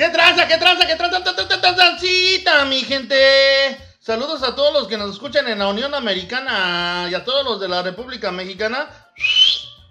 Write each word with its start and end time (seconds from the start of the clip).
¿Qué 0.00 0.08
tranza, 0.08 0.48
qué 0.48 0.56
tranza, 0.56 0.86
qué 0.86 0.96
tranza, 0.96 1.22
tranza, 1.22 1.46
tranza, 1.46 1.74
tranzita, 1.74 2.64
mi 2.64 2.80
gente? 2.80 3.76
Saludos 4.00 4.42
a 4.42 4.54
todos 4.54 4.72
los 4.72 4.88
que 4.88 4.96
nos 4.96 5.10
escuchan 5.10 5.46
en 5.46 5.58
la 5.58 5.68
Unión 5.68 5.94
Americana 5.94 7.06
y 7.10 7.14
a 7.14 7.22
todos 7.22 7.44
los 7.44 7.60
de 7.60 7.68
la 7.68 7.82
República 7.82 8.32
Mexicana. 8.32 8.88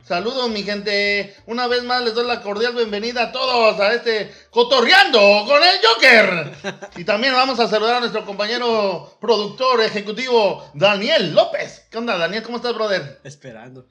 Saludos, 0.03 0.49
mi 0.49 0.63
gente. 0.63 1.35
Una 1.45 1.67
vez 1.67 1.83
más 1.83 2.01
les 2.01 2.15
doy 2.15 2.25
la 2.25 2.41
cordial 2.41 2.73
bienvenida 2.73 3.25
a 3.25 3.31
todos 3.31 3.79
a 3.79 3.93
este 3.93 4.33
Cotorreando 4.49 5.45
con 5.45 5.61
el 5.61 5.79
Joker. 5.85 6.89
Y 6.97 7.03
también 7.03 7.33
vamos 7.33 7.59
a 7.59 7.67
saludar 7.67 7.97
a 7.97 7.99
nuestro 7.99 8.25
compañero 8.25 9.15
productor 9.21 9.79
ejecutivo, 9.81 10.71
Daniel 10.73 11.35
López. 11.35 11.85
¿Qué 11.91 11.99
onda, 11.99 12.17
Daniel? 12.17 12.41
¿Cómo 12.41 12.57
estás, 12.57 12.73
brother? 12.73 13.21
Esperando. 13.23 13.85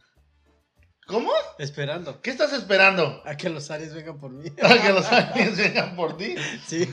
¿Cómo? 1.08 1.32
Esperando. 1.58 2.20
¿Qué 2.20 2.28
estás 2.28 2.52
esperando? 2.52 3.22
A 3.24 3.34
que 3.34 3.48
los 3.48 3.70
Aries 3.70 3.94
vengan 3.94 4.18
por 4.18 4.30
mí. 4.30 4.52
¿A 4.62 4.78
que 4.78 4.92
los 4.92 5.06
aliens 5.06 5.56
vengan 5.56 5.96
por 5.96 6.18
ti? 6.18 6.34
Sí. 6.66 6.84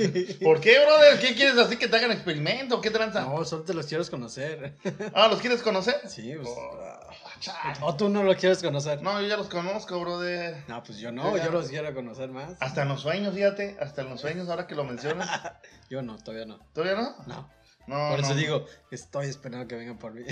¿Por 0.41 0.61
qué, 0.61 0.79
brother? 0.79 1.19
¿Qué 1.19 1.35
quieres 1.35 1.57
así 1.57 1.75
que 1.75 1.89
te 1.89 1.97
hagan 1.97 2.13
experimento? 2.13 2.79
¿Qué 2.79 2.91
tranza? 2.91 3.25
No, 3.25 3.43
solo 3.43 3.63
te 3.63 3.73
los 3.73 3.85
quiero 3.87 4.05
conocer. 4.09 4.77
Ah, 5.13 5.27
¿los 5.27 5.41
quieres 5.41 5.61
conocer? 5.61 5.99
Sí, 6.07 6.33
pues. 6.33 6.47
Oh, 6.49 6.79
ah. 6.81 7.73
O 7.81 7.97
tú 7.97 8.07
no 8.07 8.23
lo 8.23 8.37
quieres 8.37 8.63
conocer. 8.63 9.01
No, 9.01 9.19
yo 9.19 9.27
ya 9.27 9.35
los 9.35 9.49
conozco, 9.49 9.99
brother. 9.99 10.63
No, 10.69 10.81
pues 10.81 10.97
yo 10.99 11.11
no, 11.11 11.35
yo 11.35 11.51
los 11.51 11.67
quiero 11.67 11.93
conocer 11.93 12.29
más. 12.29 12.55
Hasta 12.61 12.83
en 12.83 12.87
los 12.87 13.01
sueños, 13.01 13.35
fíjate. 13.35 13.75
Hasta 13.81 14.03
en 14.03 14.11
los 14.11 14.21
sueños, 14.21 14.47
ahora 14.47 14.65
que 14.65 14.75
lo 14.75 14.85
mencionas. 14.85 15.29
Yo 15.89 16.01
no, 16.01 16.17
todavía 16.17 16.45
no. 16.45 16.57
¿Todavía 16.73 16.95
no? 16.95 17.15
No. 17.27 17.49
No, 17.85 18.09
Por 18.09 18.21
eso 18.21 18.29
no. 18.29 18.35
digo, 18.35 18.65
estoy 18.89 19.27
esperando 19.27 19.67
que 19.67 19.75
vengan 19.75 19.99
por 19.99 20.13
mí. 20.13 20.23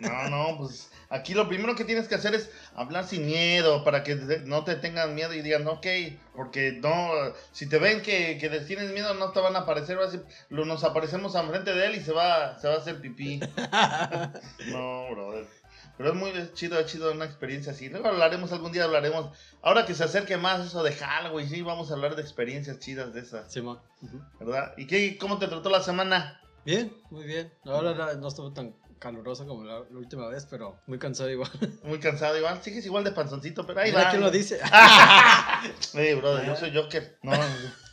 No, 0.00 0.28
no, 0.28 0.58
pues 0.58 0.90
aquí 1.08 1.34
lo 1.34 1.48
primero 1.48 1.74
que 1.74 1.84
tienes 1.84 2.08
que 2.08 2.14
hacer 2.16 2.34
es 2.34 2.50
hablar 2.74 3.06
sin 3.06 3.26
miedo 3.26 3.84
para 3.84 4.02
que 4.02 4.14
no 4.44 4.64
te 4.64 4.76
tengan 4.76 5.14
miedo 5.14 5.32
y 5.34 5.42
digan, 5.42 5.66
ok, 5.66 5.86
porque 6.34 6.72
no, 6.72 7.10
si 7.52 7.68
te 7.68 7.78
ven 7.78 8.02
que, 8.02 8.38
que 8.38 8.50
les 8.50 8.66
tienes 8.66 8.92
miedo 8.92 9.14
no 9.14 9.30
te 9.32 9.40
van 9.40 9.56
a 9.56 9.60
aparecer, 9.60 9.98
va 9.98 10.06
a 10.06 10.64
nos 10.66 10.84
aparecemos 10.84 11.34
enfrente 11.34 11.74
de 11.74 11.86
él 11.86 11.96
y 11.96 12.00
se 12.00 12.12
va, 12.12 12.58
se 12.58 12.68
va 12.68 12.74
a 12.74 12.78
hacer 12.78 13.00
pipí. 13.00 13.40
No, 14.66 15.08
brother. 15.10 15.46
Pero 15.96 16.10
es 16.10 16.14
muy 16.14 16.32
chido, 16.52 16.78
es 16.78 16.86
chido 16.86 17.10
una 17.12 17.24
experiencia 17.24 17.72
así. 17.72 17.88
Luego 17.88 18.08
hablaremos, 18.08 18.52
algún 18.52 18.72
día 18.72 18.84
hablaremos. 18.84 19.30
Ahora 19.62 19.86
que 19.86 19.94
se 19.94 20.04
acerque 20.04 20.36
más 20.36 20.66
eso 20.66 20.82
de 20.82 20.92
Halloween, 20.92 21.48
sí, 21.48 21.62
vamos 21.62 21.90
a 21.90 21.94
hablar 21.94 22.16
de 22.16 22.22
experiencias 22.22 22.78
chidas 22.80 23.14
de 23.14 23.20
esas, 23.20 23.50
Simón. 23.50 23.80
Ujú. 24.02 24.20
¿verdad? 24.40 24.74
¿Y 24.76 24.86
qué, 24.86 25.16
cómo 25.16 25.38
te 25.38 25.48
trató 25.48 25.70
la 25.70 25.82
semana? 25.82 26.40
Bien, 26.66 26.92
muy 27.10 27.24
bien. 27.24 27.50
Ahora 27.64 27.94
no, 27.94 28.12
no 28.14 28.28
estuvo 28.28 28.52
tan 28.52 28.74
caluroso 28.98 29.46
como 29.46 29.64
la, 29.64 29.80
la 29.80 29.98
última 29.98 30.26
vez, 30.28 30.46
pero 30.50 30.78
muy 30.86 30.98
cansado 30.98 31.30
igual. 31.30 31.50
Muy 31.84 31.98
cansado 32.00 32.36
igual. 32.36 32.62
Sigues 32.62 32.84
igual 32.86 33.04
de 33.04 33.12
panzoncito, 33.12 33.66
pero 33.66 33.80
ahí 33.80 33.90
Mira 33.90 34.04
va. 34.04 34.10
quién 34.10 34.22
lo 34.22 34.30
dice. 34.30 34.58
Ey, 35.94 36.14
brother, 36.14 36.46
yo 36.46 36.56
soy 36.56 36.74
Joker. 36.74 37.18
No, 37.22 37.32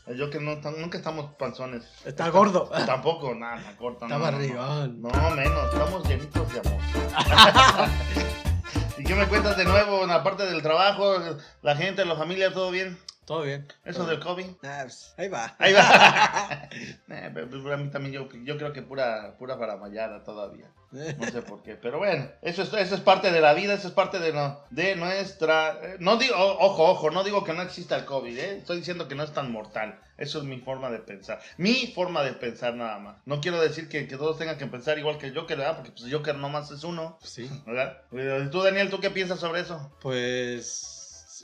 el 0.08 0.20
Joker 0.20 0.42
no, 0.42 0.56
nunca 0.72 0.98
estamos 0.98 1.34
panzones. 1.36 1.86
Está 2.06 2.30
gordo. 2.30 2.70
Tampoco, 2.86 3.34
nada, 3.36 3.60
está 3.60 3.78
corto. 3.78 4.06
Está 4.06 4.18
no, 4.18 4.20
no, 4.20 4.26
no. 4.26 4.32
barrigón. 4.32 5.02
No, 5.02 5.30
menos, 5.32 5.73
estamos 5.73 6.08
llenitos 6.08 6.54
de 6.54 6.60
amor. 6.60 7.90
¿Y 8.98 9.04
qué 9.04 9.16
me 9.16 9.28
cuentas 9.28 9.58
de 9.58 9.66
nuevo 9.66 10.04
en 10.04 10.10
la 10.10 10.23
parte 10.23 10.45
del 10.45 10.62
trabajo? 10.62 11.16
La 11.62 11.76
gente, 11.76 12.06
la 12.06 12.16
familia, 12.16 12.54
¿todo 12.54 12.72
bien? 12.72 12.98
Todo 13.26 13.44
bien. 13.44 13.68
Eso 13.86 14.00
Todo 14.00 14.10
del. 14.10 14.20
COVID. 14.20 14.46
Ah, 14.64 14.80
pues, 14.84 15.14
ahí 15.18 15.30
va. 15.30 15.56
Ahí 15.60 15.74
va. 15.74 16.70
Eh, 17.10 17.30
pero- 17.34 17.48
pero 17.50 17.74
a 17.74 17.78
mí 17.78 17.90
también 17.90 18.14
yo, 18.14 18.28
yo 18.44 18.58
creo 18.58 18.74
que 18.74 18.82
pura, 18.82 19.36
pura 19.38 19.58
faramallada 19.58 20.24
todavía. 20.24 20.68
No 20.92 21.26
sé 21.32 21.42
por 21.42 21.64
qué, 21.64 21.76
pero 21.76 21.98
bueno, 21.98 22.28
eso 22.44 22.62
es, 22.62 22.72
eso 22.74 22.94
es 22.96 23.02
parte 23.02 23.32
de 23.32 23.42
la 23.42 23.54
vida, 23.56 23.74
eso 23.74 23.88
es 23.88 23.94
parte 23.96 24.20
de, 24.20 24.32
no- 24.32 24.60
de 24.70 24.96
nuestra... 24.96 25.80
eh, 25.82 25.96
No 26.00 26.18
digo, 26.18 26.36
ojo, 26.38 26.84
ojo, 26.92 27.10
no 27.12 27.24
digo 27.24 27.44
que 27.44 27.54
no 27.54 27.64
exista 27.64 27.96
el 27.96 28.06
COVID, 28.06 28.38
¿eh? 28.38 28.58
estoy 28.60 28.78
diciendo 28.78 29.08
que 29.08 29.16
no 29.16 29.24
es 29.24 29.32
tan 29.34 29.52
mortal. 29.52 30.00
Eso 30.18 30.38
es 30.40 30.44
mi 30.44 30.60
forma 30.60 30.92
de 30.92 31.00
pensar. 31.00 31.40
Mi 31.58 31.88
forma 31.96 32.22
de 32.24 32.34
pensar 32.34 32.76
nada 32.76 33.00
más. 33.00 33.18
No 33.26 33.42
quiero 33.42 33.60
decir 33.60 33.90
que, 33.90 34.08
que 34.08 34.18
todos 34.18 34.38
tengan 34.38 34.58
que 34.60 34.68
pensar 34.68 35.00
igual 35.00 35.18
que 35.18 35.28
el 35.28 35.36
Joker, 35.36 35.58
¿verdad? 35.58 35.78
Porque 35.78 35.92
pues 35.92 36.04
el 36.04 36.14
Joker 36.14 36.36
nomás 36.36 36.70
es 36.70 36.84
uno, 36.84 37.18
Pues 37.20 37.32
sí. 37.32 37.50
¿verdad? 37.66 37.98
Pero, 38.12 38.44
¿y 38.44 38.50
Tú, 38.52 38.62
Daniel, 38.62 38.92
¿tú 38.92 39.00
qué 39.00 39.10
piensas 39.10 39.39
sobre 39.39 39.62
eso? 39.62 39.92
Pues, 40.02 41.02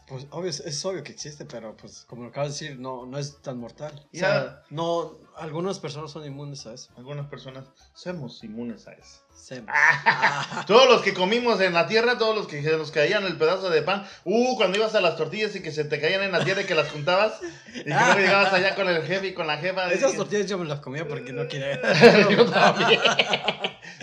pues 0.09 0.27
obvio, 0.31 0.49
es- 0.49 0.85
obvio 0.85 1.03
que 1.03 1.11
existe, 1.11 1.45
pero 1.45 1.77
pues 1.77 2.03
como 2.05 2.23
lo 2.23 2.29
acabas 2.29 2.59
de 2.59 2.65
decir, 2.65 2.79
no, 2.79 3.05
no 3.05 3.17
es 3.17 3.41
tan 3.41 3.57
mortal. 3.59 3.93
O 4.13 4.17
sea, 4.17 4.63
no, 4.71 5.17
algunas 5.39 5.79
personas 5.79 6.11
son 6.11 6.25
inmunes 6.25 6.65
a 6.65 6.73
eso. 6.73 6.89
Algunas 6.97 7.27
personas 7.27 7.65
somos 7.93 8.43
inmunes 8.43 8.87
a 8.87 8.93
eso. 8.93 9.23
Sem- 9.35 9.65
Todos 10.67 10.87
los 10.89 11.01
que 11.01 11.13
comimos 11.13 11.61
en 11.61 11.73
la 11.73 11.87
tierra, 11.87 12.17
todos 12.17 12.35
los 12.35 12.47
que 12.47 12.61
se 12.61 12.75
nos 12.77 12.91
caían 12.91 13.23
el 13.25 13.37
pedazo 13.37 13.69
de 13.69 13.81
pan, 13.81 14.05
uh, 14.25 14.55
cuando 14.57 14.77
ibas 14.77 14.95
a 14.95 15.01
las 15.01 15.15
tortillas 15.15 15.55
y 15.55 15.61
que 15.61 15.71
se 15.71 15.85
te 15.85 15.99
caían 16.01 16.23
en 16.23 16.31
la 16.33 16.43
tierra 16.43 16.61
y 16.61 16.65
que 16.65 16.75
las 16.75 16.89
juntabas, 16.91 17.39
y 17.73 17.83
que 17.83 17.89
luego 17.89 18.19
llegabas 18.19 18.53
allá 18.53 18.75
con 18.75 18.89
el 18.89 19.01
jefe 19.03 19.27
y 19.27 19.33
con 19.33 19.47
la 19.47 19.57
jefa. 19.57 19.91
Esas 19.93 20.15
tortillas 20.15 20.47
yo 20.47 20.57
me 20.57 20.65
las 20.65 20.81
comía 20.81 21.07
porque 21.07 21.31
no 21.31 21.47
quería. 21.47 21.79
Yo 22.29 22.45
también. 22.49 22.99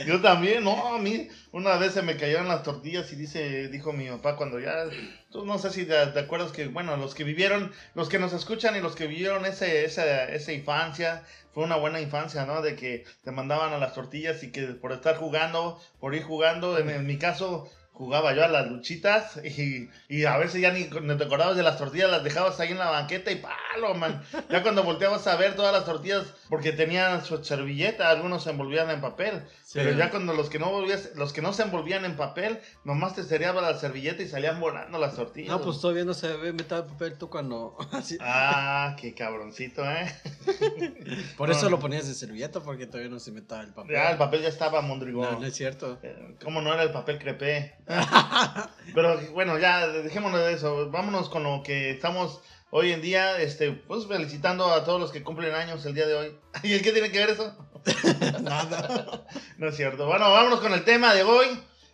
Yo 0.06 0.20
también, 0.20 0.64
no, 0.64 0.94
a 0.94 0.98
mí 0.98 1.28
una 1.52 1.76
vez 1.76 1.92
se 1.94 2.02
me 2.02 2.16
cayeron 2.16 2.48
las 2.48 2.62
tortillas 2.62 3.10
y 3.12 3.16
dice, 3.16 3.68
dijo 3.68 3.92
mi 3.92 4.08
papá 4.08 4.36
cuando 4.36 4.58
ya, 4.60 4.84
tú 5.30 5.44
no 5.46 5.58
sé 5.58 5.70
si 5.70 5.86
te, 5.86 6.06
te 6.08 6.20
acuerdas 6.20 6.52
que, 6.52 6.66
bueno, 6.68 6.96
los 6.96 7.14
que 7.14 7.24
vivieron, 7.24 7.72
los 7.94 8.08
que 8.08 8.18
nos 8.18 8.32
escuchan 8.32 8.76
y 8.76 8.80
los 8.80 8.94
que 8.94 9.06
vivieron 9.06 9.46
ese, 9.46 9.84
esa, 9.84 10.24
esa 10.24 10.52
infancia, 10.52 11.22
fue 11.52 11.64
una 11.64 11.76
buena 11.76 12.00
infancia, 12.00 12.44
¿no? 12.46 12.62
De 12.62 12.76
que 12.76 13.04
te 13.24 13.30
mandaban 13.30 13.72
a 13.72 13.78
las 13.78 13.94
tortillas 13.94 14.42
y 14.42 14.52
que 14.52 14.66
por 14.68 14.92
estar 14.92 15.16
jugando, 15.16 15.80
por 16.00 16.14
ir 16.14 16.22
jugando, 16.22 16.78
en, 16.78 17.06
mi 17.06 17.18
caso 17.18 17.70
jugaba 17.92 18.34
yo 18.34 18.44
a 18.44 18.48
las 18.48 18.66
luchitas 18.66 19.40
y, 19.42 20.24
a 20.24 20.36
veces 20.36 20.60
ya 20.60 20.70
ni, 20.70 20.84
te 20.84 21.24
acordabas 21.24 21.56
de 21.56 21.62
las 21.62 21.78
tortillas, 21.78 22.10
las 22.10 22.22
dejabas 22.22 22.60
ahí 22.60 22.72
en 22.72 22.78
la 22.78 22.90
banqueta 22.90 23.30
y 23.30 23.36
palo, 23.36 23.94
man. 23.94 24.22
Ya 24.50 24.62
cuando 24.62 24.82
volteabas 24.82 25.26
a 25.26 25.36
ver 25.36 25.56
todas 25.56 25.72
las 25.72 25.86
tortillas, 25.86 26.26
porque 26.50 26.72
tenían 26.72 27.24
su 27.24 27.42
servilleta, 27.42 28.10
algunos 28.10 28.44
se 28.44 28.50
envolvían 28.50 28.90
en 28.90 29.00
papel. 29.00 29.42
Pero 29.74 29.92
ya 29.92 30.10
cuando 30.10 30.32
los 30.32 30.48
que 30.48 30.58
no 30.58 30.70
volvías, 30.70 31.10
los 31.16 31.32
que 31.32 31.42
no 31.42 31.52
se 31.52 31.62
envolvían 31.62 32.04
en 32.04 32.16
papel, 32.16 32.60
nomás 32.84 33.14
te 33.14 33.24
cereaba 33.24 33.60
la 33.60 33.74
servilleta 33.78 34.22
y 34.22 34.28
salían 34.28 34.60
volando 34.60 34.98
las 34.98 35.16
tortillas. 35.16 35.50
No, 35.50 35.60
pues 35.60 35.80
todavía 35.80 36.04
no 36.04 36.14
se 36.14 36.36
ve 36.36 36.52
metal 36.52 36.82
de 36.84 36.88
papel 36.90 37.18
tú 37.18 37.28
cuando. 37.28 37.76
Ah, 38.20 38.94
qué 38.98 39.14
cabroncito, 39.14 39.82
¿eh? 39.84 40.06
Por 41.36 41.50
eso 41.50 41.64
no. 41.64 41.70
lo 41.70 41.78
ponías 41.80 42.06
de 42.06 42.14
servilleta 42.14 42.60
porque 42.60 42.86
todavía 42.86 43.10
no 43.10 43.18
se 43.18 43.32
metaba 43.32 43.62
el 43.62 43.72
papel. 43.72 43.94
Ya 43.94 44.10
el 44.10 44.18
papel 44.18 44.42
ya 44.42 44.48
estaba 44.48 44.80
mondrigón. 44.80 45.32
No, 45.32 45.40
no 45.40 45.46
es 45.46 45.54
cierto. 45.54 45.98
Eh, 46.02 46.36
¿Cómo 46.42 46.60
no 46.60 46.72
era 46.72 46.82
el 46.82 46.92
papel 46.92 47.18
crepé? 47.18 47.74
Pero 48.94 49.20
bueno, 49.32 49.58
ya 49.58 49.88
dejémonos 49.88 50.40
de 50.40 50.52
eso. 50.52 50.90
Vámonos 50.90 51.28
con 51.28 51.42
lo 51.42 51.62
que 51.62 51.90
estamos 51.90 52.40
hoy 52.76 52.92
en 52.92 53.00
día. 53.00 53.40
Este, 53.40 53.72
pues 53.72 54.06
felicitando 54.06 54.66
a 54.70 54.84
todos 54.84 55.00
los 55.00 55.10
que 55.10 55.22
cumplen 55.22 55.54
años 55.54 55.84
el 55.86 55.94
día 55.94 56.06
de 56.06 56.14
hoy. 56.14 56.38
¿Y 56.62 56.74
el 56.74 56.82
qué 56.82 56.92
tiene 56.92 57.10
que 57.10 57.18
ver 57.18 57.30
eso? 57.30 57.56
Nada. 58.42 59.24
No 59.58 59.68
es 59.68 59.76
cierto. 59.76 60.06
Bueno, 60.06 60.30
vámonos 60.30 60.60
con 60.60 60.74
el 60.74 60.84
tema 60.84 61.14
de 61.14 61.22
hoy. 61.22 61.46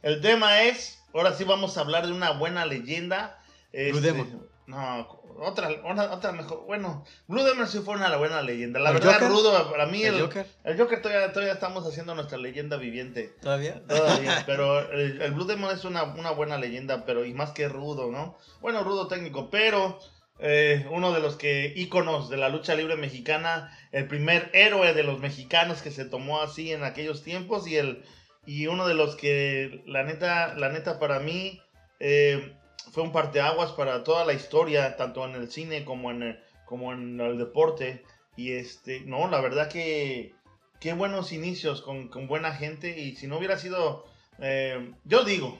El 0.03 0.21
tema 0.21 0.63
es, 0.63 1.01
ahora 1.15 1.33
sí 1.33 1.45
vamos 1.45 1.79
a 1.79 1.83
hablar 1.83 2.07
de 2.07 2.13
una 2.13 2.33
buena 2.33 2.67
leyenda. 2.67 3.39
Este, 3.73 3.93
Blue 3.93 4.01
Demon. 4.01 4.49
No, 4.67 5.23
otra, 5.39 5.71
otra, 5.85 6.13
otra 6.13 6.33
mejor. 6.33 6.65
Bueno, 6.67 7.05
Blue 7.29 7.45
Demon 7.45 7.69
sí 7.69 7.79
fue 7.79 7.95
una 7.95 8.17
buena 8.17 8.43
leyenda. 8.43 8.81
La 8.81 8.91
¿El 8.91 8.95
verdad, 8.95 9.13
Joker? 9.13 9.29
Rudo, 9.29 9.71
para 9.71 9.87
mí 9.87 10.03
el, 10.03 10.17
¿El 10.17 10.23
Joker? 10.23 10.47
el 10.65 10.77
Joker 10.77 11.03
todavía, 11.03 11.33
todavía 11.33 11.53
estamos 11.53 11.87
haciendo 11.87 12.17
nuestra 12.17 12.39
leyenda 12.39 12.77
viviente. 12.79 13.33
¿Todavía? 13.41 13.81
Todavía, 13.87 14.43
pero 14.45 14.91
el, 14.91 15.23
el 15.23 15.33
Blue 15.33 15.45
Demon 15.45 15.73
es 15.73 15.85
una, 15.85 16.03
una 16.03 16.33
buena 16.33 16.59
leyenda, 16.59 17.05
pero 17.05 17.25
y 17.25 17.33
más 17.33 17.53
que 17.53 17.69
rudo, 17.69 18.11
¿no? 18.11 18.37
Bueno, 18.61 18.83
rudo 18.83 19.07
técnico, 19.07 19.51
pero 19.51 20.01
eh, 20.43 20.87
uno 20.91 21.13
de 21.13 21.21
los 21.21 21.37
que 21.37 21.73
íconos 21.77 22.29
de 22.29 22.37
la 22.37 22.49
lucha 22.49 22.75
libre 22.75 22.97
mexicana, 22.97 23.77
el 23.93 24.09
primer 24.09 24.51
héroe 24.53 24.93
de 24.93 25.05
los 25.05 25.21
mexicanos 25.21 25.83
que 25.83 25.91
se 25.91 26.05
tomó 26.05 26.43
así 26.43 26.73
en 26.73 26.83
aquellos 26.83 27.23
tiempos 27.23 27.67
y 27.69 27.77
el 27.77 28.05
y 28.45 28.67
uno 28.67 28.89
de 28.89 28.95
los 28.95 29.15
que 29.15 29.83
la 29.87 30.03
neta, 30.03 30.55
la 30.55 30.69
neta 30.69 30.99
para 30.99 31.21
mí 31.21 31.61
eh, 32.01 32.57
fue 32.91 33.05
un 33.05 33.13
parteaguas 33.13 33.73
para 33.73 34.03
toda 34.03 34.25
la 34.25 34.33
historia, 34.33 34.97
tanto 34.97 35.25
en 35.25 35.37
el 35.37 35.51
cine 35.51 35.85
como 35.85 36.11
en 36.11 36.23
el, 36.23 36.41
como 36.65 36.93
en 36.93 37.21
el 37.21 37.39
deporte. 37.39 38.03
Y 38.37 38.53
este, 38.53 39.03
no, 39.03 39.29
la 39.31 39.41
verdad 39.41 39.69
que 39.69 40.35
qué 40.81 40.93
buenos 40.93 41.33
inicios 41.33 41.83
con, 41.83 42.11
buena 42.27 42.53
gente. 42.53 42.99
Y 42.99 43.15
si 43.15 43.29
no 43.29 43.39
hubiera 43.39 43.59
sido, 43.59 44.07
eh, 44.41 44.93
yo 45.05 45.25
digo 45.25 45.59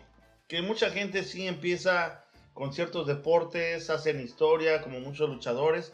que 0.49 0.63
mucha 0.63 0.91
gente 0.91 1.23
sí 1.23 1.47
empieza 1.47 2.22
con 2.55 2.73
ciertos 2.73 3.07
deportes, 3.07 3.91
hacen 3.91 4.21
historia 4.21 4.83
como 4.83 5.01
muchos 5.01 5.29
luchadores, 5.29 5.93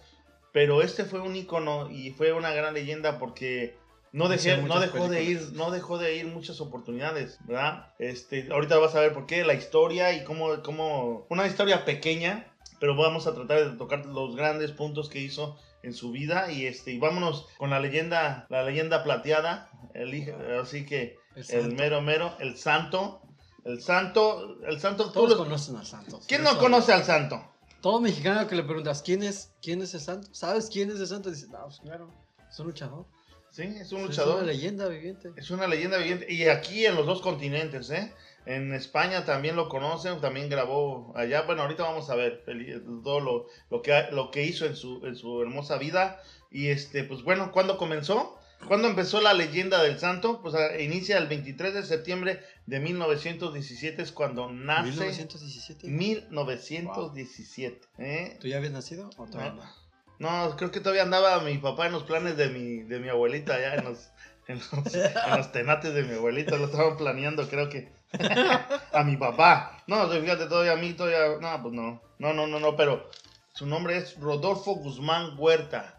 pero 0.52 0.82
este 0.82 1.04
fue 1.04 1.20
un 1.20 1.36
icono 1.36 1.90
y 1.90 2.10
fue 2.10 2.32
una 2.32 2.52
gran 2.52 2.74
leyenda 2.74 3.18
porque 3.18 3.76
no, 4.12 4.28
dejé, 4.28 4.56
no 4.58 4.80
dejó 4.80 5.08
de 5.08 5.22
ir, 5.22 5.38
películas. 5.38 5.52
no 5.52 5.70
dejó 5.70 5.98
de 5.98 6.16
ir 6.16 6.26
muchas 6.26 6.60
oportunidades, 6.60 7.38
¿verdad? 7.44 7.92
Este, 7.98 8.48
ahorita 8.50 8.78
vas 8.78 8.94
a 8.94 9.00
ver 9.00 9.12
por 9.12 9.26
qué, 9.26 9.44
la 9.44 9.54
historia 9.54 10.12
y 10.14 10.24
cómo, 10.24 10.62
cómo, 10.62 11.26
una 11.28 11.46
historia 11.46 11.84
pequeña, 11.84 12.52
pero 12.80 12.96
vamos 12.96 13.26
a 13.26 13.34
tratar 13.34 13.70
de 13.70 13.76
tocar 13.76 14.06
los 14.06 14.36
grandes 14.36 14.72
puntos 14.72 15.08
que 15.08 15.20
hizo 15.20 15.56
en 15.82 15.94
su 15.94 16.10
vida 16.10 16.50
y 16.50 16.66
este 16.66 16.92
y 16.92 16.98
vámonos 16.98 17.46
con 17.56 17.70
la 17.70 17.78
leyenda 17.80 18.46
la 18.48 18.64
leyenda 18.64 19.04
plateada 19.04 19.70
el 19.94 20.34
así 20.60 20.84
que 20.84 21.18
El 21.50 21.74
mero 21.74 22.00
mero 22.00 22.34
el 22.40 22.56
santo 22.56 23.22
el 23.68 23.80
santo 23.82 24.58
el 24.66 24.80
santo 24.80 25.10
Todos 25.12 25.30
lo- 25.30 25.36
conocen 25.38 25.76
al 25.76 25.86
santo. 25.86 26.20
quién 26.26 26.42
no 26.42 26.58
conoce 26.58 26.92
al 26.92 27.04
santo 27.04 27.42
Todo 27.80 28.00
mexicano 28.00 28.46
que 28.48 28.56
le 28.56 28.64
preguntas, 28.64 29.02
¿quién 29.02 29.22
es, 29.22 29.52
quién 29.62 29.82
es 29.82 29.94
el 29.94 30.00
santo? 30.00 30.28
¿Sabes 30.32 30.68
quién 30.72 30.90
es 30.90 30.98
el 30.98 31.06
santo? 31.06 31.30
Dice, 31.30 31.46
no, 31.48 31.62
pues 31.64 31.78
claro, 31.80 32.10
es 32.50 32.58
un 32.58 32.66
luchador. 32.66 33.06
Sí, 33.52 33.62
es 33.62 33.92
un 33.92 34.00
Es 34.00 34.06
luchador. 34.08 34.36
una 34.36 34.46
leyenda 34.46 34.88
viviente. 34.88 35.30
Es 35.36 35.50
una 35.50 35.66
leyenda 35.66 35.96
viviente. 35.98 36.26
Y 36.32 36.48
aquí 36.48 36.84
en 36.86 36.94
los 36.96 37.06
dos 37.06 37.20
continentes, 37.22 37.88
¿eh? 37.90 38.12
En 38.46 38.72
España 38.74 39.24
también 39.24 39.56
lo 39.56 39.68
conocen, 39.68 40.20
también 40.20 40.48
grabó 40.48 41.12
allá. 41.16 41.42
Bueno, 41.42 41.62
ahorita 41.62 41.82
vamos 41.84 42.08
a 42.10 42.14
ver 42.14 42.44
todo 43.04 43.20
lo, 43.20 43.46
lo, 43.70 43.82
que, 43.82 44.06
lo 44.12 44.30
que 44.30 44.44
hizo 44.44 44.64
en 44.66 44.74
su, 44.76 45.04
en 45.06 45.16
su 45.16 45.40
hermosa 45.42 45.76
vida. 45.78 46.20
Y 46.50 46.68
este, 46.68 47.04
pues 47.04 47.22
bueno, 47.22 47.52
¿cuándo 47.52 47.78
comenzó? 47.78 48.37
¿Cuándo 48.66 48.88
empezó 48.88 49.20
la 49.20 49.34
leyenda 49.34 49.82
del 49.82 49.98
santo? 49.98 50.40
Pues 50.42 50.54
a- 50.54 50.78
inicia 50.80 51.16
el 51.18 51.28
23 51.28 51.74
de 51.74 51.82
septiembre 51.84 52.40
de 52.66 52.80
1917, 52.80 54.02
es 54.02 54.12
cuando 54.12 54.50
nace. 54.50 54.90
1917. 54.90 55.86
1917. 55.88 57.80
¿eh? 57.98 58.36
¿Tú 58.40 58.48
ya 58.48 58.56
habías 58.58 58.72
nacido 58.72 59.10
o 59.16 59.26
todavía 59.26 59.52
No. 59.52 59.62
no? 59.64 59.88
No, 60.48 60.56
creo 60.56 60.72
que 60.72 60.80
todavía 60.80 61.02
andaba 61.04 61.40
mi 61.42 61.58
papá 61.58 61.86
en 61.86 61.92
los 61.92 62.02
planes 62.02 62.36
de 62.36 62.48
mi, 62.48 62.82
de 62.82 62.98
mi 62.98 63.08
abuelita 63.08 63.54
allá 63.54 63.76
en 63.76 63.84
los, 63.84 64.08
en 64.48 64.58
los, 64.58 64.94
en 64.94 65.36
los 65.36 65.52
tenates 65.52 65.94
de 65.94 66.02
mi 66.02 66.14
abuelita, 66.16 66.56
lo 66.56 66.64
estaban 66.66 66.96
planeando, 66.96 67.48
creo 67.48 67.68
que. 67.68 67.92
a 68.92 69.04
mi 69.04 69.16
papá. 69.16 69.80
No, 69.86 70.08
fíjate, 70.08 70.46
todavía 70.46 70.72
a 70.72 70.76
mí, 70.76 70.92
todavía. 70.94 71.38
No, 71.40 71.62
pues 71.62 71.72
no. 71.72 72.02
No, 72.18 72.32
no, 72.32 72.48
no, 72.48 72.58
no, 72.58 72.74
pero 72.76 73.08
su 73.52 73.66
nombre 73.66 73.96
es 73.96 74.18
Rodolfo 74.18 74.74
Guzmán 74.74 75.34
Huerta. 75.38 75.97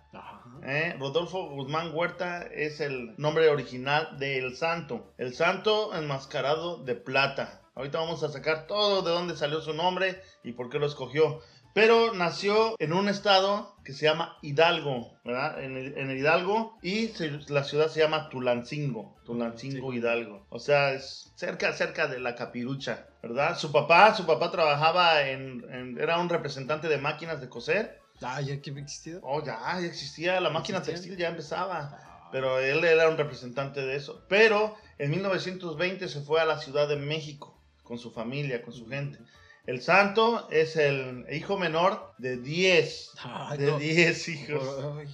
¿Eh? 0.65 0.95
Rodolfo 0.99 1.49
Guzmán 1.49 1.91
Huerta 1.93 2.41
es 2.43 2.79
el 2.79 3.13
nombre 3.17 3.49
original 3.49 4.17
del 4.19 4.55
santo. 4.55 5.13
El 5.17 5.33
santo 5.33 5.93
enmascarado 5.95 6.83
de 6.83 6.95
plata. 6.95 7.61
Ahorita 7.75 7.99
vamos 7.99 8.23
a 8.23 8.29
sacar 8.29 8.67
todo 8.67 9.01
de 9.01 9.11
dónde 9.11 9.35
salió 9.37 9.61
su 9.61 9.73
nombre 9.73 10.21
y 10.43 10.51
por 10.53 10.69
qué 10.69 10.79
lo 10.79 10.85
escogió. 10.85 11.39
Pero 11.73 12.13
nació 12.15 12.75
en 12.79 12.93
un 12.93 13.07
estado 13.09 13.75
que 13.85 13.93
se 13.93 14.05
llama 14.05 14.37
Hidalgo, 14.41 15.13
¿verdad? 15.23 15.63
En, 15.63 16.09
Hidalgo 16.17 16.77
y 16.81 17.07
se- 17.09 17.39
la 17.47 17.63
ciudad 17.63 17.87
se 17.89 17.99
llama 17.99 18.27
Tulancingo, 18.29 19.15
Tulancingo 19.23 19.91
Sí. 19.91 19.97
Hidalgo. 19.99 20.45
O 20.49 20.57
sea, 20.59 20.93
es 20.93 21.31
cerca, 21.35 21.71
cerca 21.73 22.07
de 22.07 22.19
la 22.19 22.35
capirucha, 22.35 23.07
¿verdad? 23.21 23.55
Su 23.57 23.71
papá, 23.71 24.13
su 24.15 24.25
papá 24.25 24.49
trabajaba 24.51 25.21
en, 25.29 25.63
en- 25.71 25.97
era 26.01 26.17
un 26.19 26.27
representante 26.27 26.87
de 26.89 26.97
máquinas 26.97 27.39
de 27.39 27.49
coser. 27.49 27.98
Ah, 28.21 28.41
¿ya 28.41 28.61
que 28.61 28.71
había 28.71 28.83
existido? 28.83 29.19
Oh, 29.23 29.43
ya, 29.43 29.59
ya 29.79 29.85
existía, 29.87 30.39
la 30.41 30.49
máquina 30.49 30.79
¿Existía? 30.79 30.95
textil 31.01 31.17
ya 31.17 31.27
empezaba. 31.29 31.79
Ah, 31.93 32.29
Pero 32.31 32.59
él 32.59 32.83
era 32.83 33.07
un 33.09 33.17
representante 33.17 33.81
de 33.81 33.95
eso. 33.95 34.25
Pero 34.27 34.75
en 34.97 35.11
1920 35.11 36.07
se 36.09 36.21
fue 36.21 36.41
a 36.41 36.45
la 36.45 36.59
Ciudad 36.59 36.87
de 36.87 36.97
México 36.97 37.57
con 37.83 37.97
su 37.97 38.11
familia, 38.11 38.61
con 38.61 38.73
su 38.73 38.87
gente. 38.87 39.19
El 39.65 39.81
santo 39.81 40.47
es 40.51 40.75
el 40.77 41.25
hijo 41.31 41.57
menor 41.57 42.13
de 42.17 42.37
10. 42.37 43.11
Ay, 43.23 43.57
De 43.59 43.67
no. 43.67 43.77
10 43.79 44.27
hijos. 44.29 44.85
Ay. 44.97 45.07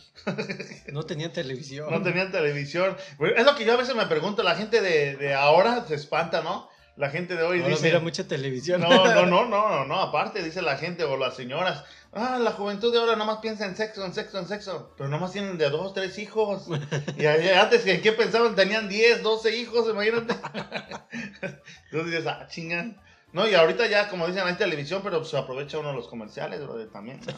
No 0.94 1.04
tenía 1.04 1.31
televisión. 1.34 1.92
No 1.92 2.01
tenían 2.01 2.31
televisión. 2.31 2.96
Es 3.36 3.46
lo 3.46 3.56
que 3.56 3.66
yo 3.66 3.74
a 3.74 3.78
veces 3.78 3.96
me 3.96 4.06
pregunto. 4.06 4.44
La 4.44 4.56
gente 4.56 4.81
de, 4.81 5.18
de 5.18 5.34
ahora 5.34 5.86
se 5.88 5.96
espanta, 5.96 6.42
¿no? 6.42 6.69
La 6.97 7.09
gente 7.09 7.36
de 7.36 7.44
hoy 7.44 7.59
Ahora 7.59 7.69
dice... 7.69 7.83
mira 7.88 8.00
mucha 8.00 8.25
televisión. 8.25 8.81
No, 8.81 8.89
no, 8.89 9.06
no, 9.25 9.45
no, 9.45 9.69
no, 9.69 9.86
no, 9.86 10.01
aparte 10.01 10.42
dice 10.42 10.62
la 10.62 10.77
gente 10.77 11.03
o 11.03 11.18
las 11.18 11.36
señoras, 11.36 11.83
ah, 12.13 12.39
la 12.39 12.51
juventud 12.51 12.92
de 12.92 13.00
ahora 13.00 13.15
nomás 13.15 13.39
piensa 13.39 13.65
en 13.65 13.75
sexo, 13.75 14.06
en 14.06 14.13
sexo, 14.13 14.39
en 14.39 14.47
sexo, 14.47 14.94
pero 14.97 15.09
nomás 15.09 15.33
tienen 15.33 15.57
de 15.57 15.69
dos, 15.69 15.94
tres 15.94 16.18
hijos. 16.18 16.68
Y 17.18 17.25
antes, 17.25 17.86
¿en 17.88 18.01
qué 18.01 18.12
pensaban? 18.13 18.56
Tenían 18.56 18.88
10, 18.88 19.24
12 19.24 19.57
hijos, 19.57 19.89
imagínate. 19.89 20.33
Entonces 21.92 22.12
dices, 22.12 22.27
ah, 22.27 22.47
chingan. 22.47 23.00
No, 23.33 23.45
y 23.50 23.53
ahorita 23.53 23.88
ya, 23.88 24.07
como 24.07 24.27
dicen, 24.27 24.48
hay 24.48 24.53
televisión, 24.53 25.01
pero 25.03 25.25
se 25.25 25.38
aprovecha 25.38 25.77
uno 25.77 25.89
de 25.89 25.95
los 25.95 26.07
comerciales, 26.07 26.62
brother, 26.62 26.88
también, 26.89 27.19
¿no? 27.27 27.33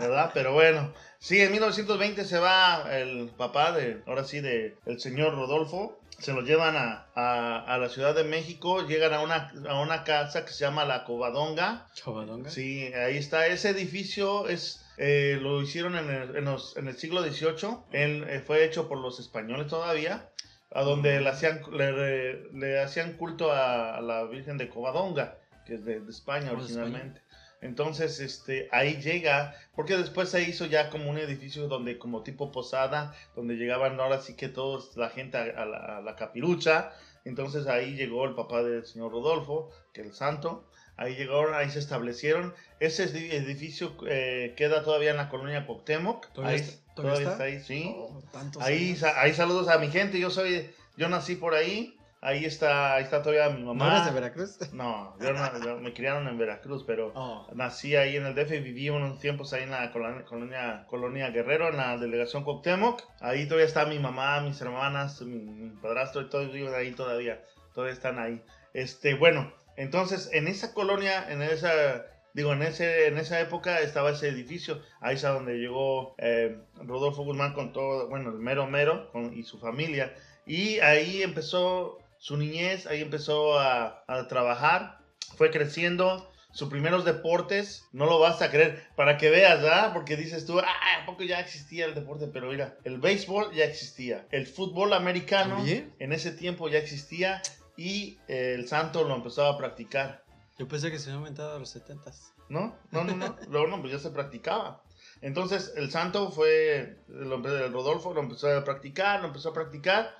¿verdad? 0.00 0.32
Pero 0.34 0.52
bueno, 0.52 0.92
sí, 1.20 1.40
en 1.40 1.52
1920 1.52 2.24
se 2.24 2.40
va 2.40 2.82
el 2.90 3.30
papá 3.36 3.70
de, 3.70 4.02
ahora 4.08 4.24
sí, 4.24 4.40
de 4.40 4.76
el 4.86 4.98
señor 4.98 5.36
Rodolfo, 5.36 5.99
se 6.20 6.32
lo 6.32 6.42
llevan 6.42 6.76
a, 6.76 7.06
a, 7.14 7.64
a 7.64 7.78
la 7.78 7.88
Ciudad 7.88 8.14
de 8.14 8.24
México, 8.24 8.86
llegan 8.86 9.12
a 9.14 9.20
una, 9.20 9.52
a 9.68 9.80
una 9.80 10.04
casa 10.04 10.44
que 10.44 10.52
se 10.52 10.60
llama 10.64 10.84
La 10.84 11.04
Covadonga, 11.04 11.86
Chavadonga. 11.94 12.50
Sí, 12.50 12.92
ahí 12.94 13.16
está. 13.16 13.46
Ese 13.46 13.70
edificio 13.70 14.48
es 14.48 14.84
eh, 14.98 15.38
lo 15.40 15.62
hicieron 15.62 15.96
en 15.96 16.10
el, 16.10 16.36
en 16.36 16.44
los- 16.44 16.76
en 16.76 16.86
el 16.88 16.96
siglo 16.96 17.22
XVIII. 17.22 17.78
Eh, 17.92 18.42
fue 18.46 18.64
hecho 18.64 18.86
por 18.88 18.98
los 18.98 19.18
españoles 19.18 19.66
todavía, 19.66 20.28
a 20.72 20.82
donde 20.82 21.20
le 21.20 21.28
hacían, 21.30 21.62
le, 21.72 22.50
le 22.52 22.80
hacían 22.80 23.14
culto 23.14 23.50
a, 23.50 23.96
a 23.96 24.00
la 24.02 24.24
Virgen 24.24 24.58
de 24.58 24.68
Covadonga, 24.68 25.38
que 25.66 25.74
es 25.76 25.84
de, 25.86 26.00
de 26.00 26.10
España 26.10 26.50
Oh, 26.52 26.56
de 26.56 26.62
originalmente. 26.62 27.22
Entonces, 27.62 28.20
este, 28.20 28.68
ahí 28.72 29.00
llega, 29.02 29.54
porque 29.76 29.96
después 29.96 30.30
se 30.30 30.42
hizo 30.42 30.64
ya 30.66 30.88
como 30.90 31.10
un 31.10 31.18
edificio 31.18 31.68
donde, 31.68 31.98
como 31.98 32.22
tipo 32.22 32.50
posada, 32.50 33.14
donde 33.36 33.56
llegaban 33.56 34.00
ahora 34.00 34.20
sí 34.20 34.34
que 34.34 34.48
todos, 34.48 34.96
la 34.96 35.10
gente 35.10 35.36
a, 35.36 35.42
a 35.42 35.66
la, 35.66 35.98
a 35.98 36.00
la 36.00 36.16
capirucha. 36.16 36.92
Entonces 37.24 37.66
ahí 37.66 37.94
llegó 37.96 38.24
el 38.24 38.34
papá 38.34 38.62
del 38.62 38.86
señor 38.86 39.12
Rodolfo, 39.12 39.70
que 39.92 40.00
es 40.00 40.06
el 40.06 40.14
santo. 40.14 40.64
Ahí 40.96 41.14
llegaron, 41.16 41.54
ahí 41.54 41.70
se 41.70 41.78
establecieron. 41.78 42.54
Ese 42.78 43.04
edi- 43.12 43.32
edificio 43.32 43.94
eh, 44.06 44.54
queda 44.56 44.82
todavía 44.82 45.10
en 45.10 45.16
la 45.18 45.28
colonia 45.28 45.66
Cuauhtémoc. 45.66 46.32
¿Todavía 46.32 46.56
ahí, 46.56 46.60
está- 46.62 46.94
todavía 46.94 47.30
está? 47.32 47.44
ahí, 47.44 47.60
sí. 47.60 47.92
Oh, 47.96 48.22
ahí, 48.60 48.96
ahí 49.16 49.32
saludos 49.34 49.68
a 49.68 49.78
mi 49.78 49.88
gente. 49.90 50.18
Yo 50.18 50.30
soy, 50.30 50.70
yo 50.96 51.08
nací 51.10 51.36
por 51.36 51.54
ahí. 51.54 51.96
Ahí 52.22 52.44
está, 52.44 52.96
ahí 52.96 53.04
está 53.04 53.22
todavía 53.22 53.48
mi 53.48 53.64
mamá. 53.64 53.86
¿No 53.86 53.92
eres 53.92 54.04
de 54.06 54.12
Veracruz? 54.12 54.58
No, 54.74 55.16
yo 55.20 55.32
no- 55.32 55.78
me 55.80 55.94
criaron 55.94 56.28
en 56.28 56.36
Veracruz, 56.36 56.84
pero 56.86 57.12
Oh. 57.14 57.46
nací 57.54 57.96
ahí 57.96 58.16
en 58.16 58.26
el 58.26 58.34
DF 58.34 58.56
y 58.56 58.60
viví 58.60 58.90
unos 58.90 59.18
tiempos 59.20 59.52
ahí 59.54 59.62
en 59.62 59.70
la 59.70 59.90
colonia, 59.90 60.24
colonia, 60.26 60.84
colonia 60.86 61.30
Guerrero, 61.30 61.68
en 61.70 61.78
la 61.78 61.96
delegación 61.96 62.44
Cuauhtémoc. 62.44 63.02
Ahí 63.20 63.46
todavía 63.46 63.66
está 63.66 63.86
mi 63.86 63.98
mamá, 63.98 64.40
mis 64.42 64.60
hermanas, 64.60 65.22
mi, 65.22 65.38
mi 65.38 65.70
padrastro 65.80 66.20
y 66.22 66.28
todos 66.28 66.52
viven 66.52 66.74
ahí 66.74 66.92
todavía. 66.92 67.42
Todavía 67.74 67.94
están 67.94 68.18
ahí. 68.18 68.42
Este, 68.74 69.14
bueno, 69.14 69.52
entonces 69.76 70.28
en 70.34 70.46
esa 70.46 70.74
colonia, 70.74 71.30
en 71.32 71.40
esa, 71.40 72.04
digo, 72.34 72.52
en 72.52 72.62
ese, 72.62 73.06
en 73.06 73.16
esa 73.16 73.40
época 73.40 73.80
estaba 73.80 74.10
ese 74.10 74.28
edificio. 74.28 74.82
Ahí 75.00 75.14
es 75.16 75.24
a 75.24 75.30
donde 75.30 75.54
llegó 75.54 76.14
eh, 76.18 76.58
Rodolfo 76.76 77.22
Guzmán 77.24 77.54
con 77.54 77.72
todo, 77.72 78.08
bueno, 78.10 78.28
el 78.30 78.36
mero 78.38 78.66
mero 78.66 79.10
con, 79.10 79.32
y 79.32 79.42
su 79.44 79.58
familia. 79.58 80.14
Y 80.44 80.80
ahí 80.80 81.22
empezó 81.22 81.98
su 82.20 82.36
niñez, 82.36 82.86
ahí 82.86 83.00
empezó 83.02 83.58
a, 83.58 84.04
a 84.06 84.28
trabajar, 84.28 84.98
fue 85.36 85.50
creciendo. 85.50 86.28
Sus 86.52 86.68
primeros 86.68 87.04
deportes, 87.04 87.84
no 87.92 88.06
lo 88.06 88.18
vas 88.18 88.42
a 88.42 88.50
creer, 88.50 88.84
para 88.96 89.18
que 89.18 89.30
veas, 89.30 89.62
¿verdad? 89.62 89.92
Porque 89.92 90.16
dices 90.16 90.46
tú, 90.46 90.58
ah, 90.58 90.64
¿a 91.00 91.06
poco 91.06 91.22
ya 91.22 91.38
existía 91.38 91.84
el 91.86 91.94
deporte? 91.94 92.26
Pero 92.26 92.48
mira, 92.48 92.76
el 92.82 92.98
béisbol 92.98 93.52
ya 93.54 93.64
existía, 93.64 94.26
el 94.32 94.48
fútbol 94.48 94.92
americano 94.92 95.58
¿También? 95.58 95.94
en 96.00 96.12
ese 96.12 96.32
tiempo 96.32 96.68
ya 96.68 96.78
existía 96.78 97.40
y 97.76 98.18
el 98.26 98.66
santo 98.66 99.04
lo 99.04 99.14
empezó 99.14 99.46
a 99.46 99.56
practicar. 99.56 100.24
Yo 100.58 100.66
pensé 100.66 100.90
que 100.90 100.98
se 100.98 101.10
había 101.10 101.18
aumentado 101.18 101.54
a 101.54 101.58
los 101.60 101.70
70 101.70 102.10
¿No? 102.48 102.76
No, 102.90 103.04
no, 103.04 103.14
no. 103.16 103.36
Luego 103.48 103.68
no, 103.68 103.80
pues 103.80 103.92
ya 103.92 104.00
se 104.00 104.10
practicaba. 104.10 104.82
Entonces 105.22 105.72
el 105.76 105.92
santo 105.92 106.32
fue, 106.32 106.98
empe- 107.08 107.64
el 107.66 107.72
Rodolfo 107.72 108.12
lo 108.12 108.22
empezó 108.22 108.52
a 108.52 108.64
practicar, 108.64 109.20
lo 109.20 109.28
empezó 109.28 109.50
a 109.50 109.54
practicar. 109.54 110.16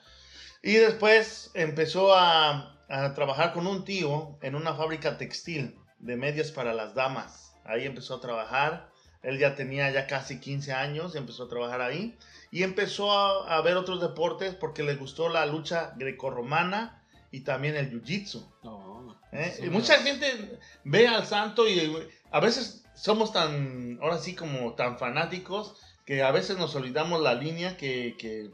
Y 0.62 0.75
después 0.75 1.50
empezó 1.55 2.14
a, 2.14 2.79
a 2.88 3.14
trabajar 3.14 3.52
con 3.52 3.67
un 3.67 3.85
tío 3.85 4.38
en 4.43 4.55
una 4.55 4.75
fábrica 4.75 5.17
textil 5.17 5.79
de 5.99 6.17
medias 6.17 6.50
para 6.50 6.75
las 6.75 6.95
damas. 6.95 7.55
Ahí 7.64 7.87
empezó 7.87 8.17
a 8.17 8.21
trabajar. 8.21 8.90
Él 9.23 9.38
ya 9.38 9.55
tenía 9.55 9.90
ya 9.90 10.07
casi 10.07 10.40
15 10.40 10.73
años 10.73 11.14
y 11.14 11.19
empezó 11.19 11.45
a 11.45 11.49
trabajar 11.49 11.81
ahí. 11.81 12.17
Y 12.50 12.62
empezó 12.62 13.12
a, 13.12 13.57
a 13.57 13.61
ver 13.62 13.76
otros 13.76 14.00
deportes 14.00 14.55
porque 14.55 14.83
le 14.83 14.97
gustó 14.97 15.29
la 15.29 15.47
lucha 15.47 15.93
grecorromana 15.97 17.00
y 17.31 17.40
también 17.40 17.76
el 17.76 17.90
jiu-jitsu. 17.90 18.45
No. 18.62 19.19
¿eh? 19.33 19.55
Sí, 19.57 19.71
mucha 19.71 19.99
no. 19.99 20.02
gente 20.05 20.59
ve 20.85 21.09
al 21.09 21.26
santo 21.26 21.69
y 21.69 21.97
a 22.31 22.40
veces 22.40 22.85
somos 22.95 23.33
tan, 23.33 23.99
ahora 24.02 24.19
sí 24.19 24.35
como 24.35 24.75
tan 24.75 24.99
fanáticos 24.99 25.76
que 26.05 26.23
a 26.23 26.31
veces 26.33 26.59
nos 26.59 26.75
olvidamos 26.75 27.21
la 27.21 27.35
línea 27.35 27.76
que, 27.76 28.17
que, 28.19 28.50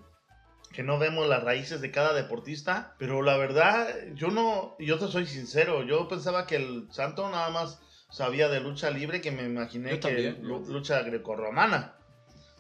que 0.76 0.82
no 0.82 0.98
vemos 0.98 1.26
las 1.26 1.42
raíces 1.42 1.80
de 1.80 1.90
cada 1.90 2.12
deportista. 2.12 2.94
Pero 2.98 3.22
la 3.22 3.38
verdad, 3.38 3.88
yo 4.14 4.28
no, 4.28 4.76
yo 4.78 4.98
te 4.98 5.08
soy 5.08 5.24
sincero, 5.26 5.82
yo 5.84 6.06
pensaba 6.06 6.46
que 6.46 6.56
el 6.56 6.86
santo 6.92 7.30
nada 7.30 7.48
más 7.48 7.80
sabía 8.10 8.50
de 8.50 8.60
lucha 8.60 8.90
libre 8.90 9.22
que 9.22 9.32
me 9.32 9.44
imaginé 9.44 9.92
Yo 9.92 9.96
que 10.00 10.00
también, 10.02 10.42
lucha 10.42 11.00
grecorromana. 11.00 11.96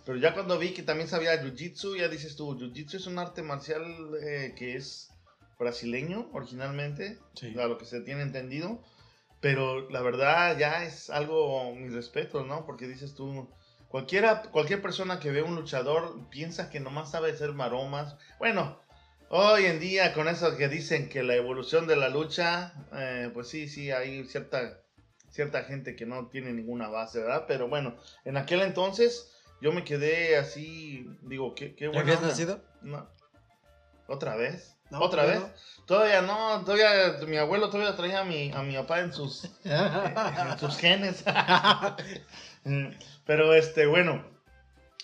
Pero 0.06 0.16
ya 0.16 0.32
cuando 0.32 0.58
vi 0.58 0.70
que 0.70 0.82
también 0.82 1.08
sabía 1.10 1.34
jiu-jitsu, 1.42 1.98
ya 1.98 2.08
dices 2.08 2.36
tú, 2.36 2.58
jiu-jitsu 2.58 2.94
es 2.94 3.06
un 3.06 3.18
arte 3.18 3.42
marcial 3.42 3.84
eh, 4.22 4.54
que 4.56 4.76
es 4.76 5.10
brasileño 5.58 6.30
originalmente, 6.32 7.18
Sí. 7.34 7.54
a 7.58 7.66
lo 7.66 7.76
que 7.76 7.84
se 7.84 8.00
tiene 8.00 8.22
entendido. 8.22 8.82
Pero 9.42 9.90
la 9.90 10.00
verdad 10.00 10.56
ya 10.56 10.84
es 10.84 11.10
algo, 11.10 11.74
mis 11.74 11.92
respetos, 11.92 12.46
¿no? 12.46 12.64
Porque 12.64 12.88
dices 12.88 13.14
tú, 13.14 13.50
cualquiera, 13.96 14.42
cualquier 14.42 14.82
persona 14.82 15.18
que 15.20 15.30
ve 15.30 15.40
un 15.40 15.54
luchador 15.54 16.28
piensa 16.28 16.68
que 16.68 16.80
nomás 16.80 17.12
sabe 17.12 17.32
hacer 17.32 17.54
maromas. 17.54 18.16
Bueno, 18.38 18.78
hoy 19.30 19.64
en 19.64 19.80
día 19.80 20.12
con 20.12 20.28
eso 20.28 20.54
que 20.58 20.68
dicen 20.68 21.08
que 21.08 21.22
la 21.22 21.34
evolución 21.34 21.86
de 21.86 21.96
la 21.96 22.10
lucha, 22.10 22.74
eh, 22.92 23.30
pues 23.32 23.48
sí, 23.48 23.70
sí, 23.70 23.90
hay 23.90 24.26
cierta 24.26 24.82
cierta 25.30 25.64
gente 25.64 25.96
que 25.96 26.04
no 26.04 26.26
tiene 26.28 26.52
ninguna 26.52 26.88
base, 26.88 27.22
¿verdad? 27.22 27.46
Pero 27.48 27.68
bueno, 27.68 27.96
en 28.26 28.36
aquel 28.36 28.60
entonces 28.60 29.34
yo 29.62 29.72
me 29.72 29.82
quedé 29.82 30.36
así, 30.36 31.08
digo, 31.22 31.54
qué, 31.54 31.74
qué 31.74 31.86
¿Ya 31.86 31.90
buena 31.92 32.02
habías 32.02 32.20
nacido? 32.20 32.60
No. 32.82 33.08
¿Otra 34.08 34.36
vez? 34.36 34.76
No, 34.90 35.00
¿Otra 35.00 35.24
vez? 35.24 35.40
todavía 35.86 36.20
Todavía 36.20 36.22
no, 36.22 36.64
todavía 36.64 37.26
mi 37.26 37.38
abuelo 37.38 37.70
todavía 37.70 37.96
traía 37.96 38.20
a 38.20 38.24
mi, 38.24 38.52
a 38.52 38.62
mi 38.62 38.76
papá 38.76 39.00
en 39.00 39.12
sus, 39.12 39.48
en 39.64 40.58
sus 40.58 40.76
genes. 40.76 41.24
Pero 43.24 43.54
este, 43.54 43.86
bueno, 43.86 44.24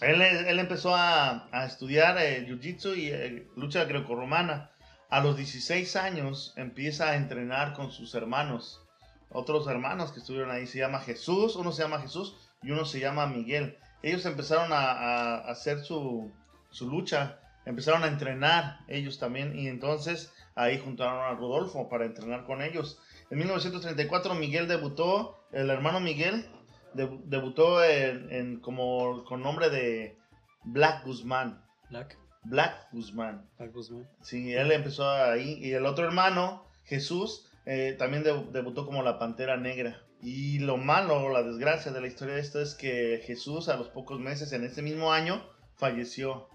él, 0.00 0.20
él 0.20 0.58
empezó 0.58 0.94
a, 0.94 1.48
estudiar 1.66 2.18
eh, 2.18 2.46
jiu-jitsu 2.46 2.96
y 2.96 3.10
eh, 3.10 3.48
lucha 3.56 3.84
grecorromana. 3.84 4.70
A 5.10 5.20
los 5.20 5.36
16 5.36 5.94
años 5.96 6.54
empieza 6.56 7.10
a 7.10 7.16
entrenar 7.16 7.74
con 7.74 7.92
sus 7.92 8.14
hermanos. 8.14 8.82
Otros 9.30 9.66
hermanos 9.66 10.12
que 10.12 10.20
estuvieron 10.20 10.50
ahí 10.50 10.66
se 10.66 10.78
llama 10.78 11.00
Jesús, 11.00 11.56
uno 11.56 11.72
se 11.72 11.82
llama 11.82 12.00
Jesús 12.00 12.36
y 12.62 12.70
uno 12.70 12.84
se 12.84 13.00
llama 13.00 13.26
Miguel. 13.26 13.78
Ellos 14.02 14.26
empezaron 14.26 14.72
a 14.72 15.36
hacer 15.36 15.80
su, 15.84 16.32
su 16.70 16.88
lucha, 16.88 17.38
empezaron 17.64 18.02
a 18.02 18.08
entrenar 18.08 18.80
ellos 18.88 19.18
también 19.18 19.56
y 19.58 19.68
entonces 19.68 20.32
ahí 20.54 20.78
juntaron 20.78 21.22
a 21.22 21.38
Rodolfo 21.38 21.88
para 21.88 22.06
entrenar 22.06 22.44
con 22.44 22.62
ellos. 22.62 22.98
En 23.30 23.38
1934 23.38 24.34
Miguel 24.34 24.66
debutó, 24.68 25.46
el 25.52 25.70
hermano 25.70 26.00
Miguel 26.00 26.46
debu- 26.94 27.22
debutó 27.24 27.82
en, 27.84 28.32
en 28.32 28.60
como 28.60 29.24
con 29.24 29.42
nombre 29.42 29.70
de 29.70 30.16
Black 30.64 31.04
Guzmán. 31.04 31.64
Black, 31.90 32.18
Black 32.44 32.88
Guzmán. 32.92 33.48
Black 33.58 33.72
Guzmán. 33.72 34.08
Sí, 34.22 34.52
él 34.52 34.72
empezó 34.72 35.10
ahí. 35.10 35.58
Y 35.60 35.72
el 35.72 35.86
otro 35.86 36.04
hermano, 36.04 36.64
Jesús, 36.84 37.50
eh, 37.66 37.94
también 37.98 38.24
debu- 38.24 38.50
debutó 38.50 38.86
como 38.86 39.02
la 39.02 39.18
Pantera 39.18 39.56
Negra. 39.56 40.02
Y 40.20 40.60
lo 40.60 40.76
malo, 40.76 41.28
la 41.30 41.42
desgracia 41.42 41.90
de 41.92 42.00
la 42.00 42.06
historia 42.06 42.34
de 42.34 42.40
esto 42.40 42.60
es 42.60 42.74
que 42.74 43.20
Jesús 43.26 43.68
a 43.68 43.76
los 43.76 43.88
pocos 43.88 44.20
meses, 44.20 44.52
en 44.52 44.62
ese 44.64 44.80
mismo 44.82 45.12
año, 45.12 45.44
falleció. 45.76 46.48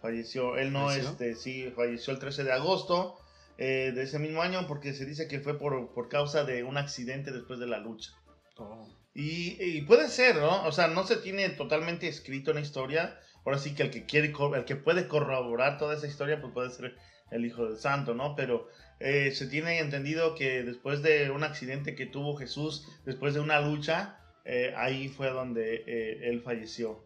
Falleció. 0.00 0.56
Él 0.58 0.72
no, 0.72 0.86
¿Falleció? 0.88 1.10
este, 1.10 1.34
sí, 1.36 1.72
falleció 1.76 2.12
el 2.12 2.18
13 2.18 2.42
de 2.42 2.52
agosto 2.52 3.16
eh, 3.58 3.92
de 3.94 4.02
ese 4.02 4.18
mismo 4.18 4.42
año 4.42 4.66
porque 4.66 4.92
se 4.92 5.06
dice 5.06 5.28
que 5.28 5.38
fue 5.38 5.56
por, 5.56 5.94
por 5.94 6.08
causa 6.08 6.42
de 6.42 6.64
un 6.64 6.76
accidente 6.78 7.30
después 7.30 7.60
de 7.60 7.68
la 7.68 7.78
lucha. 7.78 8.10
Oh. 8.56 8.88
Y, 9.14 9.82
puede 9.82 10.08
ser, 10.08 10.36
¿no? 10.36 10.64
O 10.64 10.72
sea, 10.72 10.88
no 10.88 11.04
se 11.06 11.16
tiene 11.16 11.48
totalmente 11.50 12.08
escrito 12.08 12.50
en 12.50 12.56
la 12.56 12.62
historia. 12.62 13.18
Ahora 13.44 13.58
sí 13.58 13.74
que 13.74 13.82
el 13.82 13.90
que 13.90 14.06
quiere, 14.06 14.32
el 14.54 14.64
que 14.64 14.76
puede 14.76 15.08
corroborar 15.08 15.78
toda 15.78 15.94
esa 15.94 16.06
historia, 16.06 16.40
pues 16.40 16.52
puede 16.52 16.70
ser 16.70 16.96
el 17.30 17.44
Hijo 17.44 17.66
del 17.66 17.78
Santo, 17.78 18.14
¿no? 18.14 18.34
Pero 18.36 18.68
eh, 19.00 19.32
se 19.32 19.46
tiene 19.46 19.80
entendido 19.80 20.34
que 20.34 20.62
después 20.62 21.02
de 21.02 21.30
un 21.30 21.44
accidente 21.44 21.94
que 21.94 22.06
tuvo 22.06 22.36
Jesús, 22.36 22.86
después 23.04 23.34
de 23.34 23.40
una 23.40 23.60
lucha, 23.60 24.18
eh, 24.44 24.74
ahí 24.76 25.08
fue 25.08 25.30
donde 25.30 25.82
eh, 25.86 26.28
él 26.30 26.40
falleció. 26.42 27.04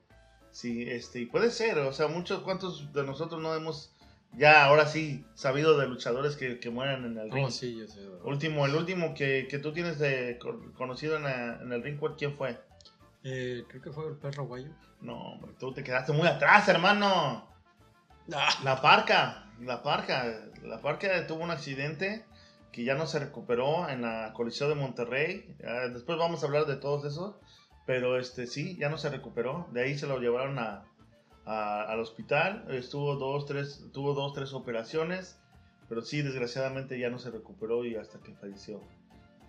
Sí, 0.50 0.88
este, 0.88 1.20
y 1.20 1.26
puede 1.26 1.50
ser, 1.50 1.78
o 1.78 1.92
sea, 1.92 2.08
muchos, 2.08 2.42
¿cuántos 2.42 2.92
de 2.92 3.04
nosotros 3.04 3.42
no 3.42 3.54
hemos 3.54 3.92
ya 4.36 4.64
ahora 4.64 4.86
sí 4.86 5.24
sabido 5.34 5.78
de 5.78 5.86
luchadores 5.86 6.36
que, 6.36 6.58
que 6.60 6.70
mueren 6.70 7.04
en 7.04 7.18
el 7.18 7.30
ring? 7.30 7.46
Oh, 7.46 7.50
sí, 7.50 7.76
yo 7.78 7.86
sé. 7.86 8.00
Último, 8.24 8.66
el 8.66 8.74
último 8.74 9.14
que, 9.14 9.46
que 9.48 9.58
tú 9.58 9.72
tienes 9.72 9.98
de, 9.98 10.38
co- 10.38 10.60
conocido 10.74 11.16
en, 11.16 11.22
la- 11.24 11.58
en 11.62 11.72
el 11.72 11.82
ring, 11.82 11.98
¿cuál- 11.98 12.16
¿quién 12.16 12.34
fue? 12.34 12.58
Eh, 13.24 13.64
creo 13.68 13.82
que 13.82 13.90
fue 13.92 14.06
el 14.08 14.16
perro 14.16 14.44
guayo. 14.46 14.68
No, 15.00 15.14
hombre, 15.32 15.52
tú 15.58 15.72
te 15.72 15.82
quedaste 15.84 16.12
muy 16.12 16.26
atrás, 16.26 16.68
hermano. 16.68 17.48
La 18.64 18.80
Parca, 18.82 19.46
la 19.60 19.82
Parca, 19.82 20.24
la 20.62 20.80
Parca 20.80 21.26
tuvo 21.26 21.44
un 21.44 21.50
accidente 21.50 22.24
que 22.72 22.84
ya 22.84 22.94
no 22.94 23.06
se 23.06 23.18
recuperó 23.20 23.88
en 23.88 24.02
la 24.02 24.32
Coliseo 24.34 24.68
de 24.68 24.74
Monterrey. 24.74 25.54
Después 25.92 26.18
vamos 26.18 26.42
a 26.42 26.46
hablar 26.46 26.66
de 26.66 26.76
todos 26.76 27.04
esos, 27.04 27.36
pero 27.86 28.18
este 28.18 28.46
sí, 28.46 28.76
ya 28.78 28.88
no 28.88 28.98
se 28.98 29.08
recuperó. 29.10 29.68
De 29.72 29.82
ahí 29.84 29.96
se 29.96 30.06
lo 30.06 30.18
llevaron 30.18 30.58
a, 30.58 30.84
a- 31.46 31.82
al 31.84 32.00
hospital. 32.00 32.66
Estuvo 32.70 33.16
dos, 33.16 33.46
tres, 33.46 33.84
tuvo 33.92 34.14
dos, 34.14 34.34
tres 34.34 34.52
operaciones, 34.52 35.38
pero 35.88 36.02
sí, 36.02 36.22
desgraciadamente 36.22 36.98
ya 36.98 37.08
no 37.10 37.18
se 37.18 37.30
recuperó 37.30 37.84
y 37.84 37.96
hasta 37.96 38.18
que 38.20 38.34
falleció. 38.34 38.80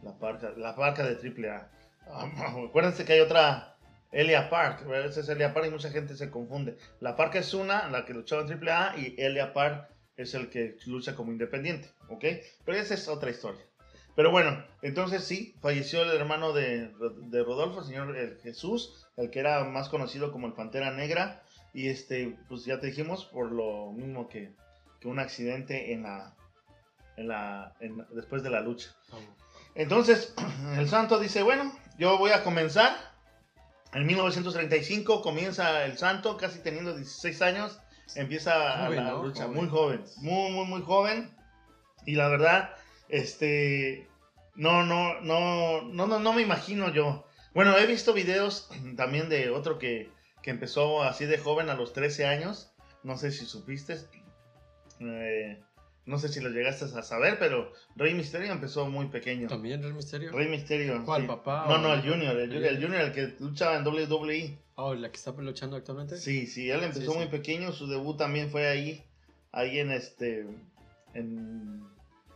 La 0.03 0.13
Parca, 0.17 0.51
la 0.55 0.75
Parca 0.75 1.03
de 1.03 1.15
AAA. 1.15 1.69
Ah, 2.09 2.29
acuérdense 2.69 3.03
que 3.03 3.13
hay 3.13 3.19
otra 3.19 3.75
Elia 4.11 4.49
Park, 4.49 4.85
esa 4.89 5.19
es 5.19 5.27
Elia 5.29 5.53
Park 5.53 5.67
y 5.67 5.71
mucha 5.71 5.89
gente 5.89 6.15
se 6.15 6.29
confunde. 6.31 6.77
La 7.01 7.15
Park 7.15 7.35
es 7.35 7.53
una, 7.53 7.89
la 7.89 8.05
que 8.05 8.13
luchaba 8.13 8.43
en 8.43 8.51
AAA, 8.63 8.97
y 8.97 9.15
Elia 9.17 9.51
Park 9.53 9.89
es 10.15 10.33
el 10.33 10.49
que 10.49 10.77
lucha 10.85 11.15
como 11.15 11.31
independiente, 11.31 11.89
¿ok? 12.09 12.23
Pero 12.65 12.77
esa 12.77 12.93
es 12.93 13.07
otra 13.07 13.29
historia. 13.29 13.61
Pero 14.15 14.31
bueno, 14.31 14.63
entonces 14.81 15.23
sí, 15.23 15.55
falleció 15.61 16.01
el 16.01 16.09
hermano 16.17 16.51
de, 16.53 16.91
de 17.29 17.43
Rodolfo, 17.43 17.81
el 17.81 17.85
señor 17.85 18.15
Jesús, 18.41 19.05
el 19.15 19.29
que 19.29 19.39
era 19.39 19.63
más 19.65 19.89
conocido 19.89 20.31
como 20.31 20.47
el 20.47 20.53
Pantera 20.53 20.89
Negra, 20.91 21.43
y 21.77 21.89
este, 21.89 22.35
pues 22.49 22.65
ya 22.65 22.79
te 22.79 22.87
dijimos, 22.87 23.25
por 23.25 23.51
lo 23.51 23.91
mismo 23.91 24.27
que, 24.29 24.51
que 24.99 25.07
un 25.07 25.19
accidente 25.19 25.93
en 25.93 26.01
la, 26.03 26.35
en 27.17 27.27
la, 27.27 27.75
en- 27.79 28.03
después 28.15 28.41
de 28.41 28.49
la 28.49 28.61
lucha. 28.61 28.89
Entonces, 29.75 30.33
el 30.77 30.89
santo 30.89 31.19
dice, 31.19 31.43
bueno, 31.43 31.71
yo 31.99 32.17
voy 32.17 32.31
a 32.31 32.43
comenzar. 32.43 32.95
En 33.93 34.07
1935 34.07 35.21
comienza 35.21 35.85
el 35.85 35.99
santo, 35.99 36.35
casi 36.35 36.59
teniendo 36.59 36.95
16 36.95 37.41
años, 37.43 37.79
empieza 38.15 38.85
Joven, 38.85 39.03
la 39.03 39.11
¿no? 39.11 39.23
lucha, 39.23 39.43
Joven. 39.43 39.55
muy 39.57 39.69
joven, 39.69 40.03
muy, 40.17 40.51
muy, 40.51 40.65
muy 40.65 40.81
joven. 40.81 41.31
Y 42.07 42.15
la 42.15 42.27
verdad, 42.27 42.71
este, 43.07 44.07
no, 44.55 44.83
no, 44.83 45.21
no, 45.21 45.83
no, 45.83 46.07
no, 46.07 46.19
no 46.19 46.33
me 46.33 46.41
imagino 46.41 46.91
yo. 46.91 47.25
Bueno, 47.53 47.77
he 47.77 47.85
visto 47.85 48.13
videos 48.13 48.67
también 48.97 49.29
de 49.29 49.51
otro 49.51 49.77
que, 49.77 50.11
que 50.47 50.51
empezó 50.51 51.03
así 51.03 51.25
de 51.25 51.37
joven 51.37 51.69
a 51.69 51.73
los 51.75 51.91
13 51.91 52.25
años. 52.25 52.71
No 53.03 53.17
sé 53.17 53.31
si 53.33 53.43
supiste. 53.45 53.97
Eh, 55.01 55.61
no 56.05 56.19
sé 56.19 56.29
si 56.29 56.39
lo 56.39 56.49
llegaste 56.49 56.85
a 56.85 57.03
saber, 57.03 57.37
pero 57.37 57.73
Rey 57.97 58.13
Misterio 58.13 58.49
empezó 58.53 58.87
muy 58.89 59.07
pequeño. 59.07 59.49
¿También 59.49 59.83
el 59.83 59.93
misterio? 59.93 60.31
Rey 60.31 60.47
Misterio. 60.47 61.03
¿Cuál, 61.03 61.23
sí. 61.23 61.27
papá 61.27 61.65
No, 61.67 61.79
no, 61.79 61.93
el 61.93 61.99
Junior. 62.01 62.33
El, 62.39 62.63
el 62.63 62.81
Junior, 62.81 63.01
el 63.01 63.11
que 63.11 63.35
luchaba 63.41 63.75
en 63.75 63.85
WWE. 63.85 64.57
Oh, 64.75 64.93
la 64.95 65.11
que 65.11 65.17
está 65.17 65.33
luchando 65.33 65.75
actualmente. 65.75 66.15
Sí, 66.15 66.47
sí, 66.47 66.69
él 66.71 66.81
empezó 66.81 67.01
Sí, 67.01 67.11
sí. 67.11 67.17
muy 67.17 67.27
pequeño. 67.27 67.73
Su 67.73 67.87
debut 67.87 68.15
también 68.17 68.49
fue 68.49 68.67
ahí. 68.67 69.03
Ahí 69.51 69.79
en 69.79 69.91
este. 69.91 70.47
En, 71.13 71.83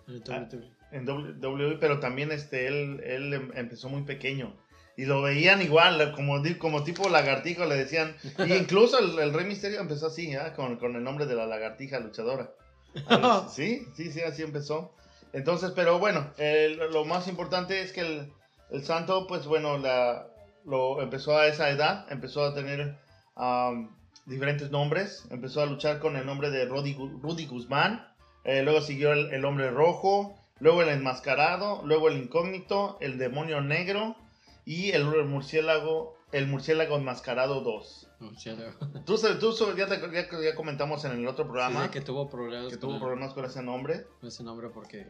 En. 0.06 0.22
WWE. 0.22 0.70
en 0.92 1.08
WWE, 1.08 1.78
pero 1.80 2.02
también 2.02 2.34
este, 2.34 2.68
él, 2.68 3.00
él 3.06 3.34
em- 3.34 3.52
empezó 3.56 3.88
muy 3.88 4.02
pequeño. 4.02 4.54
Y 4.98 5.06
lo 5.06 5.22
veían 5.22 5.62
igual, 5.62 6.12
como, 6.14 6.42
como 6.60 6.84
tipo 6.84 7.10
lagartijo, 7.10 7.66
le 7.66 7.76
decían. 7.76 8.16
Y 8.46 8.54
incluso 8.54 9.00
el, 9.00 9.18
el 9.20 9.34
Rey 9.34 9.46
Misterio 9.46 9.80
empezó 9.80 10.08
así, 10.08 10.34
¿ah? 10.36 10.54
con, 10.54 10.78
con 10.78 10.96
el 10.96 11.04
nombre 11.04 11.26
de 11.26 11.36
la 11.36 11.46
lagartija 11.46 12.00
luchadora. 12.00 12.52
Ah, 13.10 13.48
sí, 13.50 13.86
sí, 13.96 14.12
sí, 14.12 14.22
así 14.22 14.44
empezó. 14.44 14.94
Entonces, 15.34 15.72
pero 15.74 15.98
bueno, 15.98 16.30
el- 16.38 16.78
lo 16.92 17.06
más 17.06 17.28
importante 17.30 17.82
es 17.82 17.94
que 17.94 18.02
el, 18.02 18.34
el 18.70 18.84
santo, 18.84 19.28
pues 19.28 19.46
bueno, 19.46 19.78
la, 19.78 20.28
lo 20.66 21.02
empezó 21.02 21.38
a 21.38 21.48
esa 21.48 21.70
edad, 21.70 22.06
empezó 22.12 22.44
a 22.44 22.54
tener 22.54 22.98
am, 23.36 23.96
diferentes 24.26 24.72
nombres, 24.72 25.24
empezó 25.32 25.62
a 25.62 25.66
luchar 25.66 26.00
con 26.00 26.18
el 26.18 26.26
nombre 26.26 26.50
de 26.50 26.66
Rudy, 26.66 26.94
Rudy 26.94 27.46
Guzmán, 27.46 28.06
eh, 28.44 28.62
luego 28.62 28.82
siguió 28.82 29.14
el, 29.14 29.34
el 29.34 29.46
hombre 29.46 29.70
rojo, 29.72 30.38
luego 30.60 30.82
el 30.82 30.90
enmascarado, 30.90 31.82
luego 31.86 32.10
el 32.10 32.18
incógnito, 32.18 32.98
el 33.00 33.18
demonio 33.18 33.62
negro 33.62 34.18
y 34.66 34.92
el, 34.92 35.06
murciélago, 35.26 36.18
el 36.32 36.48
murciélago 36.48 36.98
enmascarado 36.98 37.62
2. 37.62 38.08
Oh, 38.22 38.30
sí, 38.38 38.50
ya- 38.56 39.04
Tú, 39.06 39.16
tú 39.40 39.76
ya, 39.76 39.88
te- 39.88 40.00
ya, 40.12 40.28
ya 40.44 40.56
comentamos 40.56 41.04
en 41.06 41.14
el 41.14 41.28
otro 41.28 41.46
programa 41.46 41.86
Sí, 41.86 41.90
que 41.90 42.02
tuvo 42.02 42.30
problemas 42.30 42.68
que 42.72 42.80
con, 42.80 42.90
tuvo 42.90 43.00
problemas 43.00 43.34
con 43.34 43.46
ese 43.46 43.62
nombre. 43.64 44.06
con 44.20 44.28
ese 44.30 44.44
nombre 44.44 44.70
porque... 44.70 45.08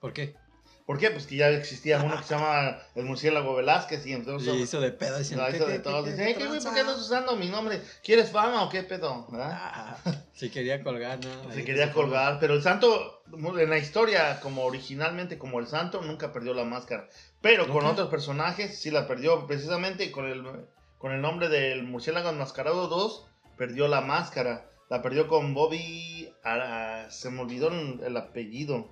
¿Por 0.00 0.12
qué? 0.12 0.36
¿Por 0.86 0.98
qué? 0.98 1.10
Pues 1.10 1.26
que 1.26 1.36
ya 1.36 1.48
existía 1.50 2.00
uno 2.02 2.16
que 2.16 2.22
se 2.22 2.34
llama 2.34 2.78
el 2.94 3.04
murciélago 3.04 3.54
Velázquez 3.54 4.06
y 4.06 4.14
entonces... 4.14 4.54
Y 4.54 4.62
hizo 4.62 4.80
de 4.80 4.90
pedo 4.92 5.18
diciendo... 5.18 5.44
la 5.44 5.50
"¿Qué, 5.50 5.56
hizo 5.56 5.66
de 5.66 5.78
Dicen, 6.10 6.16
qué 6.16 6.24
"Hey, 6.24 6.34
¿qué, 6.38 6.46
güey, 6.46 6.60
¿por 6.60 6.68
qué 6.72 6.74
tranza?" 6.76 6.80
andas 6.80 6.98
usando 6.98 7.36
mi 7.36 7.48
nombre? 7.50 7.82
¿Quieres 8.02 8.30
fama 8.30 8.62
o 8.64 8.70
qué 8.70 8.84
pedo? 8.84 9.26
Ah, 9.34 9.98
Si 10.32 10.48
quería 10.48 10.82
colgar, 10.82 11.18
¿no? 11.22 11.52
Se 11.52 11.64
quería 11.64 11.88
se 11.88 11.92
colgar, 11.92 12.38
pero 12.40 12.54
el 12.54 12.62
santo, 12.62 13.22
en 13.34 13.68
la 13.68 13.76
historia, 13.76 14.40
como 14.40 14.64
originalmente 14.64 15.36
como 15.36 15.58
el 15.58 15.66
santo, 15.66 16.00
nunca 16.00 16.32
perdió 16.32 16.54
la 16.54 16.64
máscara. 16.64 17.06
Pero 17.40 17.68
con 17.68 17.86
otros 17.86 18.08
personajes 18.08 18.78
sí 18.78 18.90
la 18.90 19.06
perdió, 19.06 19.46
precisamente 19.46 20.10
con 20.10 20.26
el, 20.26 20.44
con 20.98 21.12
el 21.12 21.20
nombre 21.20 21.48
del 21.48 21.84
murciélago 21.84 22.30
enmascarado 22.30 22.88
2, 22.88 23.26
perdió 23.56 23.86
la 23.88 24.00
máscara. 24.00 24.68
La 24.90 25.02
perdió 25.02 25.28
con 25.28 25.54
Bobby, 25.54 26.32
Ara- 26.42 27.10
se 27.10 27.30
me 27.30 27.42
olvidó 27.42 27.68
el, 27.68 28.00
el 28.04 28.16
apellido. 28.16 28.88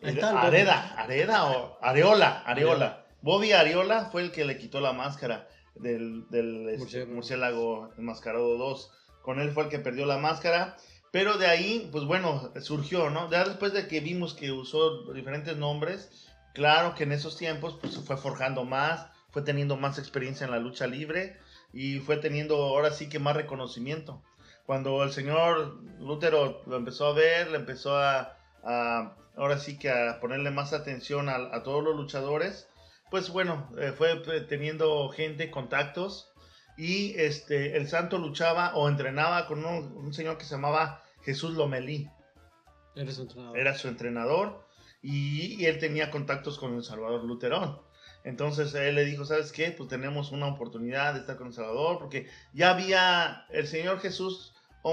Está. 0.00 0.40
Areda, 0.42 0.94
Areda 0.96 1.46
o 1.50 1.78
Areola, 1.82 2.42
Areola. 2.46 2.46
Areola. 2.46 3.06
Bobby 3.22 3.52
Areola 3.52 4.08
fue 4.12 4.22
el 4.22 4.30
que 4.30 4.44
le 4.44 4.56
quitó 4.58 4.80
la 4.80 4.92
máscara 4.92 5.48
del, 5.74 6.28
del 6.30 6.68
este, 6.68 6.78
Murciélago. 6.78 7.14
murciélago 7.14 7.90
enmascarado 7.98 8.56
2. 8.56 8.92
Con 9.22 9.40
él 9.40 9.50
fue 9.50 9.64
el 9.64 9.68
que 9.68 9.78
perdió 9.80 10.06
la 10.06 10.18
máscara. 10.18 10.76
Pero 11.10 11.38
de 11.38 11.46
ahí, 11.46 11.88
pues 11.92 12.04
bueno, 12.04 12.52
surgió, 12.60 13.10
¿no? 13.10 13.30
Ya 13.30 13.44
después 13.44 13.72
de 13.72 13.88
que 13.88 14.00
vimos 14.00 14.34
que 14.34 14.52
usó 14.52 15.12
diferentes 15.12 15.56
nombres, 15.56 16.28
claro 16.56 16.94
que 16.94 17.04
en 17.04 17.12
esos 17.12 17.36
tiempos 17.36 17.76
pues, 17.78 17.92
se 17.92 18.00
fue 18.00 18.16
forjando 18.16 18.64
más, 18.64 19.08
fue 19.30 19.42
teniendo 19.42 19.76
más 19.76 19.98
experiencia 19.98 20.46
en 20.46 20.50
la 20.50 20.58
lucha 20.58 20.86
libre 20.86 21.38
y 21.70 21.98
fue 21.98 22.16
teniendo 22.16 22.56
ahora 22.56 22.90
sí 22.92 23.10
que 23.10 23.18
más 23.18 23.36
reconocimiento. 23.36 24.22
Cuando 24.64 25.02
el 25.02 25.12
señor 25.12 25.82
Lútero 26.00 26.62
lo 26.66 26.76
empezó 26.76 27.08
a 27.08 27.12
ver, 27.12 27.50
le 27.50 27.58
empezó 27.58 27.98
a, 27.98 28.38
a 28.64 29.14
ahora 29.36 29.58
sí 29.58 29.78
que 29.78 29.90
a 29.90 30.18
ponerle 30.18 30.50
más 30.50 30.72
atención 30.72 31.28
a, 31.28 31.34
a 31.34 31.62
todos 31.62 31.84
los 31.84 31.94
luchadores, 31.94 32.70
pues 33.10 33.28
bueno, 33.28 33.70
eh, 33.78 33.92
fue 33.92 34.12
eh, 34.12 34.40
teniendo 34.40 35.10
gente, 35.10 35.50
contactos 35.50 36.32
y 36.78 37.14
este, 37.20 37.76
el 37.76 37.86
santo 37.86 38.16
luchaba 38.16 38.74
o 38.74 38.88
entrenaba 38.88 39.46
con 39.46 39.62
un, 39.62 39.94
un 39.94 40.14
señor 40.14 40.38
que 40.38 40.44
se 40.46 40.54
llamaba 40.54 41.02
Jesús 41.22 41.52
Lomelí. 41.52 42.08
Eres 42.94 43.16
su 43.16 43.22
entrenador. 43.22 43.58
Era 43.58 43.74
su 43.74 43.88
entrenador 43.88 44.65
y, 45.02 45.54
y 45.60 45.66
él 45.66 45.78
tenía 45.78 46.10
contactos 46.10 46.58
con 46.58 46.74
el 46.76 46.84
Salvador 46.84 47.24
Luterón. 47.24 47.78
Entonces 48.24 48.74
él 48.74 48.96
le 48.96 49.04
dijo, 49.04 49.24
¿sabes 49.24 49.52
qué? 49.52 49.70
Pues 49.70 49.88
tenemos 49.88 50.32
una 50.32 50.46
oportunidad 50.48 51.14
de 51.14 51.20
estar 51.20 51.36
con 51.36 51.48
el 51.48 51.52
Salvador, 51.52 51.98
porque 51.98 52.26
ya 52.52 52.70
había 52.70 53.46
el 53.50 53.66
Señor 53.68 54.00
Jesús 54.00 54.52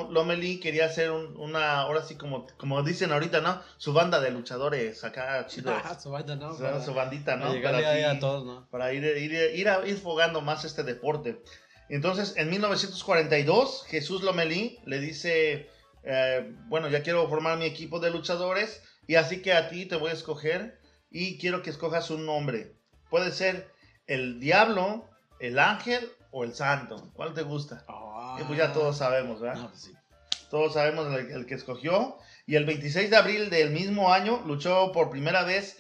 Lomelí 0.10 0.60
quería 0.60 0.86
hacer 0.86 1.12
un- 1.12 1.38
una, 1.38 1.80
ahora 1.82 2.02
sí 2.02 2.16
como, 2.16 2.48
como 2.58 2.82
dicen 2.82 3.12
ahorita, 3.12 3.42
¿no? 3.42 3.62
Su 3.78 3.94
banda 3.94 4.20
de 4.20 4.32
luchadores 4.32 5.04
acá, 5.04 5.46
chido. 5.46 5.72
Ah, 5.86 6.00
su 6.00 6.10
banda, 6.10 6.36
¿no? 6.36 6.56
Su 6.84 6.94
bandita, 6.96 7.36
¿no? 7.36 7.52
Para 7.62 7.78
así- 7.92 8.04
a 8.04 8.20
todos, 8.20 8.44
¿no? 8.44 8.68
para 8.72 8.92
ir, 8.92 9.04
ir, 9.04 9.32
ir, 9.56 9.70
a, 9.70 9.88
ir 9.88 9.98
fogando 9.98 10.42
más 10.42 10.66
este 10.66 10.82
deporte. 10.84 11.44
Entonces, 11.90 12.34
en 12.38 12.50
1942, 12.50 13.86
Jesús 13.88 14.24
Lomelí 14.24 14.80
le 14.86 15.00
dice, 15.00 15.70
eh, 16.04 16.56
bueno, 16.68 16.88
ya 16.90 17.04
quiero 17.04 17.28
formar 17.30 17.58
mi 17.58 17.66
equipo 17.66 18.00
de 18.00 18.10
luchadores 18.12 18.82
y 19.08 19.16
así 19.16 19.42
que 19.42 19.54
a 19.54 19.70
ti 19.70 19.86
te 19.86 19.96
voy 19.96 20.12
a 20.12 20.14
escoger 20.14 20.80
y 21.10 21.38
quiero 21.38 21.62
que 21.62 21.70
escojas 21.70 22.10
un 22.10 22.26
nombre. 22.26 22.76
Puede 23.10 23.32
ser 23.32 23.72
el 24.08 24.40
diablo, 24.40 25.10
el 25.40 25.60
ángel 25.60 26.10
o 26.32 26.44
el 26.44 26.54
santo. 26.54 27.12
¿Cuál 27.14 27.34
te 27.34 27.44
gusta? 27.44 27.86
Y 28.40 28.44
pues 28.44 28.58
ya 28.58 28.74
todos 28.74 28.98
sabemos, 28.98 29.40
¿verdad? 29.40 29.62
No, 29.62 29.70
pues 29.70 29.82
sí. 29.82 29.94
Todos 30.50 30.74
sabemos 30.74 31.14
el, 31.14 31.32
el 31.32 31.46
que 31.46 31.56
escogió. 31.56 32.18
Y 32.46 32.56
el 32.56 32.66
26 32.66 33.10
de 33.10 33.16
abril 33.16 33.50
del 33.50 33.72
mismo 33.72 34.12
año 34.12 34.42
luchó 34.46 34.92
por 34.92 35.10
primera 35.10 35.44
vez, 35.44 35.78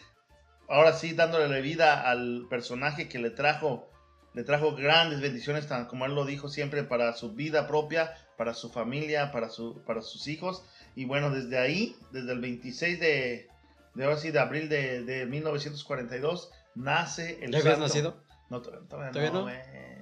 ahora 0.70 0.94
sí 0.94 1.13
dándole 1.13 1.62
vida 1.62 2.10
al 2.10 2.48
personaje 2.50 3.10
que 3.10 3.20
le 3.20 3.32
trajo, 3.32 3.89
le 4.34 4.44
trajo 4.44 4.75
grandes 4.75 5.22
bendiciones, 5.22 5.68
tan 5.68 5.88
como 5.88 6.06
él 6.06 6.15
lo 6.15 6.25
dijo 6.25 6.50
siempre, 6.50 6.84
para 6.84 7.13
su 7.13 7.34
vida 7.34 7.68
propia, 7.68 8.15
para 8.38 8.53
su 8.53 8.70
familia, 8.70 9.32
para, 9.32 9.50
su, 9.50 9.84
para 9.86 10.01
sus 10.01 10.27
hijos. 10.27 10.63
Y 10.96 11.06
bueno, 11.06 11.30
desde 11.32 11.58
ahí, 11.58 11.96
desde 12.12 12.32
el 12.34 12.40
26 12.40 13.00
de, 13.00 13.48
de, 13.96 14.04
ahora 14.04 14.18
sí, 14.18 14.32
de 14.32 14.40
abril 14.40 14.70
de, 14.70 15.04
de 15.04 15.26
1942, 15.26 16.52
nace 16.76 17.44
el 17.44 17.52
¿Ya 17.52 17.60
habías 17.60 17.64
santo. 17.76 17.88
nacido? 17.88 18.24
No, 18.50 18.62
to- 18.62 18.72
todavía, 18.88 19.12
¿Todavía 19.12 19.32
no, 19.32 19.46
no? 19.46 19.52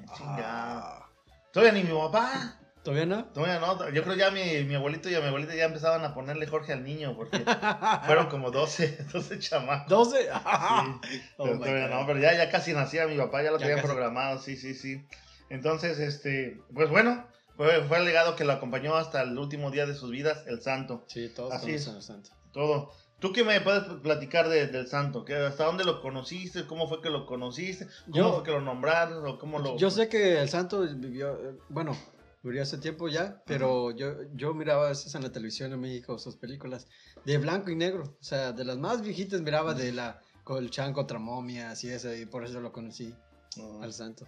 Ah, 0.10 1.08
Todavía 1.52 1.74
ni 1.74 1.84
mi 1.90 1.98
papá. 1.98 2.58
¿Todavía 2.84 3.06
no? 3.06 3.26
Todavía 3.26 3.60
no, 3.60 3.90
yo 3.90 4.04
creo 4.04 4.16
ya 4.16 4.32
mi, 4.32 4.64
mi 4.64 4.74
abuelito 4.74 5.08
y 5.08 5.14
a 5.14 5.22
mi 5.22 5.28
abuelita 5.28 5.54
ya 5.54 5.66
empezaban 5.66 6.04
a 6.04 6.16
ponerle 6.16 6.48
Jorge 6.48 6.74
al 6.74 6.84
niño 6.84 7.16
porque 7.16 7.38
fueron 8.08 8.28
como 8.28 8.50
12, 8.50 9.06
12 9.14 9.38
chamacos. 9.40 9.88
12. 9.88 10.24
Sí, 10.24 10.28
Oh 11.38 11.44
pero, 11.46 11.56
my 11.58 11.60
todavía 11.64 11.88
God. 11.90 11.94
no, 12.00 12.08
pero 12.08 12.20
ya, 12.20 12.34
ya 12.36 12.50
casi 12.50 12.74
nacía 12.74 13.06
mi 13.08 13.18
papá, 13.18 13.44
ya 13.44 13.52
lo 13.52 13.58
Ya 13.58 13.66
tenían 13.68 13.78
casi. 13.82 13.88
programado, 13.88 14.40
sí, 14.40 14.58
sí, 14.58 14.74
sí. 14.74 15.06
Entonces, 15.50 16.00
este, 16.00 16.60
pues 16.74 16.90
bueno, 16.90 17.28
fue, 17.64 17.84
fue 17.88 17.98
el 18.00 18.06
legado 18.06 18.36
que 18.36 18.44
lo 18.46 18.54
acompañó 18.54 18.96
hasta 18.96 19.22
el 19.22 19.38
último 19.38 19.72
día 19.72 19.86
de 19.86 19.94
sus 19.96 20.12
vidas, 20.12 20.44
el 20.48 20.62
santo. 20.62 21.04
Sí, 21.08 21.30
todos 21.30 21.54
Así 21.54 21.72
es. 21.72 21.88
al 21.88 22.02
santo. 22.02 22.30
Todo. 22.52 22.92
¿Tú 23.20 23.32
qué 23.34 23.44
me 23.44 23.62
puedes 23.62 23.84
platicar 24.02 24.50
de- 24.50 24.66
del 24.68 24.88
santo? 24.88 25.24
¿Qué, 25.26 25.36
¿Hasta 25.36 25.66
dónde 25.66 25.84
lo 25.84 26.02
conociste? 26.02 26.66
¿Cómo 26.66 26.88
fue 26.88 27.02
que 27.02 27.10
lo 27.12 27.26
conociste? 27.28 27.86
¿Cómo 28.06 28.16
Yo- 28.18 28.34
fue 28.34 28.44
que 28.44 28.52
lo 28.52 28.62
nombraron? 28.62 29.26
¿O 29.28 29.38
cómo 29.38 29.60
lo... 29.60 29.78
Yo 29.78 29.92
sé 29.92 30.10
que 30.10 30.42
el 30.42 30.50
santo 30.50 30.82
vivió, 30.82 31.38
bueno, 31.70 31.96
murió 32.42 32.64
hace 32.64 32.80
tiempo 32.80 33.08
ya, 33.10 33.44
pero 33.46 33.92
yo, 33.92 34.16
yo 34.34 34.56
miraba 34.56 34.88
a 34.88 34.90
veces 34.90 35.14
en 35.14 35.22
la 35.22 35.32
televisión 35.32 35.72
en 35.72 35.80
México 35.80 36.18
sus 36.18 36.36
películas 36.38 36.88
de 37.24 37.38
blanco 37.38 37.70
y 37.70 37.76
negro, 37.76 38.04
o 38.20 38.24
sea, 38.24 38.54
de 38.54 38.66
las 38.66 38.78
más 38.80 39.02
viejitas 39.04 39.40
miraba 39.42 39.76
de 39.76 39.92
la 39.92 40.20
con 40.44 40.58
el 40.64 40.72
chan 40.72 40.92
contra 40.92 41.20
momias 41.20 41.84
y 41.84 41.90
eso, 41.90 42.12
y 42.16 42.26
por 42.26 42.44
eso 42.44 42.60
lo 42.60 42.72
conocí 42.72 43.14
No. 43.58 43.84
al 43.84 43.94
santo. 43.94 44.26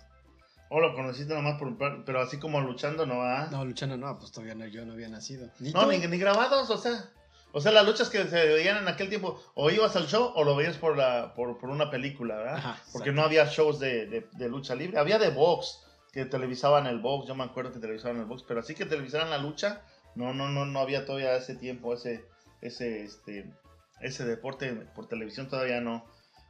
¿O 0.75 0.79
lo 0.79 0.95
conociste 0.95 1.35
nomás 1.35 1.59
por... 1.59 1.77
Pero 2.03 2.19
así 2.19 2.39
como 2.39 2.59
luchando, 2.59 3.05
¿no? 3.05 3.21
¿Ah? 3.21 3.47
No, 3.51 3.63
Luchano 3.63 3.95
no, 3.95 4.17
pues 4.17 4.31
todavía 4.31 4.55
no, 4.55 4.65
yo 4.65 4.83
no 4.85 4.93
había 4.93 5.07
nacido. 5.07 5.47
Ni 5.59 5.71
No, 5.71 5.85
ni, 5.85 5.99
ni 5.99 6.17
grabados, 6.17 6.67
o 6.71 6.77
sea. 6.77 7.09
O 7.51 7.61
sea, 7.61 7.71
las 7.71 7.85
luchas 7.85 8.09
que 8.09 8.23
se 8.23 8.47
veían 8.47 8.77
en 8.77 8.87
aquel 8.87 9.09
tiempo, 9.09 9.39
o 9.53 9.69
ibas 9.69 9.95
al 9.95 10.07
show 10.07 10.31
o 10.35 10.43
lo 10.43 10.55
veías 10.55 10.77
por, 10.77 10.97
la, 10.97 11.35
por, 11.35 11.59
por 11.59 11.69
una 11.69 11.91
película, 11.91 12.37
¿verdad? 12.37 12.55
Ajá, 12.55 12.77
Porque 12.91 13.11
no 13.11 13.21
había 13.21 13.45
shows 13.45 13.79
de, 13.79 14.07
de- 14.07 14.27
de 14.31 14.49
lucha 14.49 14.73
libre. 14.73 14.97
Había 14.97 15.19
de 15.19 15.29
box, 15.29 15.83
que 16.11 16.25
televisaban 16.25 16.87
el 16.87 16.97
box. 16.99 17.27
Yo 17.27 17.35
me 17.35 17.43
acuerdo 17.43 17.71
que 17.71 17.79
televisaban 17.79 18.17
el 18.17 18.25
box, 18.25 18.43
pero 18.47 18.59
así 18.61 18.73
que 18.73 18.85
televisaran 18.85 19.29
la 19.29 19.37
lucha, 19.37 19.83
no, 20.15 20.33
no, 20.33 20.49
no, 20.49 20.65
no 20.65 20.79
había 20.79 21.05
todavía 21.05 21.35
ese 21.35 21.53
tiempo, 21.53 21.93
ese, 21.93 22.25
ese, 22.61 23.03
este, 23.03 23.53
ese 24.01 24.25
deporte 24.25 24.73
por 24.95 25.07
televisión 25.07 25.47
todavía 25.47 25.79
no. 25.81 26.03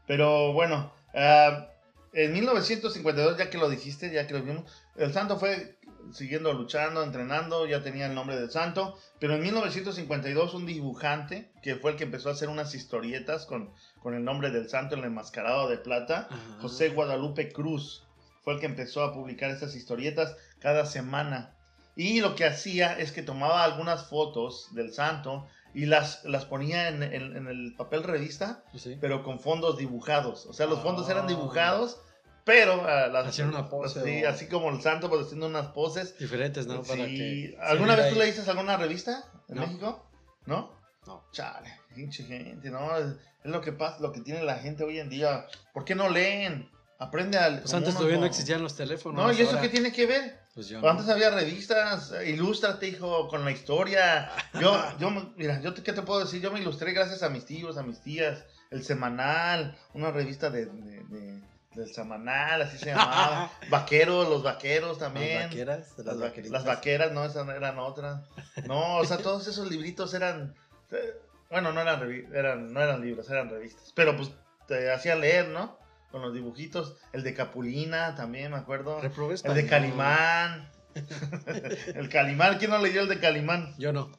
Pero 0.08 0.54
bueno, 0.54 0.94
ah, 1.14 1.68
en 2.13 2.34
1952, 2.34 3.38
ya 3.38 3.49
que 3.49 3.58
lo 3.58 3.69
dijiste, 3.69 4.12
ya 4.12 4.28
que 4.28 4.34
lo 4.34 4.43
vimos, 4.43 4.71
el 4.95 5.12
santo 5.12 5.39
fue 5.39 5.78
siguiendo 6.12 6.54
luchando, 6.54 7.02
entrenando, 7.04 7.65
ya 7.65 7.82
tenía 7.82 8.06
el 8.06 8.15
nombre 8.15 8.36
del 8.36 8.52
santo, 8.52 8.97
pero 9.19 9.36
en 9.36 9.41
1952 9.41 10.54
un 10.54 10.65
dibujante, 10.65 11.52
que 11.62 11.76
fue 11.76 11.91
el 11.91 11.97
que 11.97 12.04
empezó 12.04 12.30
a 12.30 12.34
hacer 12.34 12.49
unas 12.49 12.76
historietas 12.76 13.45
con, 13.45 13.73
con 13.99 14.13
el 14.13 14.23
nombre 14.23 14.52
del 14.52 14.69
santo, 14.69 14.95
el 14.95 15.04
enmascarado 15.04 15.69
de 15.69 15.78
plata, 15.78 16.28
Ajá. 16.30 16.38
José 16.62 16.89
Guadalupe 16.89 17.52
Cruz, 17.52 18.04
fue 18.43 18.56
el 18.56 18.60
que 18.60 18.65
empezó 18.65 19.04
a 19.04 19.13
publicar 19.13 19.49
esas 19.49 19.76
historietas 19.76 20.36
cada 20.60 20.86
semana. 20.86 21.56
Y 21.95 22.21
lo 22.21 22.36
que 22.36 22.45
hacía 22.45 22.97
es 22.97 23.12
que 23.12 23.21
tomaba 23.21 23.63
algunas 23.63 24.08
fotos 24.08 24.67
del 24.73 24.93
santo 24.93 25.47
y 25.74 25.86
las, 25.86 26.24
las 26.26 26.46
ponía 26.46 26.88
en, 26.90 27.02
en- 27.04 27.36
en 27.36 27.48
el 27.48 27.74
papel 27.76 28.04
revista, 28.04 28.64
Pues 28.72 28.84
sí. 28.84 28.98
pero 29.02 29.24
con 29.24 29.40
fondos 29.40 29.78
dibujados. 29.78 30.46
O 30.46 30.54
sea, 30.54 30.66
los 30.68 30.80
fondos 30.82 31.10
eran 31.10 31.26
Ah. 31.26 31.28
dibujados, 31.28 32.00
pero 32.46 32.84
las, 32.86 33.28
Hacían 33.28 33.50
una 33.50 33.70
pose 33.70 34.04
Sí, 34.04 34.24
o- 34.24 34.30
así 34.30 34.48
como 34.48 34.70
el 34.70 34.82
santo, 34.82 35.10
pues 35.10 35.26
haciendo 35.26 35.48
unas 35.48 35.68
poses. 35.68 36.18
Diferentes, 36.18 36.68
¿no? 36.68 36.84
Para 36.84 37.06
Sí. 37.06 37.16
que 37.16 37.58
¿Alguna 37.62 37.96
vez 37.96 38.10
tú 38.10 38.16
ahí. 38.16 38.28
leíste 38.32 38.50
alguna 38.50 38.78
revista 38.78 39.24
en 39.48 39.56
No. 39.56 39.62
México? 39.62 40.10
¿No? 40.46 40.72
No. 41.08 41.26
Chale, 41.32 41.80
pinche 41.96 42.24
gente, 42.24 42.70
¿no? 42.70 42.96
Es, 42.98 43.08
es 43.44 43.52
lo 43.52 43.62
que 43.62 43.72
pasa, 43.74 44.00
lo 44.02 44.12
que 44.12 44.22
tiene 44.22 44.44
la 44.44 44.56
gente 44.56 44.84
hoy 44.84 45.00
en 45.00 45.10
día. 45.10 45.46
¿Por 45.74 45.84
qué 45.86 45.96
no 45.96 46.10
leen? 46.10 46.70
Aprende 47.00 47.38
al. 47.38 47.62
Pues 47.62 47.74
antes 47.74 47.96
todavía 47.96 48.18
no 48.18 48.26
existían 48.26 48.62
los 48.64 48.76
teléfonos. 48.76 49.22
No, 49.22 49.32
¿y 49.34 49.42
eso 49.42 49.50
ahora- 49.52 49.62
qué 49.62 49.70
tiene 49.70 49.92
que 49.92 50.06
ver? 50.06 50.40
Pues 50.54 50.68
yo 50.68 50.88
Antes 50.88 51.10
había 51.10 51.32
revistas, 51.32 52.12
eh, 52.12 52.30
ilústrate, 52.30 52.88
hijo, 52.88 53.28
con 53.28 53.44
la 53.44 53.52
historia. 53.52 54.30
Yo, 54.60 54.84
yo, 55.00 55.10
mira, 55.36 55.60
yo 55.62 55.74
te, 55.74 55.82
¿qué 55.82 55.94
te 55.94 56.04
puedo 56.04 56.20
decir? 56.20 56.42
Yo 56.42 56.52
me 56.52 56.60
ilustré 56.62 56.94
gracias 56.94 57.24
a 57.24 57.30
mis 57.30 57.46
tíos, 57.46 57.78
a 57.78 57.84
mis 57.84 58.02
tías. 58.02 58.46
El 58.70 58.84
semanal, 58.84 59.76
una 59.94 60.12
revista 60.12 60.50
de, 60.50 60.66
de- 60.68 61.04
de- 61.06 61.42
del 61.76 61.92
semanal, 61.92 62.62
así 62.62 62.78
se 62.78 62.86
llamaba. 62.88 63.52
Vaqueros, 63.72 64.30
los 64.30 64.44
vaqueros 64.44 65.00
también. 65.00 65.39
Las 65.39 65.50
vaqueras, 65.50 65.94
Las, 65.98 66.20
vaqueritas. 66.20 66.66
vaqueras, 66.66 67.12
no, 67.13 67.26
esas 67.26 67.48
eran 67.50 67.80
otras. 67.80 68.22
No, 68.68 68.98
o 68.98 69.06
sea, 69.06 69.18
todos 69.18 69.48
esos 69.48 69.72
libritos 69.72 70.13
eran. 70.13 70.54
eh, 70.92 71.13
Bueno, 71.50 71.72
no 71.74 71.82
eran, 71.82 72.28
eran, 72.32 72.72
no 72.72 72.80
eran 72.80 73.02
libros, 73.02 73.28
eran 73.32 73.50
revistas. 73.50 73.92
Pero 73.96 74.16
pues 74.16 74.30
te 74.68 74.92
hacía 74.92 75.16
leer, 75.16 75.48
¿no? 75.48 75.80
Con 76.13 76.21
los 76.21 76.32
dibujitos. 76.32 76.95
El 77.12 77.23
de 77.23 77.34
Capulina 77.34 78.13
también, 78.13 78.52
me 78.52 78.58
acuerdo. 78.58 79.02
Reprobé 79.02 79.34
El 79.43 79.56
de. 79.56 79.65
Calimán. 79.65 80.69
el 81.95 82.08
Calimán, 82.08 82.60
¿quién 82.60 82.69
no 82.69 82.78
leyó 82.78 83.02
el 83.02 83.10
de 83.10 83.19
Calimán? 83.19 83.73
Yo 83.80 83.91
no. 83.91 84.12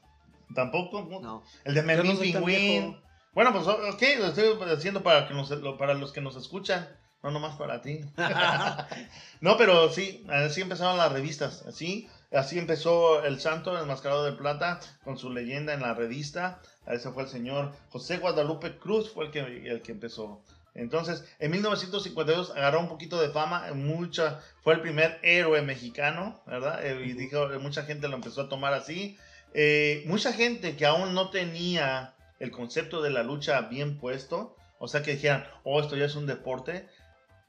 Tampoco. 0.56 1.20
No. 1.22 1.44
El 1.62 1.74
de 1.74 1.82
Memín 1.82 2.14
no 2.14 2.20
Pingüín. 2.20 3.00
Bueno, 3.32 3.52
pues 3.52 3.68
ok, 3.68 4.02
lo 4.18 4.26
estoy 4.26 4.58
haciendo 4.72 5.04
para, 5.04 5.28
que 5.28 5.34
nos, 5.34 5.52
para 5.78 5.94
los 5.94 6.10
que 6.10 6.20
nos 6.20 6.34
escuchan. 6.34 6.88
No 7.22 7.30
nomás 7.30 7.54
para 7.54 7.80
ti. 7.80 8.00
no, 9.40 9.56
pero 9.56 9.88
sí, 9.88 10.26
así 10.28 10.62
empezaron 10.62 10.98
las 10.98 11.12
revistas. 11.12 11.64
Así, 11.64 12.08
así 12.32 12.58
empezó 12.58 13.22
El 13.22 13.38
Santo, 13.38 13.78
el 13.78 13.86
Mascarado 13.86 14.24
de 14.24 14.32
Plata, 14.32 14.80
con 15.04 15.16
su 15.16 15.32
leyenda 15.32 15.74
en 15.74 15.82
la 15.82 15.94
revista. 15.94 16.60
Ese 16.88 17.12
fue 17.12 17.22
el 17.22 17.28
señor 17.28 17.70
José 17.90 18.18
Guadalupe 18.18 18.78
Cruz, 18.78 19.12
fue 19.12 19.26
el 19.26 19.30
que, 19.30 19.38
el 19.38 19.80
que 19.80 19.92
empezó. 19.92 20.42
Entonces, 20.74 21.24
en 21.38 21.52
1952 21.52 22.50
agarró 22.50 22.80
un 22.80 22.88
poquito 22.88 23.20
de 23.20 23.28
fama, 23.28 23.72
mucha, 23.74 24.40
fue 24.62 24.74
el 24.74 24.80
primer 24.80 25.20
héroe 25.22 25.62
mexicano, 25.62 26.42
¿verdad? 26.46 26.84
Eh, 26.84 27.06
y 27.06 27.12
dijo, 27.12 27.48
mucha 27.60 27.84
gente 27.84 28.08
lo 28.08 28.16
empezó 28.16 28.42
a 28.42 28.48
tomar 28.48 28.74
así. 28.74 29.16
Eh, 29.54 30.02
mucha 30.06 30.32
gente 30.32 30.76
que 30.76 30.84
aún 30.84 31.14
no 31.14 31.30
tenía 31.30 32.14
el 32.40 32.50
concepto 32.50 33.02
de 33.02 33.10
la 33.10 33.22
lucha 33.22 33.60
bien 33.62 33.98
puesto, 33.98 34.56
o 34.80 34.88
sea 34.88 35.02
que 35.02 35.12
dijeran, 35.12 35.46
oh, 35.62 35.80
esto 35.80 35.96
ya 35.96 36.06
es 36.06 36.16
un 36.16 36.26
deporte, 36.26 36.88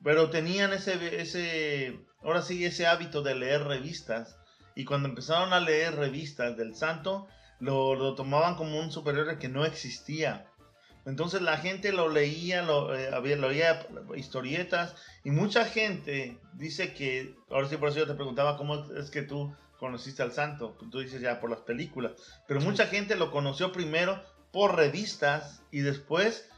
pero 0.03 0.29
tenían 0.29 0.71
ese, 0.71 1.19
ese, 1.19 1.99
ahora 2.21 2.43
sí, 2.43 2.63
ese 2.63 2.85
hábito 2.85 3.23
de 3.23 3.33
leer 3.33 3.63
revistas, 3.63 4.37
y 4.75 4.85
cuando 4.85 5.09
empezaron 5.09 5.51
a 5.51 5.59
leer 5.59 5.95
revistas 5.95 6.57
del 6.57 6.75
santo, 6.75 7.27
lo, 7.59 7.95
lo 7.95 8.13
tomaban 8.13 8.55
como 8.55 8.79
un 8.79 8.91
superhéroe 8.91 9.39
que 9.39 9.47
no 9.47 9.65
existía. 9.65 10.45
Entonces 11.05 11.41
la 11.41 11.57
gente 11.57 11.91
lo 11.91 12.09
leía, 12.09 12.63
lo, 12.63 12.95
eh, 12.95 13.09
había, 13.13 13.35
lo 13.35 13.49
leía 13.49 13.87
historietas 14.15 14.95
y 15.23 15.31
mucha 15.31 15.65
gente 15.65 16.39
dice 16.53 16.93
que, 16.93 17.35
ahora 17.49 17.67
sí 17.67 17.77
por 17.77 17.89
eso 17.89 17.99
yo 17.99 18.07
te 18.07 18.15
preguntaba 18.15 18.57
cómo 18.57 18.91
es 18.93 19.11
que 19.11 19.21
tú 19.21 19.55
conociste 19.79 20.23
al 20.23 20.31
santo, 20.31 20.77
tú 20.91 20.99
dices 20.99 21.21
ya 21.21 21.39
por 21.39 21.49
las 21.49 21.61
películas, 21.61 22.13
pero 22.47 22.61
mucha 22.61 22.87
gente 22.87 23.15
lo 23.15 23.29
conoció 23.29 23.71
primero 23.71 24.19
por 24.51 24.75
revistas 24.75 25.61
y 25.69 25.81
después 25.81 26.49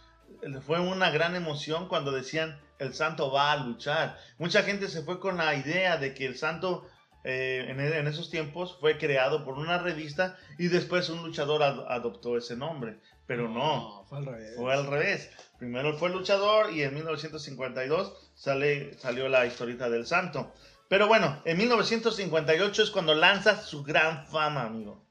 eh, 0.41 0.59
fue 0.65 0.79
una 0.79 1.09
gran 1.09 1.35
emoción 1.35 1.87
cuando 1.87 2.11
decían 2.11 2.59
el 2.79 2.93
santo 2.93 3.31
va 3.31 3.51
a 3.51 3.57
luchar. 3.57 4.17
Mucha 4.37 4.63
gente 4.63 4.87
se 4.87 5.01
fue 5.01 5.19
con 5.19 5.37
la 5.37 5.55
idea 5.55 5.97
de 5.97 6.13
que 6.13 6.25
el 6.25 6.37
santo 6.37 6.87
eh, 7.23 7.65
en, 7.69 8.07
esos 8.07 8.29
tiempos 8.29 8.77
fue 8.79 8.97
creado 8.97 9.43
por 9.43 9.57
una 9.57 9.79
revista 9.79 10.37
y 10.57 10.67
después 10.67 11.09
un 11.09 11.23
luchador 11.23 11.63
adoptó 11.63 12.37
ese 12.37 12.55
nombre. 12.55 12.99
Pero 13.27 13.49
no, 13.49 14.05
fue 14.07 14.19
al 14.19 14.25
revés. 14.25 14.55
Fue 14.55 14.73
al 14.73 14.87
revés. 14.87 15.29
Primero 15.59 15.97
fue 15.97 16.09
luchador 16.09 16.73
y 16.73 16.83
en 16.83 16.93
1952 16.93 18.31
sale, 18.35 18.97
salió 18.97 19.27
la 19.27 19.45
historieta 19.45 19.89
del 19.89 20.05
santo. 20.05 20.53
Pero 20.87 21.07
bueno, 21.07 21.41
en 21.43 21.57
1958 21.57 22.83
es 22.83 22.89
cuando 22.91 23.13
lanza 23.13 23.61
su 23.61 23.83
gran 23.83 24.25
fama, 24.27 24.63
amigo. 24.63 25.05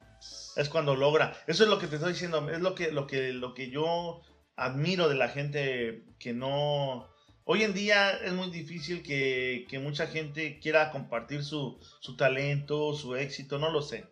Es 0.57 0.71
cuando 0.71 0.97
logra. 0.97 1.37
Eso 1.47 1.65
es 1.65 1.71
lo 1.71 1.79
que 1.79 1.87
te 1.87 1.97
estoy 1.97 2.13
diciendo. 2.13 2.49
Es 2.49 2.61
lo 2.61 2.75
que, 2.75 2.91
lo 2.91 3.07
que, 3.07 3.33
lo 3.33 3.53
que 3.53 3.71
yo 3.71 4.23
admiro 4.57 5.09
de 5.09 5.15
la 5.15 5.29
gente 5.29 6.05
que 6.19 6.33
no 6.33 7.11
Hoy 7.49 7.63
en 7.63 7.75
día 7.75 8.11
es 8.11 8.33
muy 8.33 8.51
difícil 8.51 9.05
que, 9.05 9.69
mucha 9.81 10.09
gente 10.09 10.59
quiera 10.59 10.91
compartir 10.91 11.45
su, 11.45 11.79
talento, 12.19 12.93
su 12.93 13.15
éxito, 13.15 13.57
no 13.57 13.71
lo 13.71 13.83
sé. 13.83 14.05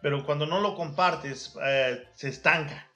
Pero 0.00 0.24
cuando 0.24 0.46
no 0.46 0.60
lo 0.60 0.74
compartes, 0.74 1.54
eh, 1.62 2.08
se 2.14 2.30
estanca. 2.30 2.90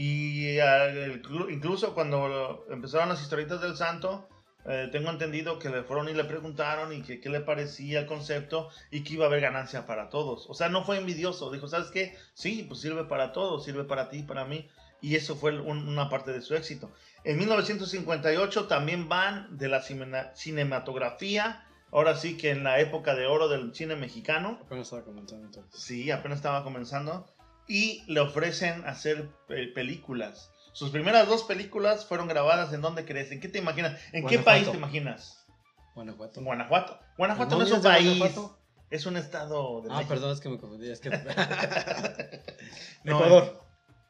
Y 0.00 0.60
eh, 0.60 1.20
incluso 1.50 1.92
cuando 1.92 2.64
empezaron 2.70 3.08
las 3.08 3.20
historietas 3.20 3.60
del 3.60 3.76
santo, 3.76 4.28
eh, 4.64 4.88
tengo 4.92 5.10
entendido 5.10 5.58
que 5.58 5.70
le 5.70 5.82
fueron 5.82 6.08
y 6.08 6.12
le 6.12 6.22
preguntaron 6.22 6.92
y 6.92 7.02
que 7.02 7.20
qué 7.20 7.28
le 7.28 7.40
parecía 7.40 7.98
el 7.98 8.06
concepto 8.06 8.68
y 8.92 9.02
que 9.02 9.14
iba 9.14 9.24
a 9.24 9.26
haber 9.26 9.40
ganancia 9.40 9.86
para 9.86 10.08
todos. 10.08 10.48
O 10.48 10.54
sea, 10.54 10.68
no 10.68 10.84
fue 10.84 10.98
envidioso. 10.98 11.50
Dijo, 11.50 11.66
¿sabes 11.66 11.90
qué? 11.90 12.16
Sí, 12.32 12.64
pues 12.68 12.80
sirve 12.80 13.06
para 13.06 13.32
todos, 13.32 13.64
sirve 13.64 13.82
para 13.82 14.08
ti, 14.08 14.22
para 14.22 14.44
mí. 14.44 14.68
Y 15.00 15.16
eso 15.16 15.34
fue 15.34 15.58
una 15.58 16.08
parte 16.08 16.30
de 16.30 16.42
su 16.42 16.54
éxito. 16.54 16.92
En 17.24 17.36
1958 17.36 18.68
también 18.68 19.08
van 19.08 19.58
de 19.58 19.66
la 19.66 19.82
cinematografía, 19.82 21.66
ahora 21.90 22.14
sí 22.14 22.36
que 22.36 22.50
en 22.50 22.62
la 22.62 22.78
época 22.78 23.16
de 23.16 23.26
oro 23.26 23.48
del 23.48 23.74
cine 23.74 23.96
mexicano. 23.96 24.60
Apenas 24.62 24.86
estaba 24.86 25.02
comenzando 25.02 25.46
entonces. 25.46 25.82
Sí, 25.82 26.12
apenas 26.12 26.38
estaba 26.38 26.62
comenzando. 26.62 27.26
Y 27.68 28.02
le 28.06 28.20
ofrecen 28.20 28.86
hacer 28.86 29.28
eh, 29.50 29.70
películas. 29.74 30.50
Sus 30.72 30.90
primeras 30.90 31.28
dos 31.28 31.42
películas 31.42 32.06
fueron 32.06 32.28
grabadas 32.28 32.72
en 32.72 32.80
dónde 32.80 33.04
crees, 33.04 33.30
en 33.30 33.40
qué 33.40 33.48
te 33.48 33.58
imaginas, 33.58 34.00
en 34.12 34.26
qué 34.26 34.38
país 34.38 34.70
te 34.70 34.76
imaginas. 34.76 35.46
Guanajuato. 35.94 36.40
Guanajuato. 36.42 36.98
Guanajuato 37.16 37.58
no, 37.58 37.64
es 37.64 37.72
un 37.72 37.82
país. 37.82 38.22
Es 38.90 39.04
un 39.04 39.16
estado 39.16 39.82
de 39.82 39.88
Ah, 39.92 40.02
perdón, 40.08 40.32
es 40.32 40.40
que 40.40 40.48
me 40.48 40.58
confundí. 40.58 40.90
Es 40.90 41.00
que... 41.00 41.08
Ecuador. 43.04 43.60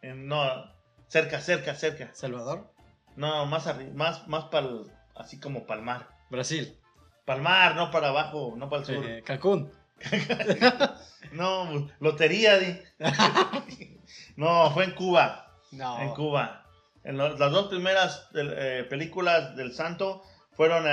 no, 0.03 0.73
cerca, 1.09 1.41
cerca, 1.41 1.75
cerca. 1.75 2.15
¿Salvador? 2.15 2.73
No, 3.17 3.47
más 3.47 3.67
arriba, 3.67 3.91
más, 3.95 4.29
más 4.29 4.45
pal, 4.45 4.85
así 5.17 5.41
como 5.41 5.67
palmar. 5.67 6.09
Brasil. 6.31 6.79
Palmar, 7.25 7.75
no 7.75 7.91
para 7.91 8.09
abajo, 8.09 8.55
no 8.57 8.69
para 8.71 8.83
el 8.83 8.87
sur. 8.87 9.05
Eh, 9.05 9.23
Cancún. 9.25 9.73
no, 11.33 11.89
lotería, 12.01 12.59
di. 12.59 12.79
no, 14.37 14.71
fue 14.71 14.85
en 14.85 14.93
Cuba. 14.93 15.55
No. 15.73 16.01
En 16.01 16.11
Cuba. 16.15 16.65
En 17.05 17.17
las 17.17 17.39
dos 17.39 17.69
primeras 17.69 18.29
eh, 18.35 18.87
películas 18.89 19.57
del 19.57 19.73
Santo 19.73 20.23
fueron 20.53 20.85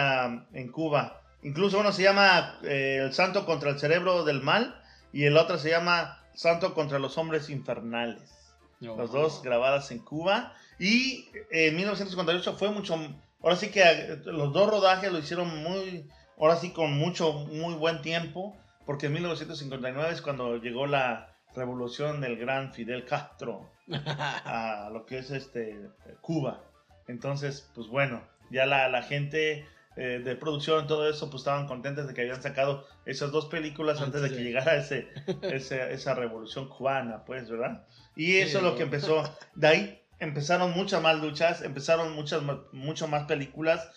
en 0.53 0.71
Cuba. 0.71 1.21
Incluso 1.45 1.79
uno 1.79 1.91
se 1.91 2.01
llama 2.01 2.57
eh, 2.63 3.01
El 3.03 3.13
Santo 3.13 3.45
contra 3.45 3.69
el 3.69 3.77
cerebro 3.77 4.23
del 4.23 4.41
mal 4.41 4.81
y 5.13 5.25
el 5.25 5.37
otro 5.37 5.59
se 5.59 5.69
llama 5.69 6.19
Santo 6.33 6.73
contra 6.73 6.97
los 6.97 7.19
hombres 7.19 7.51
infernales. 7.51 8.33
Las 8.79 9.11
dos 9.11 9.43
grabadas 9.43 9.91
en 9.91 9.99
Cuba. 9.99 10.53
Y 10.79 11.29
en 11.51 11.75
1958 11.75 12.57
fue 12.57 12.71
mucho, 12.71 12.97
ahora 13.43 13.55
sí 13.55 13.69
que 13.69 13.81
eh, 13.83 14.19
los 14.25 14.53
dos 14.53 14.69
rodajes 14.69 15.11
lo 15.11 15.19
hicieron 15.19 15.61
muy, 15.61 16.09
ahora 16.39 16.55
sí 16.55 16.71
con 16.71 16.97
mucho, 16.97 17.31
muy 17.33 17.75
buen 17.75 18.01
tiempo, 18.01 18.57
porque 18.85 19.07
en 19.07 19.13
1959 19.13 20.11
es 20.11 20.21
cuando 20.21 20.57
llegó 20.57 20.87
la 20.87 21.35
revolución 21.55 22.21
del 22.21 22.37
gran 22.37 22.73
Fidel 22.73 23.05
Castro 23.05 23.71
a 23.91 24.89
lo 24.91 25.05
que 25.05 25.19
es 25.19 25.31
este 25.31 25.89
Cuba. 26.21 26.63
Entonces, 27.07 27.69
pues 27.73 27.87
bueno, 27.87 28.23
ya 28.49 28.65
la, 28.65 28.89
la 28.89 29.03
gente 29.03 29.67
eh, 29.97 30.21
de 30.23 30.35
producción, 30.35 30.87
todo 30.87 31.09
eso, 31.09 31.29
pues 31.29 31.41
estaban 31.41 31.67
contentos 31.67 32.05
de 32.07 32.13
que 32.13 32.21
habían 32.21 32.41
sacado 32.41 32.85
esas 33.05 33.31
dos 33.31 33.45
películas 33.45 34.01
antes, 34.01 34.21
de 34.21 34.29
que 34.29 34.43
llegara 34.43 34.75
ese, 34.75 35.07
esa 35.51 36.13
revolución 36.13 36.67
cubana, 36.67 37.23
pues, 37.23 37.49
¿verdad? 37.49 37.85
Y 38.15 38.37
eso 38.37 38.57
es 38.57 38.63
lo 38.63 38.75
que 38.75 38.83
empezó. 38.83 39.23
De 39.53 39.67
ahí 39.67 40.01
empezaron 40.19 40.71
muchas 40.71 41.01
más 41.01 41.21
luchas, 41.21 41.61
empezaron 41.61 42.13
muchas 42.13 42.41
mucho 42.73 43.07
más 43.07 43.23
películas. 43.23 43.89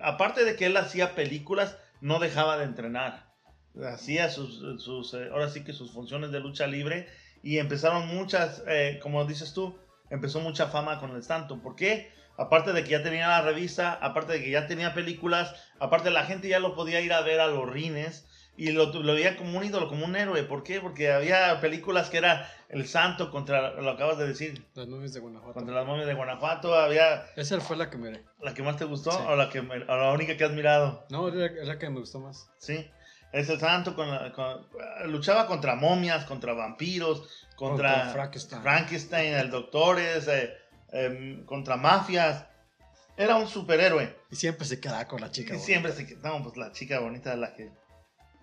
Aparte 0.00 0.44
de 0.44 0.54
que 0.54 0.66
él 0.66 0.76
hacía 0.76 1.16
películas, 1.16 1.76
no 2.00 2.20
dejaba 2.20 2.56
de 2.56 2.64
entrenar. 2.64 3.29
Hacía 3.84 4.28
sus, 4.28 4.82
sus 4.82 5.14
eh, 5.14 5.28
ahora 5.32 5.48
sí 5.48 5.62
que 5.62 5.72
sus 5.72 5.92
funciones 5.92 6.32
de 6.32 6.40
lucha 6.40 6.66
libre 6.66 7.08
y 7.42 7.58
empezaron 7.58 8.08
muchas, 8.08 8.62
eh, 8.66 8.98
como 9.02 9.24
dices 9.24 9.54
tú, 9.54 9.78
empezó 10.10 10.40
mucha 10.40 10.66
fama 10.66 10.98
con 10.98 11.14
el 11.14 11.22
santo. 11.22 11.62
¿Por 11.62 11.76
qué? 11.76 12.10
Aparte 12.36 12.72
de 12.72 12.82
que 12.84 12.90
ya 12.90 13.02
tenía 13.02 13.28
la 13.28 13.42
revista, 13.42 13.92
aparte 13.92 14.34
de 14.34 14.42
que 14.42 14.50
ya 14.50 14.66
tenía 14.66 14.94
películas, 14.94 15.54
aparte 15.78 16.10
la 16.10 16.24
gente 16.24 16.48
ya 16.48 16.58
lo 16.58 16.74
podía 16.74 17.00
ir 17.00 17.12
a 17.12 17.20
ver 17.20 17.40
a 17.40 17.46
los 17.46 17.68
rines 17.68 18.26
y 18.56 18.72
lo, 18.72 18.92
lo 18.92 19.14
veía 19.14 19.36
como 19.36 19.58
un 19.58 19.64
ídolo, 19.64 19.88
como 19.88 20.04
un 20.04 20.16
héroe. 20.16 20.42
¿Por 20.42 20.62
qué? 20.62 20.80
Porque 20.80 21.12
había 21.12 21.60
películas 21.60 22.10
que 22.10 22.18
era 22.18 22.50
el 22.68 22.86
santo 22.86 23.30
contra, 23.30 23.80
lo 23.80 23.90
acabas 23.90 24.18
de 24.18 24.26
decir. 24.26 24.66
Las 24.74 24.86
momias 24.86 25.14
de 25.14 25.20
Guanajuato. 25.20 25.54
Contra 25.54 25.74
las 25.74 25.86
momias 25.86 26.06
de 26.06 26.14
Guanajuato 26.14 26.74
había... 26.74 27.24
Esa 27.36 27.60
fue 27.60 27.76
la 27.76 27.88
que 27.88 27.96
miré. 27.96 28.22
¿La 28.40 28.52
que 28.52 28.62
más 28.62 28.76
te 28.76 28.84
gustó 28.84 29.10
o, 29.28 29.34
la 29.34 29.48
que, 29.48 29.62
la 29.62 30.12
única 30.12 30.36
que 30.36 30.44
has 30.44 30.52
mirado? 30.52 31.06
No, 31.10 31.28
es 31.28 31.34
la, 31.34 31.78
que 31.78 31.88
me 31.88 32.00
gustó 32.00 32.20
más. 32.20 32.50
Sí. 32.58 32.86
Es 33.32 33.48
el 33.48 33.60
santo, 33.60 33.94
con, 33.94 34.08
luchaba 35.06 35.46
contra 35.46 35.76
momias, 35.76 36.24
contra 36.24 36.52
vampiros, 36.52 37.46
contra, 37.56 38.10
Frankenstein. 38.10 38.62
Frankenstein, 38.62 39.34
el 39.34 39.50
doctores, 39.50 40.26
eh, 40.28 40.52
em, 40.92 41.44
contra 41.44 41.76
mafias. 41.76 42.46
Era 43.16 43.36
un 43.36 43.46
superhéroe. 43.46 44.16
Y 44.30 44.36
siempre 44.36 44.66
se 44.66 44.80
quedaba 44.80 45.06
con 45.06 45.20
la 45.20 45.30
chica. 45.30 45.54
Y 45.54 45.58
siempre 45.58 45.92
se 45.92 46.06
quedaba, 46.06 46.42
pues 46.42 46.56
la 46.56 46.72
chica 46.72 46.98
bonita 47.00 47.36
la 47.36 47.54
que 47.54 47.70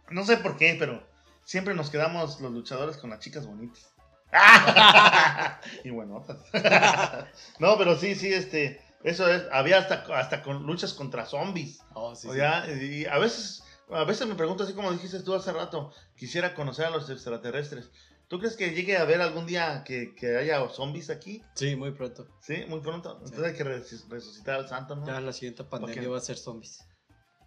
no 0.09 0.23
sé 0.23 0.37
por 0.37 0.57
qué, 0.57 0.75
pero 0.79 1.05
siempre 1.43 1.73
nos 1.73 1.89
quedamos 1.89 2.39
los 2.39 2.51
luchadores 2.51 2.97
con 2.97 3.09
las 3.09 3.19
chicas 3.19 3.45
bonitas. 3.45 3.93
y 5.83 5.89
bueno, 5.89 6.25
no, 7.59 7.77
pero 7.77 7.97
sí, 7.97 8.15
sí, 8.15 8.33
este, 8.33 8.81
eso 9.03 9.29
es, 9.31 9.43
había 9.51 9.77
hasta, 9.77 10.05
hasta 10.17 10.43
con 10.43 10.63
luchas 10.63 10.93
contra 10.93 11.25
zombies. 11.25 11.79
Oh, 11.93 12.15
sí, 12.15 12.27
y 12.29 13.05
a 13.05 13.17
veces, 13.17 13.63
a 13.89 14.03
veces 14.03 14.27
me 14.27 14.35
pregunto 14.35 14.63
así 14.63 14.73
como 14.73 14.91
dijiste 14.91 15.21
tú 15.21 15.33
hace 15.33 15.51
rato, 15.51 15.91
quisiera 16.15 16.53
conocer 16.53 16.85
a 16.85 16.89
los 16.89 17.09
extraterrestres. 17.09 17.89
¿Tú 18.27 18.39
crees 18.39 18.57
que 18.57 18.71
llegue 18.71 18.97
a 18.97 19.03
haber 19.03 19.21
algún 19.21 19.45
día 19.45 19.83
que, 19.85 20.13
que 20.13 20.35
haya 20.35 20.67
zombies 20.69 21.09
aquí? 21.09 21.41
Sí, 21.53 21.77
muy 21.77 21.91
pronto. 21.91 22.27
Sí, 22.41 22.65
muy 22.67 22.81
pronto. 22.81 23.19
Entonces 23.23 23.43
hay 23.45 23.53
que 23.53 23.63
resucitar 23.63 24.55
al 24.55 24.67
santo, 24.67 24.97
¿no? 24.97 25.07
Ya 25.07 25.21
la 25.21 25.31
siguiente 25.31 25.63
pandemia 25.63 26.09
va 26.09 26.17
a 26.17 26.21
ser 26.21 26.37
zombies. 26.37 26.85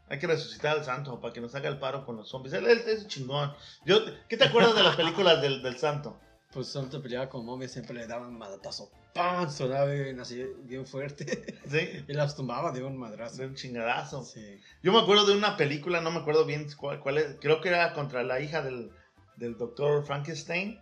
Hay 0.09 0.19
que 0.19 0.27
resucitar 0.27 0.79
al 0.79 0.85
santo 0.85 1.21
para 1.21 1.35
que 1.35 1.41
nos 1.41 1.55
haga 1.55 1.69
el 1.69 1.79
paro 1.79 2.07
con 2.07 2.17
los 2.17 2.31
zombies. 2.31 2.55
Él, 2.55 2.67
es 2.67 3.07
chingón. 3.07 3.53
Yo, 3.85 4.01
¿Qué 4.29 4.39
te 4.39 4.45
acuerdas 4.45 4.75
de 4.75 4.83
las 4.83 4.97
películas 4.97 5.43
del, 5.43 5.63
del 5.63 5.77
santo? 5.77 6.19
Pues 6.53 6.69
santo 6.69 7.01
peleaba 7.01 7.29
con 7.29 7.45
momias, 7.45 7.73
siempre 7.73 7.95
le 7.95 8.07
daban 8.07 8.37
madatazo. 8.37 8.91
¡Pam! 9.15 9.51
Sonaba 9.51 9.87
bien, 9.87 10.19
así, 10.19 10.45
bien 10.65 10.87
fuerte. 10.87 11.61
Sí. 11.69 12.05
y 12.09 12.13
las 12.13 12.35
tumbaba 12.37 12.73
de 12.73 12.83
un 12.83 12.97
madrazo. 12.97 13.37
De 13.37 13.47
un 13.47 13.55
chingadazo. 13.55 14.25
Sí. 14.25 14.61
Yo 14.83 14.93
me 14.93 15.01
acuerdo 15.01 15.27
de 15.27 15.37
una 15.37 15.57
película, 15.57 16.01
no 16.01 16.11
me 16.11 16.19
acuerdo 16.19 16.45
bien 16.45 16.67
cuál, 16.77 17.01
cuál 17.01 17.19
es. 17.19 17.37
Creo 17.41 17.61
que 17.61 17.69
era 17.69 17.93
contra 17.93 18.23
la 18.25 18.41
hija 18.41 18.63
del, 18.63 18.91
del 19.37 19.57
doctor 19.57 20.05
Frankenstein. 20.05 20.81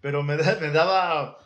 Pero 0.00 0.22
me, 0.22 0.36
me 0.36 0.70
daba 0.70 1.38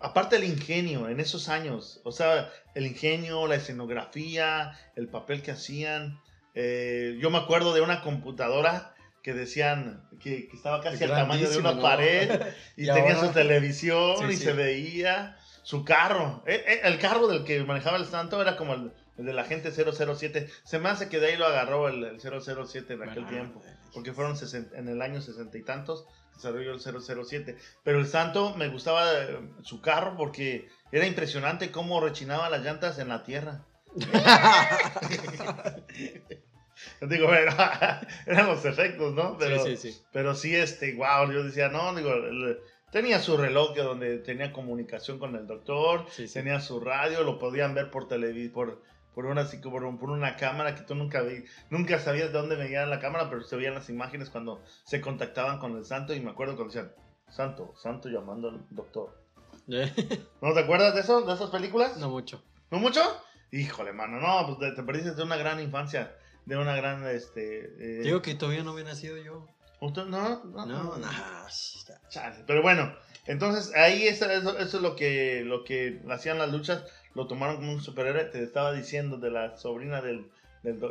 aparte 0.00 0.36
el 0.36 0.44
ingenio 0.44 1.08
en 1.08 1.20
esos 1.20 1.48
años, 1.48 2.00
o 2.04 2.12
sea, 2.12 2.50
el 2.74 2.86
ingenio, 2.86 3.46
la 3.46 3.56
escenografía, 3.56 4.72
el 4.96 5.08
papel 5.08 5.42
que 5.42 5.50
hacían, 5.50 6.18
eh, 6.54 7.18
yo 7.20 7.30
me 7.30 7.38
acuerdo 7.38 7.74
de 7.74 7.82
una 7.82 8.02
computadora 8.02 8.94
que 9.22 9.34
decían 9.34 10.08
que, 10.20 10.48
estaba 10.52 10.80
casi 10.80 11.04
al 11.04 11.10
tamaño 11.10 11.48
de 11.48 11.58
una 11.58 11.80
pared 11.80 12.40
y, 12.76 12.86
tenía 12.86 13.16
su 13.16 13.28
televisión 13.28 14.30
y 14.30 14.36
se 14.36 14.52
veía 14.52 15.36
su 15.62 15.84
carro. 15.84 16.42
Eh, 16.46 16.64
eh, 16.66 16.80
el 16.84 16.98
carro 16.98 17.26
del 17.28 17.44
que 17.44 17.62
manejaba 17.64 17.98
el 17.98 18.06
santo 18.06 18.40
era 18.40 18.56
como 18.56 18.74
el, 18.74 18.92
el 19.18 19.26
de 19.26 19.32
la 19.32 19.44
gente 19.44 19.72
007. 19.72 20.48
Se 20.64 20.78
me 20.78 20.88
hace 20.88 21.08
que 21.08 21.20
de 21.20 21.28
ahí 21.28 21.36
lo 21.36 21.46
agarró 21.46 21.88
el, 21.88 22.04
el 22.04 22.20
007 22.20 22.94
en 22.94 23.02
aquel 23.02 23.24
Bueno, 23.24 23.28
tiempo. 23.28 23.62
Porque 23.92 24.12
fueron 24.12 24.36
sesen- 24.36 24.70
en 24.74 24.88
el 24.88 25.02
año 25.02 25.20
sesenta 25.20 25.58
y 25.58 25.62
tantos 25.62 26.06
desarrolló 26.34 26.72
el 26.72 26.80
007. 26.80 27.56
Pero 27.84 27.98
el 27.98 28.06
Santo 28.06 28.54
me 28.56 28.68
gustaba 28.68 29.04
eh, 29.12 29.38
su 29.62 29.82
carro 29.82 30.16
porque 30.16 30.68
era 30.92 31.06
impresionante 31.06 31.70
cómo 31.70 32.00
rechinaba 32.00 32.48
las 32.48 32.62
llantas 32.62 32.98
en 32.98 33.08
la 33.08 33.22
tierra. 33.22 33.66
Digo, 37.02 37.32
era- 37.32 38.00
eran 38.26 38.46
los 38.46 38.64
efectos, 38.64 39.14
¿no? 39.14 39.36
Pero, 39.38 39.64
sí, 39.64 39.76
sí, 39.76 39.92
sí. 39.92 40.02
pero 40.12 40.34
sí, 40.34 40.54
este, 40.54 40.94
wow, 40.94 41.30
yo 41.32 41.42
decía, 41.44 41.68
no, 41.68 41.94
digo, 41.94 42.12
el- 42.12 42.58
tenía 42.92 43.20
su 43.20 43.36
reloj 43.36 43.74
donde 43.76 44.18
tenía 44.18 44.52
comunicación 44.52 45.18
con 45.18 45.34
el 45.36 45.46
doctor, 45.46 46.06
Sí, 46.10 46.26
sí. 46.26 46.34
tenía 46.34 46.60
su 46.60 46.80
radio, 46.80 47.22
lo 47.22 47.38
podían 47.38 47.74
ver 47.74 47.90
por 47.90 48.08
televisor, 48.08 48.52
por, 48.52 48.82
por 49.14 49.26
una, 49.26 49.44
por, 49.44 49.98
por 49.98 50.10
una 50.10 50.36
cámara 50.36 50.74
que 50.74 50.82
tú 50.82 50.94
nunca 50.94 51.22
vi, 51.22 51.44
nunca 51.70 51.98
sabías 51.98 52.32
de 52.32 52.38
dónde 52.38 52.56
venía 52.56 52.84
la 52.86 52.98
cámara, 53.00 53.28
pero 53.30 53.42
se 53.42 53.56
veían 53.56 53.74
las 53.74 53.88
imágenes 53.90 54.30
cuando 54.30 54.62
se 54.84 55.00
contactaban 55.00 55.58
con 55.58 55.76
el 55.76 55.84
santo 55.84 56.14
y 56.14 56.20
me 56.20 56.30
acuerdo 56.30 56.56
cuando 56.56 56.72
decían, 56.74 56.92
santo, 57.28 57.74
santo 57.76 58.08
llamando 58.08 58.48
al 58.48 58.66
doctor. 58.70 59.20
¿No 59.68 60.52
te 60.54 60.60
acuerdas 60.60 60.94
de 60.94 61.00
eso, 61.02 61.20
de 61.22 61.32
esas 61.34 61.50
películas? 61.50 61.96
no 61.98 62.08
mucho. 62.08 62.42
¿No 62.70 62.78
mucho? 62.78 63.00
Híjole, 63.52 63.92
mano, 63.92 64.20
no, 64.20 64.46
pues 64.46 64.58
te, 64.70 64.76
te 64.76 64.82
perdiste 64.84 65.14
de 65.14 65.22
una 65.22 65.36
gran 65.36 65.60
infancia, 65.60 66.14
de 66.50 66.56
una 66.56 66.74
gran, 66.74 67.06
este... 67.06 67.64
eh, 67.78 68.02
Digo 68.02 68.20
que 68.22 68.34
todavía 68.34 68.64
no 68.64 68.72
había 68.72 68.84
nacido 68.84 69.16
yo. 69.16 69.46
¿usted- 69.80 70.04
no, 70.06 70.44
no, 70.44 70.66
No, 70.66 70.66
no. 70.66 70.96
no. 70.98 71.08
Chale, 72.08 72.44
Pero 72.46 72.60
bueno, 72.60 72.92
entonces 73.26 73.72
ahí 73.76 74.06
eso, 74.08 74.28
eso, 74.28 74.58
eso 74.58 74.76
es 74.76 74.82
lo 74.82 74.96
que, 74.96 75.42
lo 75.44 75.62
que 75.64 76.00
hacían 76.10 76.38
las 76.38 76.50
luchas, 76.50 76.84
lo 77.14 77.26
tomaron 77.26 77.56
como 77.56 77.72
un 77.72 77.80
superhéroe. 77.80 78.24
Te 78.24 78.42
estaba 78.42 78.72
diciendo 78.72 79.16
de 79.16 79.30
la 79.30 79.56
sobrina 79.56 80.02
del, 80.02 80.28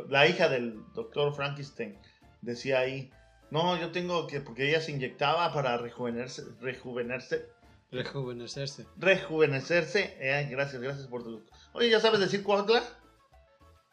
la 0.08 0.26
hija 0.26 0.48
del 0.48 0.80
doctor 0.94 1.34
Frankenstein, 1.34 1.98
decía 2.40 2.78
ahí, 2.80 3.10
no, 3.50 3.76
yo 3.78 3.90
tengo 3.92 4.26
que, 4.26 4.40
porque 4.40 4.68
ella 4.68 4.80
se 4.80 4.92
inyectaba 4.92 5.52
para 5.52 5.76
rejuvenecerse, 5.76 6.50
rejuvenecerse, 6.60 7.46
Rejuvenecerse. 7.92 8.86
rejuvenecerse. 8.96 10.16
Eh, 10.20 10.48
gracias, 10.50 10.80
gracias 10.80 11.06
por 11.08 11.22
tu... 11.24 11.44
Oye, 11.72 11.90
¿ya 11.90 12.00
sabes 12.00 12.20
decir 12.20 12.42
Cuautla? 12.44 12.82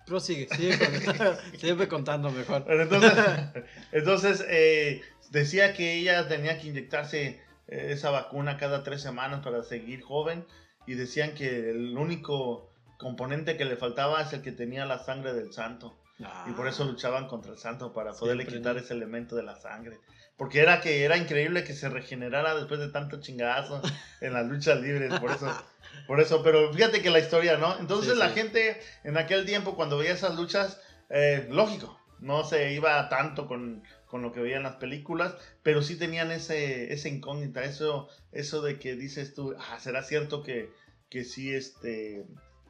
Prosigue, 0.08 0.48
sigue, 0.56 0.78
con- 0.80 1.38
sigue 1.60 1.88
contando 1.88 2.32
mejor. 2.32 2.66
Entonces, 2.68 3.14
entonces 3.92 4.46
eh, 4.48 5.02
decía 5.32 5.74
que 5.74 5.96
ella 5.96 6.28
tenía 6.28 6.60
que 6.60 6.68
inyectarse 6.68 7.42
eh, 7.68 7.88
esa 7.92 8.10
vacuna 8.10 8.58
cada 8.58 8.84
tres 8.84 9.02
semanas 9.02 9.42
para 9.44 9.64
seguir 9.64 10.02
joven 10.02 10.46
y 10.88 10.94
decían 10.94 11.34
que 11.34 11.72
el 11.72 11.98
único 11.98 12.72
componente 12.98 13.58
que 13.58 13.66
le 13.66 13.76
faltaba 13.76 14.22
es 14.22 14.32
el 14.32 14.42
que 14.42 14.54
tenía 14.54 14.86
la 14.86 15.00
sangre 15.00 15.34
del 15.34 15.52
santo. 15.54 15.96
Y 16.48 16.52
por 16.54 16.68
eso 16.68 16.84
luchaban 16.84 17.28
contra 17.28 17.52
el 17.52 17.60
santo 17.60 17.94
para 17.94 18.12
poderle 18.12 18.44
Siempre, 18.44 18.58
quitar 18.60 18.78
ese 18.78 18.96
elemento 18.96 19.36
de 19.36 19.44
la 19.44 19.56
sangre 19.56 20.00
porque 20.38 20.60
era 20.60 20.82
que 20.82 21.04
era 21.04 21.18
increíble 21.18 21.64
que 21.64 21.74
se 21.74 21.90
regenerara 21.90 22.56
después 22.56 22.80
de 22.80 22.90
tanto 22.90 23.20
chingazo 23.20 23.82
en 24.22 24.34
las 24.34 24.46
luchas 24.46 24.80
libres 24.80 25.20
por 25.20 25.32
eso 25.32 25.66
por 26.08 26.22
eso 26.22 26.44
pero 26.44 26.72
fíjate 26.74 27.02
que 27.02 27.10
la 27.10 27.20
historia 27.20 27.58
no 27.58 27.78
entonces 27.80 28.14
Sí, 28.14 28.20
la 28.20 28.30
sí. 28.30 28.36
gente 28.36 28.80
en 29.04 29.18
aquel 29.18 29.46
tiempo 29.46 29.76
cuando 29.76 29.98
veía 29.98 30.14
esas 30.14 30.36
luchas 30.36 30.80
eh, 31.10 31.48
lógico 31.50 32.00
no 32.20 32.44
se 32.44 32.74
iba 32.74 33.10
tanto 33.10 33.48
con, 33.48 33.84
con 34.08 34.22
lo 34.22 34.32
que 34.32 34.40
veían 34.40 34.64
las 34.64 34.78
películas, 34.78 35.36
pero 35.62 35.82
sí 35.84 35.98
tenían 35.98 36.32
ese, 36.32 36.92
esa 36.92 37.10
incógnita, 37.10 37.64
eso, 37.64 38.10
eso 38.32 38.62
de 38.62 38.80
que 38.80 38.96
dices 38.96 39.36
tú, 39.36 39.56
ah, 39.60 39.80
¿será 39.80 40.02
cierto 40.02 40.42
que, 40.42 40.72
que 41.10 41.24
sí, 41.24 41.54
este, 41.54 42.26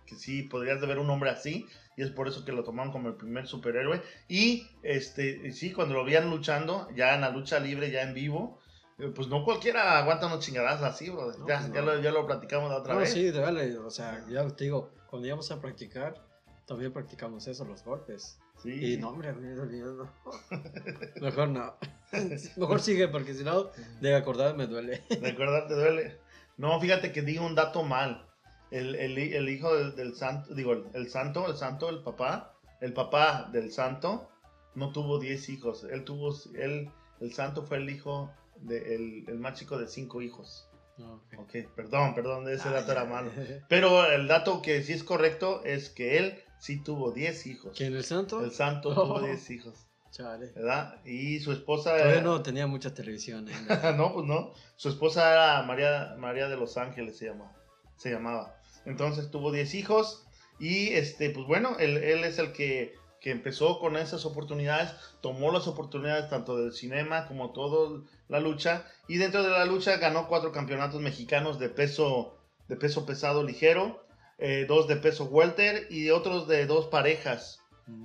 que 0.06 0.16
sí 0.16 0.44
podrías 0.44 0.82
de 0.82 0.88
ver 0.88 1.00
un 1.00 1.10
hombre 1.10 1.30
así? 1.30 1.66
Y 1.98 2.04
es 2.04 2.12
por 2.12 2.28
eso 2.28 2.46
que 2.46 2.52
lo 2.52 2.64
tomaron 2.64 2.92
como 2.94 3.10
el 3.10 3.16
primer 3.16 3.48
superhéroe. 3.48 4.02
Y 4.30 4.68
este, 4.84 5.52
sí, 5.52 5.74
cuando 5.74 5.96
lo 5.96 6.06
veían 6.06 6.30
luchando, 6.30 6.88
ya 6.96 7.16
en 7.16 7.22
la 7.22 7.32
lucha 7.32 7.60
libre, 7.60 7.90
ya 7.92 8.04
en 8.04 8.14
vivo, 8.14 8.60
eh, 9.00 9.12
pues 9.14 9.28
no 9.28 9.44
cualquiera 9.44 9.98
aguanta 9.98 10.28
unos 10.28 10.46
chingadas 10.46 10.84
así. 10.84 11.08
No, 11.10 11.32
ya, 11.48 11.60
pues 11.60 11.74
ya, 11.74 11.82
lo, 11.82 12.00
ya 12.00 12.12
lo 12.12 12.28
platicamos 12.28 12.70
la 12.70 12.78
otra 12.78 12.94
No, 12.94 13.00
vez. 13.00 13.12
sí, 13.12 13.32
vale, 13.32 13.76
o 13.80 13.90
sea, 13.90 14.24
ya 14.30 14.48
te 14.48 14.66
digo, 14.66 14.92
cuando 15.10 15.28
íbamos 15.28 15.50
a 15.52 15.60
practicar, 15.60 16.24
también 16.68 16.94
practicamos 16.94 17.48
eso, 17.48 17.66
los 17.66 17.84
golpes. 17.84 18.40
Sí. 18.62 18.94
Y 18.94 18.98
no, 18.98 19.10
hombre, 19.10 19.34
no. 19.34 19.66
Mejor 21.22 21.50
no. 21.50 21.76
Mejor 22.58 22.80
sigue, 22.80 23.08
porque 23.08 23.34
si 23.34 23.44
no, 23.44 23.72
de 24.02 24.16
acordar 24.16 24.56
me 24.56 24.68
duele. 24.68 25.02
¿De 25.10 25.30
acordar 25.30 25.68
te 25.68 25.74
duele? 25.74 26.20
No, 26.58 26.80
fíjate 26.80 27.12
que 27.12 27.22
di 27.24 27.38
un 27.38 27.56
dato 27.56 27.84
mal. 27.84 28.27
El, 28.72 28.96
el, 28.96 29.18
el 29.18 29.50
hijo 29.50 29.76
del, 29.76 29.96
del 29.96 30.16
santo, 30.16 30.54
digo, 30.54 30.74
el, 30.74 30.86
el 30.94 31.10
santo, 31.10 31.48
el 31.48 31.56
santo, 31.56 31.90
el 31.90 32.04
papá, 32.04 32.54
el 32.82 32.94
papá 32.94 33.50
del 33.52 33.72
santo 33.72 34.30
no 34.76 34.92
tuvo 34.92 35.20
10 35.20 35.50
hijos. 35.50 35.86
Él 35.90 36.04
tuvo, 36.04 36.34
él, 36.56 36.92
el 37.22 37.34
santo 37.34 37.64
fue 37.64 37.78
el 37.78 37.90
hijo, 37.90 38.32
de, 38.58 38.96
el, 38.96 39.26
el 39.28 39.40
más 39.40 39.58
chico 39.58 39.78
de 39.78 39.88
cinco 39.88 40.22
hijos. 40.22 40.70
Ok. 41.00 41.34
Ok, 41.40 41.56
perdón, 41.76 42.16
perdón, 42.16 42.50
ese 42.50 42.70
Ah, 42.70 42.74
dato 42.74 42.92
era 42.92 43.06
malo. 43.06 43.32
Pero 43.70 44.06
el 44.12 44.28
dato 44.28 44.62
que 44.62 44.82
sí 44.84 44.94
es 44.94 45.04
correcto 45.04 45.64
es 45.64 45.90
que 45.90 46.18
él 46.18 46.40
sí 46.60 46.82
tuvo 46.84 47.12
10 47.12 47.46
hijos. 47.48 47.74
¿Quién, 47.78 47.96
el 47.96 48.04
santo? 48.04 48.44
El 48.44 48.52
santo 48.52 48.90
Oh. 48.90 48.94
tuvo 49.20 49.22
10 49.22 49.50
hijos, 49.52 49.88
Chale. 50.12 50.52
¿verdad? 50.56 51.00
Y 51.06 51.40
su 51.40 51.52
esposa... 51.52 51.96
Todavía 51.98 52.22
no 52.22 52.42
tenía 52.42 52.66
mucha 52.68 52.94
televisión. 52.94 53.48
¿eh? 53.48 53.54
no, 53.96 54.14
pues 54.14 54.26
no. 54.26 54.52
Su 54.76 54.90
esposa 54.90 55.32
era 55.32 55.62
María, 55.64 56.16
María 56.18 56.48
de 56.50 56.58
los 56.58 56.78
Ángeles, 56.78 57.18
se 57.18 57.26
llamaba. 57.28 57.56
Se 57.96 58.12
llamaba. 58.12 58.56
Entonces 58.88 59.30
tuvo 59.30 59.52
10 59.52 59.76
hijos 59.76 60.26
y, 60.60 60.94
este, 60.94 61.30
pues 61.30 61.46
bueno, 61.46 61.76
él, 61.78 61.98
él 61.98 62.24
es 62.24 62.40
el 62.40 62.52
que, 62.54 62.96
que 63.22 63.32
empezó 63.32 63.80
con 63.80 63.98
esas 63.98 64.26
oportunidades, 64.26 64.92
tomó 65.22 65.52
las 65.52 65.68
oportunidades 65.68 66.30
tanto 66.30 66.58
del 66.58 66.72
cinema 66.72 67.28
como 67.28 67.52
toda 67.52 68.02
la 68.30 68.40
lucha 68.40 68.86
y 69.08 69.18
dentro 69.18 69.44
de 69.44 69.50
la 69.52 69.66
lucha 69.66 69.98
ganó 69.98 70.28
cuatro 70.28 70.52
campeonatos 70.52 71.02
mexicanos 71.02 71.60
de 71.60 71.70
peso, 71.70 72.38
de 72.70 72.76
peso 72.78 73.06
pesado 73.06 73.44
ligero, 73.44 74.04
eh, 74.40 74.66
dos 74.68 74.88
de 74.88 74.96
peso 74.96 75.26
welter 75.26 75.88
y 75.92 76.10
otros 76.10 76.48
de 76.48 76.66
dos 76.66 76.88
parejas 76.88 77.60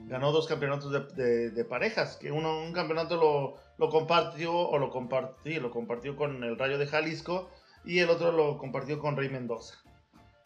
ganó 0.09 0.31
dos 0.31 0.47
campeonatos 0.47 0.93
de, 0.93 1.01
de- 1.23 1.51
de 1.51 1.65
parejas, 1.65 2.17
que 2.17 2.31
uno 2.31 2.61
un 2.61 2.73
campeonato 2.73 3.17
lo, 3.17 3.57
lo 3.79 3.91
compartió 3.91 4.55
o 4.55 4.79
lo 4.79 4.91
compartí, 4.91 5.55
lo 5.59 5.71
compartió 5.73 6.15
con 6.17 6.45
el 6.45 6.57
Rayo 6.59 6.79
de 6.79 6.87
Jalisco 6.87 7.51
y 7.85 7.99
el 7.99 8.09
otro 8.11 8.31
lo 8.31 8.59
compartió 8.59 9.01
con 9.01 9.17
Rey 9.17 9.29
Mendoza. 9.29 9.75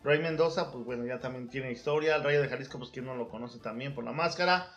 Rey 0.06 0.20
Mendoza, 0.20 0.70
pues 0.70 0.84
bueno, 0.84 1.04
ya 1.04 1.18
también 1.20 1.48
tiene 1.50 1.72
historia, 1.72 2.16
el 2.16 2.22
Rayo 2.24 2.40
de 2.40 2.48
Jalisco, 2.48 2.78
pues 2.78 2.90
quien 2.90 3.04
no 3.06 3.16
lo 3.16 3.28
conoce 3.28 3.58
también 3.58 3.94
por 3.94 4.04
la 4.04 4.12
máscara. 4.12 4.72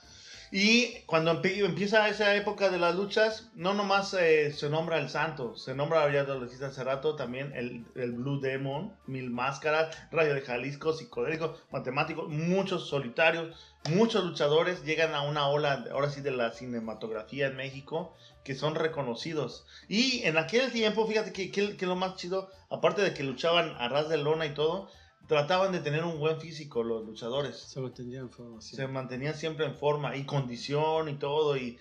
Y 0.52 1.02
cuando 1.06 1.32
empie- 1.32 1.64
empieza 1.64 2.10
esa 2.10 2.34
época 2.36 2.70
de 2.72 2.80
las 2.80 2.96
luchas, 2.96 3.52
no 3.54 3.76
nomás 3.76 4.16
eh, 4.16 4.52
se 4.52 4.68
nombra 4.68 4.98
el 4.98 5.08
santo, 5.08 5.56
se 5.56 5.76
nombra, 5.76 6.12
ya 6.12 6.24
lo 6.24 6.40
dijiste 6.40 6.66
hace 6.66 6.84
rato, 6.84 7.16
también 7.16 7.54
el, 7.56 7.86
el 7.96 8.14
Blue 8.14 8.40
Demon, 8.42 8.92
Mil 9.06 9.30
Máscaras, 9.30 9.96
Rayo 10.12 10.34
de 10.34 10.42
Jalisco, 10.42 10.94
Psicodélico, 10.94 11.56
Matemático, 11.72 12.24
muchos 12.28 12.90
solitarios, 12.90 13.56
muchos 13.92 14.26
luchadores 14.26 14.84
llegan 14.84 15.14
a 15.14 15.22
una 15.22 15.48
ola, 15.50 15.86
ahora 15.92 16.10
sí, 16.10 16.22
de 16.22 16.32
la 16.32 16.52
cinematografía 16.52 17.46
en 17.46 17.56
México, 17.56 18.16
que 18.44 18.56
son 18.56 18.74
reconocidos. 18.74 19.68
Y 19.88 20.24
en 20.24 20.40
aquel 20.40 20.72
tiempo, 20.72 21.06
fíjate 21.06 21.32
que, 21.32 21.52
que, 21.52 21.78
que 21.78 21.86
lo 21.86 21.96
más 21.96 22.16
chido, 22.16 22.50
aparte 22.72 23.04
de 23.04 23.14
que 23.14 23.22
luchaban 23.24 23.76
a 23.78 23.88
ras 23.88 24.10
de 24.10 24.18
lona 24.18 24.48
y 24.48 24.56
todo, 24.56 24.90
trataban 25.30 25.72
de 25.72 25.80
tener 25.80 26.04
un 26.04 26.20
buen 26.20 26.42
físico 26.42 26.84
los 26.84 27.06
luchadores 27.06 27.56
Se 27.58 27.80
mantenía 27.80 28.20
en 28.20 28.30
forma, 28.30 28.60
sí. 28.62 28.76
se 28.76 28.88
mantenían 28.88 29.36
siempre 29.36 29.66
en 29.66 29.76
forma 29.78 30.18
y 30.18 30.26
condición 30.26 31.08
y 31.08 31.14
todo 31.16 31.56
y 31.56 31.78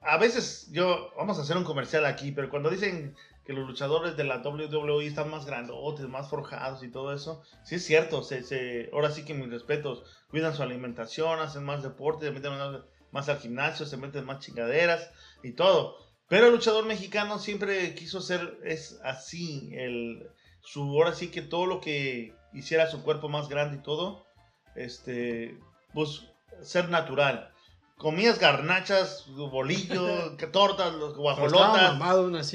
a 0.00 0.16
veces 0.16 0.68
yo 0.72 1.10
vamos 1.16 1.38
a 1.38 1.42
hacer 1.42 1.56
un 1.56 1.64
comercial 1.64 2.04
aquí 2.06 2.32
pero 2.32 2.48
cuando 2.50 2.70
dicen 2.70 3.14
que 3.44 3.52
los 3.52 3.66
luchadores 3.66 4.16
de 4.16 4.24
la 4.24 4.38
WWE 4.42 5.06
están 5.06 5.30
más 5.30 5.44
grandotes 5.46 6.08
más 6.08 6.28
forjados 6.28 6.82
y 6.82 6.88
todo 6.90 7.14
eso 7.14 7.42
sí 7.62 7.76
es 7.76 7.84
cierto 7.84 8.22
se, 8.22 8.42
se- 8.42 8.90
ahora 8.92 9.10
sí 9.10 9.24
que 9.24 9.34
mis 9.34 9.50
respetos 9.50 10.02
cuidan 10.30 10.54
su 10.56 10.62
alimentación 10.62 11.38
hacen 11.40 11.64
más 11.64 11.82
deporte 11.82 12.26
se 12.26 12.32
meten 12.32 12.52
más, 12.52 12.80
más 13.12 13.28
al 13.28 13.38
gimnasio 13.38 13.86
se 13.86 13.96
meten 13.98 14.24
más 14.24 14.40
chingaderas 14.40 15.10
y 15.42 15.52
todo 15.52 15.96
pero 16.28 16.46
el 16.46 16.52
luchador 16.52 16.84
mexicano 16.86 17.38
siempre 17.38 17.94
quiso 17.94 18.20
ser 18.20 18.58
es 18.64 18.98
así 19.04 19.70
el 19.74 20.26
su 20.60 20.82
ahora 20.82 21.14
sí 21.14 21.28
que 21.28 21.42
todo 21.42 21.66
lo 21.66 21.80
que 21.80 22.34
hiciera 22.58 22.90
su 22.90 23.02
cuerpo 23.02 23.28
más 23.28 23.48
grande 23.48 23.78
y 23.78 23.82
todo 23.82 24.26
este, 24.74 25.58
pues 25.92 26.22
ser 26.62 26.88
natural. 26.88 27.52
Comías 27.96 28.38
garnachas, 28.38 29.24
bolillo, 29.28 30.36
que 30.36 30.46
tortas, 30.46 30.92
guajolotas, 31.16 31.98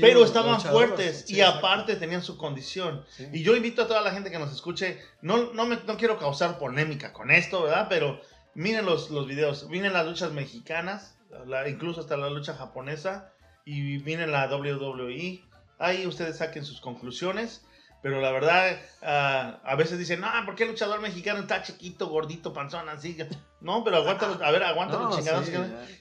pero 0.02 0.24
estaban 0.24 0.54
fuertes 0.72 1.26
sí, 1.28 1.36
y 1.36 1.42
aparte 1.42 1.98
tenían 1.98 2.24
su 2.24 2.38
condición. 2.38 3.04
Sí. 3.10 3.28
Y 3.34 3.44
yo 3.44 3.56
invito 3.56 3.82
a 3.82 3.88
toda 3.88 4.02
la 4.02 4.12
gente 4.12 4.32
que 4.32 4.39
nos 4.39 4.54
escuche, 4.54 5.02
no, 5.22 5.52
no, 5.54 5.66
me, 5.66 5.78
no 5.86 5.98
quiero 5.98 6.18
causar 6.18 6.58
polémica 6.58 7.12
con 7.12 7.30
esto, 7.30 7.63
¿verdad? 7.63 7.88
Pero 7.89 8.22
miren 8.54 8.86
los, 8.86 9.10
los 9.10 9.28
videos, 9.28 9.68
miren 9.68 9.92
las 9.92 10.06
luchas 10.06 10.32
mexicanas, 10.32 11.18
la- 11.46 11.68
incluso 11.68 12.00
hasta 12.00 12.16
la 12.16 12.30
lucha 12.30 12.54
japonesa, 12.54 13.34
y 13.66 14.00
miren 14.00 14.32
la 14.32 14.48
WWE. 14.48 15.44
Ahí 15.78 16.08
ustedes 16.08 16.38
saquen 16.38 16.63
sus 16.63 16.80
conclusiones. 16.80 17.66
Pero 18.04 18.20
la 18.22 18.32
verdad, 18.32 18.78
ah, 19.02 19.60
a 19.63 19.76
veces 19.76 19.98
dicen, 19.98 20.20
no, 20.20 20.28
¿por 20.46 20.56
qué 20.56 20.63
el 20.63 20.72
luchador 20.72 21.00
mexicano 21.00 21.39
está 21.39 21.63
chiquito, 21.63 22.08
gordito, 22.08 22.52
panzón, 22.54 22.89
así? 22.89 23.18
No, 23.62 23.82
pero 23.86 23.96
aguanta, 23.98 24.38
a 24.46 24.52
ver, 24.52 24.62
aguanta 24.62 24.96
No, 25.00 25.06
los 25.06 25.16
chingados. 25.16 25.46
sí, 25.46 25.54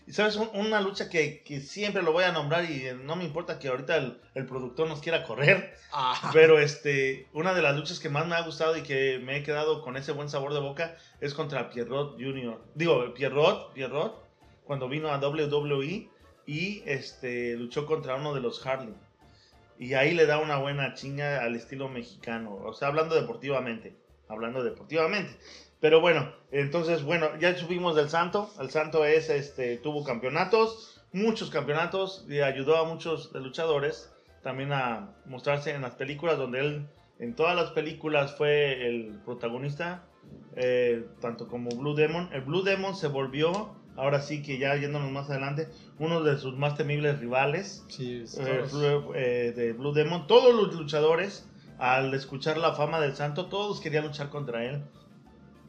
y 0.08 0.12
sabes, 0.12 0.34
Un- 0.34 0.50
una 0.54 0.80
lucha 0.80 1.08
que, 1.08 1.44
que 1.44 1.60
siempre 1.60 2.02
lo 2.02 2.10
voy 2.12 2.24
a 2.24 2.32
nombrar 2.32 2.68
y 2.68 2.88
eh, 2.88 2.94
no 2.94 3.14
me 3.14 3.22
importa 3.22 3.60
que 3.60 3.68
ahorita 3.68 3.96
el, 3.96 4.20
el 4.34 4.46
productor 4.46 4.88
nos 4.88 5.00
quiera 5.00 5.22
correr, 5.22 5.76
Ah, 5.92 6.30
pero 6.32 6.58
este, 6.58 7.28
una 7.34 7.54
de 7.54 7.62
las 7.62 7.76
luchas 7.76 8.00
que 8.00 8.08
más 8.08 8.26
me 8.26 8.34
ha 8.34 8.40
gustado 8.42 8.76
y 8.76 8.82
que 8.82 9.20
me 9.22 9.36
he 9.36 9.42
quedado 9.44 9.80
con 9.82 9.96
ese 9.96 10.10
buen 10.10 10.28
sabor 10.28 10.54
de 10.54 10.60
boca 10.60 10.96
es 11.20 11.34
contra 11.34 11.70
Pierrot 11.70 12.14
Jr. 12.14 12.60
Digo, 12.74 13.14
Pierrot, 13.14 13.72
Pierrot, 13.74 14.24
cuando 14.64 14.88
vino 14.88 15.08
a 15.12 15.18
WWE 15.18 16.08
y 16.46 16.82
este, 16.86 17.54
luchó 17.56 17.86
contra 17.86 18.16
uno 18.16 18.34
de 18.34 18.40
los 18.40 18.66
Harley. 18.66 18.92
Y 19.82 19.94
ahí 19.94 20.14
le 20.14 20.26
da 20.26 20.38
una 20.38 20.58
buena 20.58 20.94
chinga 20.94 21.42
al 21.42 21.56
estilo 21.56 21.88
mexicano. 21.88 22.54
O 22.64 22.72
sea, 22.72 22.86
hablando 22.86 23.16
deportivamente. 23.16 23.96
Hablando 24.28 24.62
deportivamente. 24.62 25.36
Pero 25.80 26.00
bueno, 26.00 26.32
entonces, 26.52 27.02
bueno, 27.02 27.36
ya 27.40 27.56
subimos 27.56 27.96
del 27.96 28.08
Santo. 28.08 28.48
El 28.60 28.70
Santo 28.70 29.04
es, 29.04 29.28
este, 29.28 29.78
tuvo 29.78 30.04
campeonatos, 30.04 31.04
muchos 31.12 31.50
campeonatos, 31.50 32.24
y 32.28 32.38
ayudó 32.38 32.76
a 32.76 32.84
muchos 32.84 33.32
luchadores 33.34 34.14
también 34.44 34.72
a 34.72 35.16
mostrarse 35.26 35.72
en 35.72 35.82
las 35.82 35.96
películas, 35.96 36.38
donde 36.38 36.60
él, 36.60 36.86
en 37.18 37.34
todas 37.34 37.56
las 37.56 37.70
películas, 37.70 38.36
fue 38.36 38.86
el 38.86 39.18
protagonista, 39.24 40.04
eh, 40.54 41.04
tanto 41.20 41.48
como 41.48 41.70
Blue 41.70 41.96
Demon. 41.96 42.28
El 42.32 42.42
Blue 42.42 42.62
Demon 42.62 42.94
se 42.94 43.08
volvió, 43.08 43.74
ahora 44.02 44.20
sí 44.20 44.42
que 44.42 44.58
ya 44.58 44.74
yéndonos 44.76 45.10
más 45.12 45.30
adelante, 45.30 45.68
uno 45.98 46.22
de 46.22 46.36
sus 46.38 46.56
más 46.56 46.76
temibles 46.76 47.18
rivales 47.20 47.84
sí, 47.88 48.24
eh, 48.84 49.00
eh, 49.14 49.52
de 49.56 49.72
Blue 49.72 49.92
Demon. 49.92 50.26
Todos 50.26 50.54
los 50.54 50.74
luchadores, 50.74 51.48
al 51.78 52.12
escuchar 52.14 52.56
la 52.58 52.72
fama 52.74 53.00
del 53.00 53.14
santo, 53.14 53.46
todos 53.46 53.80
querían 53.80 54.04
luchar 54.04 54.28
contra 54.30 54.64
él. 54.64 54.82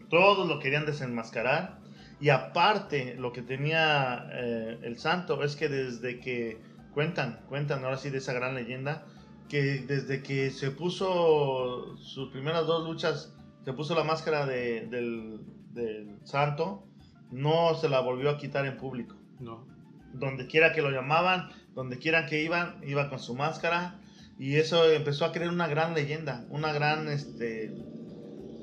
Todos 0.10 0.48
lo 0.48 0.60
querían 0.60 0.86
desenmascarar. 0.86 1.80
Y 2.20 2.30
aparte, 2.30 3.16
lo 3.16 3.34
que 3.34 3.42
tenía 3.42 4.28
eh, 4.34 4.80
el 4.84 4.98
santo 4.98 5.44
es 5.44 5.56
que 5.56 5.70
desde 5.70 6.20
que 6.20 6.58
cuentan, 6.94 7.40
cuentan 7.50 7.84
ahora 7.84 7.98
sí 7.98 8.10
de 8.10 8.20
esa 8.20 8.34
gran 8.34 8.56
leyenda, 8.56 9.06
que 9.50 9.62
desde 9.88 10.22
que 10.24 10.50
se 10.52 10.72
puso 10.72 11.98
sus 11.98 12.30
primeras 12.32 12.66
dos 12.66 12.88
luchas, 12.88 13.34
se 13.66 13.74
puso 13.74 13.94
la 13.96 14.04
máscara 14.04 14.46
de- 14.46 14.88
del, 14.88 15.40
del 15.74 16.18
santo, 16.24 16.86
no 17.34 17.76
se 17.76 17.90
la 17.90 18.00
volvió 18.00 18.30
a 18.30 18.38
quitar 18.38 18.66
en 18.66 18.78
público 18.78 19.16
No. 19.40 19.66
donde 20.14 20.48
quiera 20.48 20.74
que 20.74 20.82
lo 20.82 20.92
llamaban, 20.92 21.50
donde 21.74 21.98
quiera 21.98 22.26
que 22.28 22.44
iban, 22.44 22.80
iba 22.86 23.10
con 23.10 23.20
su 23.20 23.36
máscara 23.36 24.00
y 24.38 24.56
eso 24.56 24.90
empezó 24.92 25.26
a 25.26 25.32
crear 25.32 25.50
una 25.50 25.68
gran 25.68 25.94
leyenda, 25.94 26.46
una 26.50 26.72
gran, 26.74 27.08
este, 27.08 27.72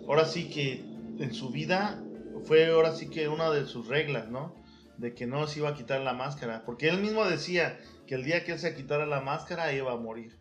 ahora 0.07 0.25
sí 0.25 0.49
que 0.51 0.85
en 1.19 1.35
su 1.35 1.51
vida 1.51 2.03
fue 2.45 2.67
ahora 2.69 2.93
sí 2.93 3.09
que 3.11 3.29
una 3.29 3.51
de 3.51 3.67
sus 3.67 3.89
reglas, 3.89 4.29
¿no? 4.29 4.55
De 4.97 5.15
que 5.15 5.27
no 5.27 5.47
se 5.47 5.61
iba 5.61 5.71
a 5.71 5.75
quitar 5.75 6.01
la 6.01 6.13
máscara, 6.13 6.63
porque 6.65 6.89
él 6.89 7.01
mismo 7.01 7.25
decía 7.25 7.79
que 8.07 8.15
el 8.15 8.25
día 8.25 8.45
que 8.45 8.53
él 8.53 8.59
se 8.59 8.75
quitara 8.75 9.07
la 9.07 9.21
máscara 9.21 9.73
iba 9.73 9.93
a 9.93 9.97
morir. 9.97 10.39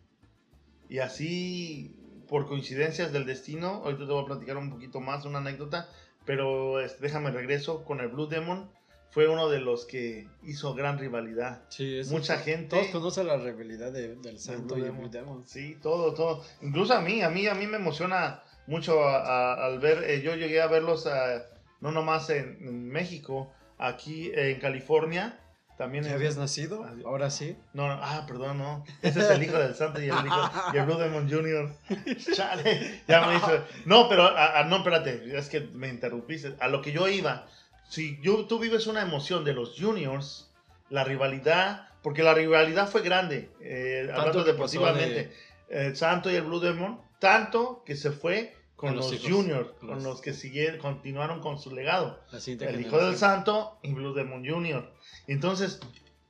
Y 0.88 0.98
así, 0.98 1.96
por 2.28 2.46
coincidencias 2.46 3.12
del 3.12 3.26
destino, 3.26 3.82
ahorita 3.84 4.06
te 4.06 4.12
voy 4.12 4.22
a 4.22 4.26
platicar 4.26 4.56
un 4.56 4.70
poquito 4.70 5.00
más, 5.00 5.24
una 5.24 5.38
anécdota, 5.38 5.88
pero 6.24 6.80
este, 6.80 7.02
déjame 7.02 7.30
regreso 7.30 7.84
con 7.84 8.00
el 8.00 8.08
Blue 8.08 8.26
Demon. 8.26 8.70
Fue 9.12 9.26
uno 9.26 9.48
de 9.48 9.58
los 9.58 9.86
que 9.86 10.28
hizo 10.44 10.72
gran 10.74 10.96
rivalidad. 10.98 11.62
Sí, 11.68 11.98
es- 11.98 12.10
Mucha 12.12 12.38
gente- 12.38 12.68
Todos 12.76 12.86
conocen 12.92 13.26
la 13.26 13.36
rivalidad 13.38 13.90
de- 13.90 14.14
del 14.14 14.38
Santo 14.38 14.74
Blue 14.74 14.76
y 14.76 14.80
el 14.82 14.84
Demon. 14.86 15.00
Blue 15.00 15.10
Demon. 15.10 15.46
Sí, 15.48 15.76
todo, 15.82 16.14
todo. 16.14 16.44
Incluso 16.62 16.94
a 16.94 17.00
mí, 17.00 17.20
a 17.22 17.28
mí, 17.28 17.46
a 17.48 17.54
mí 17.54 17.66
me 17.66 17.78
emociona 17.78 18.44
mucho 18.68 19.02
a- 19.02 19.18
a- 19.54 19.66
al 19.66 19.80
ver, 19.80 20.04
eh, 20.04 20.22
yo 20.22 20.36
llegué 20.36 20.60
a 20.62 20.68
verlos 20.68 21.08
a- 21.08 21.44
no 21.80 21.90
nomás 21.90 22.30
en, 22.30 22.58
en 22.60 22.88
México, 22.88 23.52
aquí 23.78 24.30
en 24.32 24.60
California, 24.60 25.40
también. 25.80 26.04
¿Ya 26.04 26.10
en- 26.10 26.16
habías 26.16 26.36
nacido? 26.36 26.84
Ah, 26.84 26.92
Ahora 27.06 27.30
sí. 27.30 27.56
No, 27.72 27.88
no, 27.88 27.94
ah, 28.02 28.24
perdón, 28.28 28.58
no. 28.58 28.84
Ese 29.02 29.20
es 29.20 29.30
el 29.30 29.42
hijo 29.42 29.58
del 29.58 29.74
santo 29.74 30.00
y 30.00 30.04
el 30.10 30.26
hijo 30.26 30.50
y 30.72 30.76
el 30.76 30.84
Blue 30.84 30.98
Demon 30.98 31.28
Jr. 31.28 31.72
Chale, 32.36 33.02
ya 33.08 33.26
me 33.26 33.36
hizo. 33.36 33.64
No, 33.86 34.08
pero 34.08 34.24
a- 34.24 34.60
a- 34.60 34.64
no, 34.64 34.76
espérate, 34.76 35.36
es 35.36 35.48
que 35.48 35.60
me 35.60 35.88
interrumpiste. 35.88 36.54
A 36.60 36.68
lo 36.68 36.82
que 36.82 36.92
yo 36.92 37.08
iba, 37.08 37.46
si 37.88 38.20
yo, 38.22 38.46
tú 38.46 38.58
vives 38.58 38.86
una 38.86 39.00
emoción 39.02 39.44
de 39.44 39.54
los 39.54 39.74
juniors, 39.80 40.50
la 40.90 41.02
rivalidad, 41.04 41.88
porque 42.02 42.22
la 42.22 42.34
rivalidad 42.34 42.88
fue 42.88 43.02
grande, 43.02 43.50
eh, 43.60 44.08
hablando 44.14 44.44
deportivamente. 44.44 45.32
El 45.68 45.96
Santo 45.96 46.30
y 46.30 46.34
el 46.36 46.42
Blue 46.42 46.60
Demon, 46.60 47.00
tanto 47.18 47.82
que 47.86 47.96
se 47.96 48.10
fue 48.10 48.54
con, 48.80 48.90
Con 48.90 48.96
los 48.96 49.12
los, 49.12 49.22
juniors, 49.30 49.68
Con 49.78 49.88
con 49.90 50.02
los- 50.02 50.20
que 50.22 50.32
siguieron, 50.32 50.78
continuaron 50.80 51.40
con 51.40 51.58
su 51.58 51.74
legado 51.74 52.18
el 52.66 52.80
hijo 52.80 52.96
del 52.96 53.16
santo 53.18 53.78
y 53.82 53.92
Blue 53.92 54.14
Demon 54.14 54.42
Jr. 54.42 54.90
Entonces, 55.26 55.80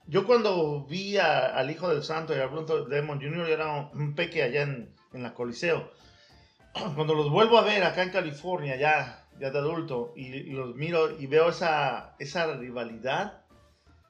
yo 0.08 0.26
cuando 0.26 0.84
vi 0.86 1.16
a- 1.16 1.46
al 1.56 1.70
hijo 1.70 1.88
del 1.88 2.02
santo 2.02 2.36
y 2.36 2.40
al 2.40 2.48
Blue 2.48 2.66
Demon 2.88 3.20
Jr. 3.20 3.46
yo 3.46 3.54
era 3.54 3.68
un, 3.92 4.00
un 4.00 4.14
peque 4.16 4.42
allá 4.42 4.62
en, 4.62 4.92
en 5.12 5.22
la 5.22 5.32
Coliseo. 5.32 5.92
Cuando 6.96 7.14
los 7.14 7.30
vuelvo 7.30 7.56
a 7.58 7.62
ver 7.62 7.84
acá 7.84 8.02
en 8.02 8.10
California, 8.10 8.74
ya, 8.76 9.28
ya 9.38 9.50
de 9.50 9.58
adulto, 9.58 10.12
y, 10.16 10.26
y 10.26 10.50
los 10.50 10.74
miro 10.74 11.18
y 11.20 11.26
veo 11.26 11.50
esa, 11.50 12.16
esa 12.18 12.52
rivalidad, 12.56 13.42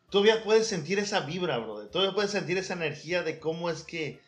todavía 0.09 0.42
puedes 0.42 0.66
sentir 0.66 0.98
esa 0.98 1.20
vibra, 1.20 1.59
brother. 1.59 1.90
Todavía 1.90 2.14
puedes 2.14 2.31
sentir 2.31 2.57
esa 2.57 2.72
energía 2.72 3.22
de 3.22 3.38
cómo 3.38 3.68
es 3.68 3.83
que, 3.83 4.20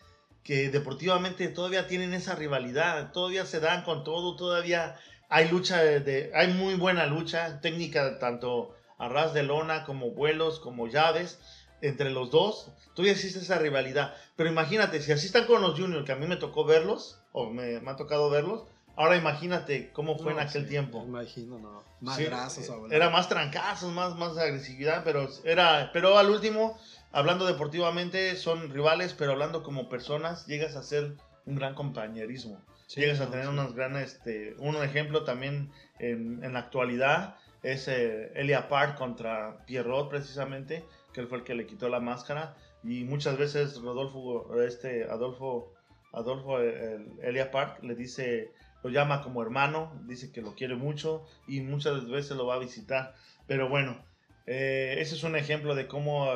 que 0.44 0.70
deportivamente 0.70 1.48
todavía 1.48 1.86
tienen 1.86 2.14
esa 2.14 2.34
rivalidad. 2.34 3.12
Todavía 3.12 3.46
se 3.46 3.60
dan 3.60 3.82
con 3.84 4.02
todo, 4.04 4.36
todavía 4.36 4.96
hay 5.28 5.48
lucha 5.48 5.82
de, 5.82 6.00
de- 6.00 6.30
hay 6.34 6.52
muy 6.52 6.74
buena 6.74 7.06
lucha 7.06 7.60
técnica 7.60 8.18
tanto 8.18 8.74
a 8.98 9.08
ras 9.08 9.32
de 9.34 9.42
lona 9.42 9.84
como 9.84 10.10
vuelos 10.10 10.60
como 10.60 10.88
llaves 10.88 11.38
entre 11.80 12.10
los 12.10 12.30
dos 12.30 12.70
todavía 12.94 13.14
existe 13.14 13.40
esa 13.40 13.58
rivalidad 13.58 14.14
pero 14.36 14.50
imagínate 14.50 15.00
si 15.02 15.10
así 15.10 15.26
están 15.26 15.46
con 15.46 15.60
los 15.62 15.76
juniors 15.80 16.04
que 16.04 16.12
a 16.12 16.16
mí 16.16 16.26
me 16.26 16.36
tocó 16.36 16.64
verlos 16.64 17.18
o 17.32 17.50
me, 17.50 17.80
me 17.80 17.90
ha 17.90 17.96
tocado 17.96 18.28
verlos 18.30 18.64
ahora 18.94 19.16
imagínate 19.16 19.90
cómo 19.92 20.16
fue 20.18 20.34
No, 20.34 20.40
en 20.40 20.46
aquel 20.46 20.64
sí, 20.64 20.68
tiempo 20.68 21.02
Imagino, 21.02 21.58
no. 21.58 21.80
Sí, 21.80 22.24
Madrazos, 22.28 22.68
eh, 22.68 22.72
era 22.90 23.08
más 23.10 23.28
trancazos 23.28 23.90
más 23.92 24.14
más 24.16 24.36
agresividad 24.36 25.02
pero 25.02 25.28
era 25.44 25.90
pero 25.92 26.18
al 26.18 26.28
último 26.30 26.78
hablando 27.12 27.46
deportivamente 27.46 28.36
son 28.36 28.70
rivales 28.70 29.14
pero 29.14 29.32
hablando 29.32 29.62
como 29.62 29.88
personas 29.88 30.46
llegas 30.46 30.76
a 30.76 30.82
ser 30.82 31.14
un 31.46 31.56
gran 31.56 31.74
compañerismo. 31.74 32.60
Sí, 32.86 33.00
llegas 33.00 33.20
a 33.20 33.30
tener 33.30 33.46
sí. 33.46 33.50
unos 33.50 33.74
grandes, 33.74 34.14
este, 34.14 34.54
un 34.58 34.76
ejemplo 34.76 35.24
también 35.24 35.70
en, 35.98 36.44
en 36.44 36.52
la 36.52 36.60
actualidad 36.60 37.36
es 37.62 37.88
eh, 37.88 38.32
Elia 38.34 38.68
Park 38.68 38.96
contra 38.98 39.64
Pierrot 39.66 40.10
precisamente, 40.10 40.84
que 41.12 41.20
él 41.20 41.28
fue 41.28 41.38
el 41.38 41.44
que 41.44 41.54
le 41.54 41.66
quitó 41.66 41.88
la 41.88 42.00
máscara. 42.00 42.56
Y 42.82 43.04
muchas 43.04 43.38
veces 43.38 43.80
Rodolfo, 43.80 44.60
este, 44.60 45.04
Adolfo, 45.04 45.72
Adolfo, 46.12 46.58
el, 46.58 47.12
Elia 47.22 47.50
Park 47.50 47.82
le 47.82 47.94
dice, 47.94 48.50
lo 48.82 48.90
llama 48.90 49.22
como 49.22 49.42
hermano, 49.42 49.92
dice 50.06 50.32
que 50.32 50.42
lo 50.42 50.54
quiere 50.54 50.74
mucho 50.74 51.24
y 51.46 51.60
muchas 51.60 52.08
veces 52.08 52.36
lo 52.36 52.46
va 52.46 52.56
a 52.56 52.58
visitar, 52.58 53.14
pero 53.46 53.68
bueno, 53.68 54.04
eh, 54.46 54.96
ese 54.98 55.14
es 55.14 55.22
un 55.22 55.36
ejemplo 55.36 55.76
de 55.76 55.86
cómo 55.86 56.26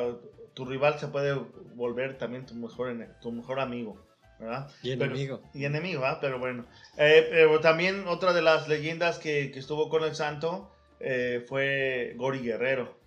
tu 0.57 0.65
rival 0.65 0.97
se 0.97 1.07
puede 1.07 1.35
volver 1.75 2.17
también 2.17 2.47
tu 2.47 2.55
mejor, 2.55 2.97
tu 3.21 3.31
mejor 3.31 3.59
amigo, 3.59 4.03
¿verdad? 4.39 4.67
Y 4.81 4.95
Pero- 4.97 5.05
enemigo. 5.11 5.41
y 5.53 5.65
enemigo, 5.65 6.03
¿ah? 6.03 6.17
pero 6.19 6.39
bueno. 6.39 6.65
Eh, 6.97 7.27
pero 7.29 7.59
también 7.59 8.07
otra 8.07 8.33
de 8.33 8.41
las 8.41 8.67
leyendas 8.67 9.19
que, 9.19 9.51
que 9.51 9.59
estuvo 9.59 9.87
con 9.87 10.03
el 10.03 10.15
santo 10.15 10.73
eh, 10.99 11.45
fue 11.47 12.15
Gori 12.17 12.39
Guerrero. 12.39 12.97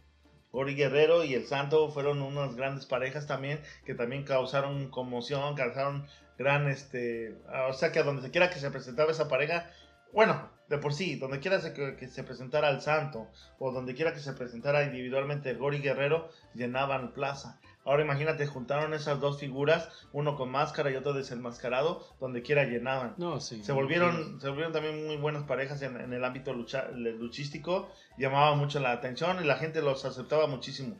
Gori 0.52 0.76
Guerrero 0.76 1.24
y 1.24 1.34
el 1.34 1.46
santo 1.48 1.90
fueron 1.90 2.22
unas 2.22 2.54
grandes 2.54 2.86
parejas 2.86 3.26
también 3.26 3.60
que 3.84 3.94
también 3.94 4.22
causaron 4.22 4.88
conmoción, 4.88 5.56
causaron 5.56 6.06
gran, 6.38 6.68
este, 6.68 7.34
o 7.68 7.72
sea 7.72 7.90
que 7.90 7.98
a 7.98 8.04
donde 8.04 8.22
se 8.22 8.30
quiera 8.30 8.48
que 8.50 8.60
se 8.60 8.70
presentaba 8.70 9.10
esa 9.10 9.26
pareja, 9.28 9.68
bueno, 10.12 10.48
de 10.70 10.78
por 10.78 10.94
sí, 10.94 11.16
donde 11.16 11.40
quiera 11.40 11.60
que, 11.74 11.96
que 11.96 12.08
se 12.08 12.22
presentara 12.24 12.70
el 12.70 12.80
santo 12.80 13.26
o 13.58 13.72
donde 13.72 13.94
quiera 13.94 14.14
que 14.14 14.20
se 14.20 14.32
presentara 14.32 14.84
individualmente 14.84 15.52
Gori 15.54 15.80
Guerrero, 15.80 16.30
llenaban 16.54 17.12
plaza. 17.12 17.60
Ahora 17.84 18.02
imagínate, 18.04 18.46
juntaron 18.46 18.94
esas 18.94 19.20
dos 19.20 19.40
figuras, 19.40 19.88
uno 20.12 20.36
con 20.36 20.50
máscara 20.50 20.90
y 20.90 20.96
otro 20.96 21.12
desenmascarado, 21.12 22.06
donde 22.20 22.42
quiera 22.42 22.64
llenaban. 22.64 23.14
No, 23.16 23.40
sí. 23.40 23.64
Se 23.64 23.72
volvieron, 23.72 24.40
se 24.40 24.48
volvieron 24.48 24.72
también 24.72 25.06
muy 25.06 25.16
buenas 25.16 25.42
parejas 25.44 25.80
en, 25.82 25.98
en 26.00 26.12
el 26.12 26.24
ámbito 26.24 26.52
lucha- 26.52 26.90
luchístico, 26.92 27.90
llamaba 28.16 28.54
mucho 28.54 28.78
la 28.80 28.92
atención 28.92 29.42
y 29.42 29.46
la 29.46 29.56
gente 29.56 29.82
los 29.82 30.04
aceptaba 30.04 30.46
muchísimo. 30.46 30.96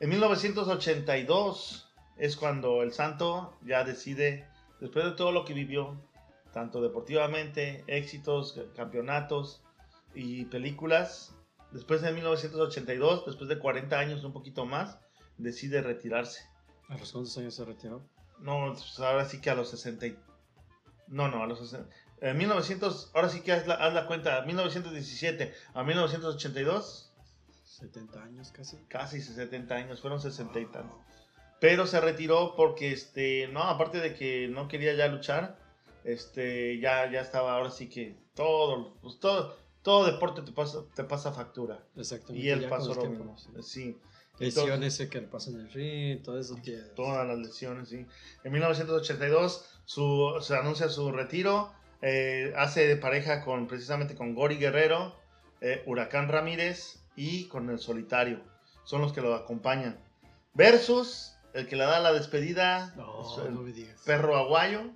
En 0.00 0.10
1982 0.10 1.88
es 2.18 2.36
cuando 2.36 2.82
el 2.82 2.92
Santo 2.92 3.54
ya 3.64 3.84
decide, 3.84 4.46
después 4.80 5.04
de 5.04 5.12
todo 5.12 5.32
lo 5.32 5.44
que 5.44 5.54
vivió, 5.54 5.96
tanto 6.56 6.80
deportivamente, 6.80 7.84
éxitos, 7.86 8.58
campeonatos 8.74 9.62
y 10.14 10.46
películas, 10.46 11.36
después 11.70 12.00
de 12.00 12.10
1982, 12.12 13.26
después 13.26 13.50
de 13.50 13.58
40 13.58 13.98
años, 13.98 14.24
un 14.24 14.32
poquito 14.32 14.64
más, 14.64 14.98
decide 15.36 15.82
retirarse. 15.82 16.46
¿A 16.88 16.96
los 16.96 17.12
cuántos 17.12 17.36
años 17.36 17.54
se 17.54 17.66
retiró? 17.66 18.08
No, 18.38 18.72
pues 18.72 18.98
ahora 19.00 19.26
sí 19.26 19.38
que 19.42 19.50
a 19.50 19.54
los 19.54 19.68
63 19.68 20.18
No, 21.08 21.28
no, 21.28 21.42
a 21.42 21.46
los 21.46 21.58
60. 21.58 21.94
En 22.22 22.38
1900, 22.38 23.10
ahora 23.12 23.28
sí 23.28 23.42
que 23.42 23.52
haz 23.52 23.66
la, 23.66 23.74
haz 23.74 23.92
la 23.92 24.06
cuenta, 24.06 24.40
1917 24.40 25.52
a 25.74 25.84
1982, 25.84 27.12
70 27.64 28.22
años 28.22 28.50
casi. 28.50 28.78
casi 28.88 29.20
70 29.20 29.74
años, 29.74 30.00
fueron 30.00 30.22
60 30.22 30.58
y 30.58 30.64
tantos. 30.64 30.96
Pero 31.60 31.86
se 31.86 32.00
retiró 32.00 32.54
porque, 32.56 32.92
este, 32.92 33.46
no, 33.48 33.62
aparte 33.62 34.00
de 34.00 34.14
que 34.14 34.48
no 34.48 34.68
quería 34.68 34.94
ya 34.94 35.08
luchar, 35.08 35.65
este, 36.06 36.78
ya, 36.78 37.10
ya 37.10 37.20
estaba, 37.20 37.56
ahora 37.56 37.70
sí 37.70 37.88
que 37.88 38.16
todo, 38.34 38.94
pues 39.02 39.18
todo, 39.18 39.56
todo 39.82 40.06
deporte 40.06 40.42
te 40.42 40.52
pasa, 40.52 40.84
te 40.94 41.02
pasa 41.02 41.32
factura. 41.32 41.84
Exactamente. 41.96 42.46
Y 42.46 42.50
él 42.50 42.68
pasó 42.68 42.94
lo 42.94 43.04
mismo. 43.06 43.36
sí. 43.62 43.98
Lesiones 44.38 44.98
que 45.10 45.20
le 45.22 45.28
pasan 45.28 45.54
en 45.54 45.60
el 45.60 45.72
ring, 45.72 46.22
todo 46.22 46.38
eso 46.38 46.60
que... 46.62 46.76
todas 46.94 47.26
las 47.26 47.38
lesiones, 47.38 47.88
sí. 47.88 48.04
En 48.44 48.52
1982 48.52 49.80
su, 49.86 50.36
se 50.42 50.54
anuncia 50.54 50.90
su 50.90 51.10
retiro, 51.10 51.72
eh, 52.02 52.52
hace 52.54 52.86
de 52.86 52.96
pareja 52.98 53.42
con, 53.42 53.66
precisamente 53.66 54.14
con 54.14 54.34
Gori 54.34 54.56
Guerrero, 54.56 55.16
eh, 55.62 55.82
Huracán 55.86 56.28
Ramírez 56.28 57.00
y 57.16 57.44
con 57.48 57.70
el 57.70 57.78
Solitario. 57.78 58.42
Son 58.84 59.00
los 59.00 59.14
que 59.14 59.22
lo 59.22 59.34
acompañan. 59.34 59.98
Versus 60.52 61.34
el 61.54 61.66
que 61.66 61.76
le 61.76 61.84
da 61.84 61.98
la 62.00 62.12
despedida, 62.12 62.92
No, 62.94 63.42
el 63.46 63.54
no 63.54 63.64
perro 64.04 64.36
aguayo, 64.36 64.92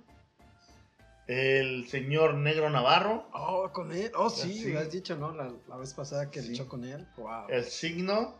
el 1.31 1.87
señor 1.87 2.35
Negro 2.35 2.69
Navarro, 2.69 3.27
Oh, 3.33 3.69
con 3.71 3.91
él. 3.91 4.11
Oh, 4.15 4.29
sí, 4.29 4.53
Sí. 4.53 4.73
lo 4.73 4.79
has 4.79 4.91
dicho, 4.91 5.15
¿no? 5.15 5.31
La, 5.33 5.51
la 5.67 5.77
vez 5.77 5.93
pasada 5.93 6.29
que 6.29 6.41
Sí. 6.41 6.49
luchó 6.49 6.67
con 6.67 6.83
él. 6.83 7.07
Wow. 7.17 7.47
el 7.49 7.63
Signo 7.63 8.35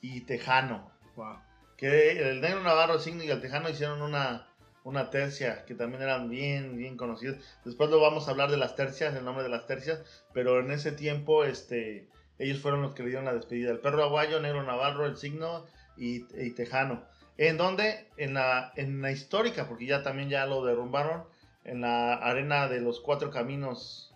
y 0.00 0.20
Tejano. 0.22 0.90
Wow. 1.16 1.38
Que 1.76 2.30
el 2.30 2.40
Negro 2.40 2.62
Navarro, 2.62 2.94
el 2.94 3.00
Signo 3.00 3.22
y 3.24 3.30
el 3.30 3.40
Tejano 3.40 3.68
hicieron 3.68 4.02
una, 4.02 4.46
una 4.84 5.10
tercia 5.10 5.64
que 5.64 5.74
también 5.74 6.02
eran 6.02 6.28
bien, 6.28 6.76
bien 6.76 6.96
conocidos. 6.96 7.38
Después 7.64 7.88
lo 7.90 8.00
vamos 8.00 8.28
a 8.28 8.32
hablar 8.32 8.50
de 8.50 8.56
las 8.58 8.76
tercias, 8.76 9.14
el 9.14 9.24
nombre 9.24 9.42
de 9.42 9.48
las 9.50 9.66
tercias, 9.66 10.00
pero 10.32 10.60
en 10.60 10.70
ese 10.70 10.92
tiempo 10.92 11.44
este, 11.44 12.08
ellos 12.38 12.60
fueron 12.60 12.82
los 12.82 12.94
que 12.94 13.02
le 13.02 13.08
dieron 13.08 13.24
la 13.24 13.34
despedida. 13.34 13.70
El 13.70 13.80
perro 13.80 14.04
aguayo, 14.04 14.40
Negro 14.40 14.62
Navarro, 14.62 15.06
el 15.06 15.16
Signo 15.16 15.64
y, 15.96 16.26
y 16.40 16.50
Tejano. 16.50 17.04
¿En 17.36 17.56
dónde? 17.56 18.08
En 18.16 18.34
la, 18.34 18.72
en 18.76 19.00
la 19.02 19.10
histórica, 19.10 19.66
porque 19.68 19.86
ya 19.86 20.02
también 20.04 20.28
ya 20.28 20.46
lo 20.46 20.64
derrumbaron, 20.64 21.24
en 21.64 21.80
la 21.80 22.14
arena 22.14 22.68
de 22.68 22.80
los 22.80 23.00
cuatro 23.00 23.30
caminos. 23.30 24.14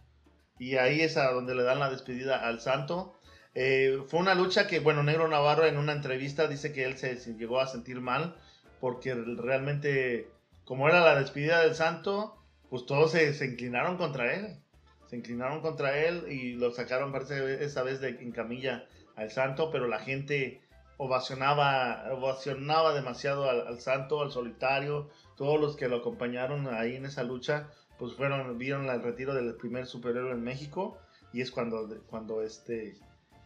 Y 0.59 0.77
ahí 0.77 1.01
es 1.01 1.17
a 1.17 1.33
donde 1.33 1.55
le 1.55 1.63
dan 1.63 1.81
la 1.81 1.91
despedida 1.91 2.47
al 2.47 2.61
santo. 2.61 3.15
Eh, 3.55 4.03
fue 4.07 4.21
una 4.21 4.35
lucha 4.35 4.67
que, 4.67 4.81
bueno, 4.81 5.03
Negro 5.03 5.27
Navarro 5.29 5.67
en 5.67 5.79
una 5.79 5.93
entrevista 5.93 6.47
dice 6.47 6.73
que 6.73 6.85
él 6.85 6.97
se, 6.97 7.17
llegó 7.35 7.61
a 7.61 7.67
sentir 7.67 8.01
mal 8.01 8.37
porque 8.81 9.15
realmente, 9.15 10.31
como 10.65 10.89
era 10.89 11.01
la 11.01 11.19
despedida 11.19 11.63
del 11.63 11.75
santo, 11.75 12.37
pues 12.71 12.87
todos 12.87 13.13
se, 13.13 13.45
inclinaron 13.45 13.97
contra 13.97 14.35
él. 14.35 14.59
Se 15.09 15.17
inclinaron 15.17 15.63
contra 15.63 15.99
él 15.99 16.31
y 16.31 16.53
lo 16.53 16.71
sacaron, 16.71 17.13
parece, 17.13 17.65
esa 17.65 17.83
vez 17.83 18.01
de, 18.01 18.11
en 18.11 18.31
camilla 18.31 18.87
al 19.17 19.31
santo, 19.31 19.71
pero 19.73 19.89
la 19.89 19.99
gente 19.99 20.61
ovacionaba, 20.99 22.13
ovacionaba 22.13 22.93
demasiado 22.93 23.49
al 23.49 23.81
santo, 23.81 24.21
al 24.21 24.31
solitario, 24.31 25.11
todos 25.39 25.59
los 25.61 25.77
que 25.77 25.89
lo 25.89 25.97
acompañaron 25.97 26.67
ahí 26.75 26.97
en 26.97 27.07
esa 27.07 27.23
lucha, 27.23 27.69
pues 27.99 28.13
fueron, 28.15 28.59
vieron 28.59 28.89
el 28.91 29.03
retiro 29.03 29.33
del 29.35 29.55
primer 29.55 29.87
superhéroe 29.87 30.33
en 30.33 30.43
México 30.43 30.99
y 31.33 31.41
es 31.41 31.51
cuando, 31.51 31.89
cuando 32.09 32.43
este 32.43 32.97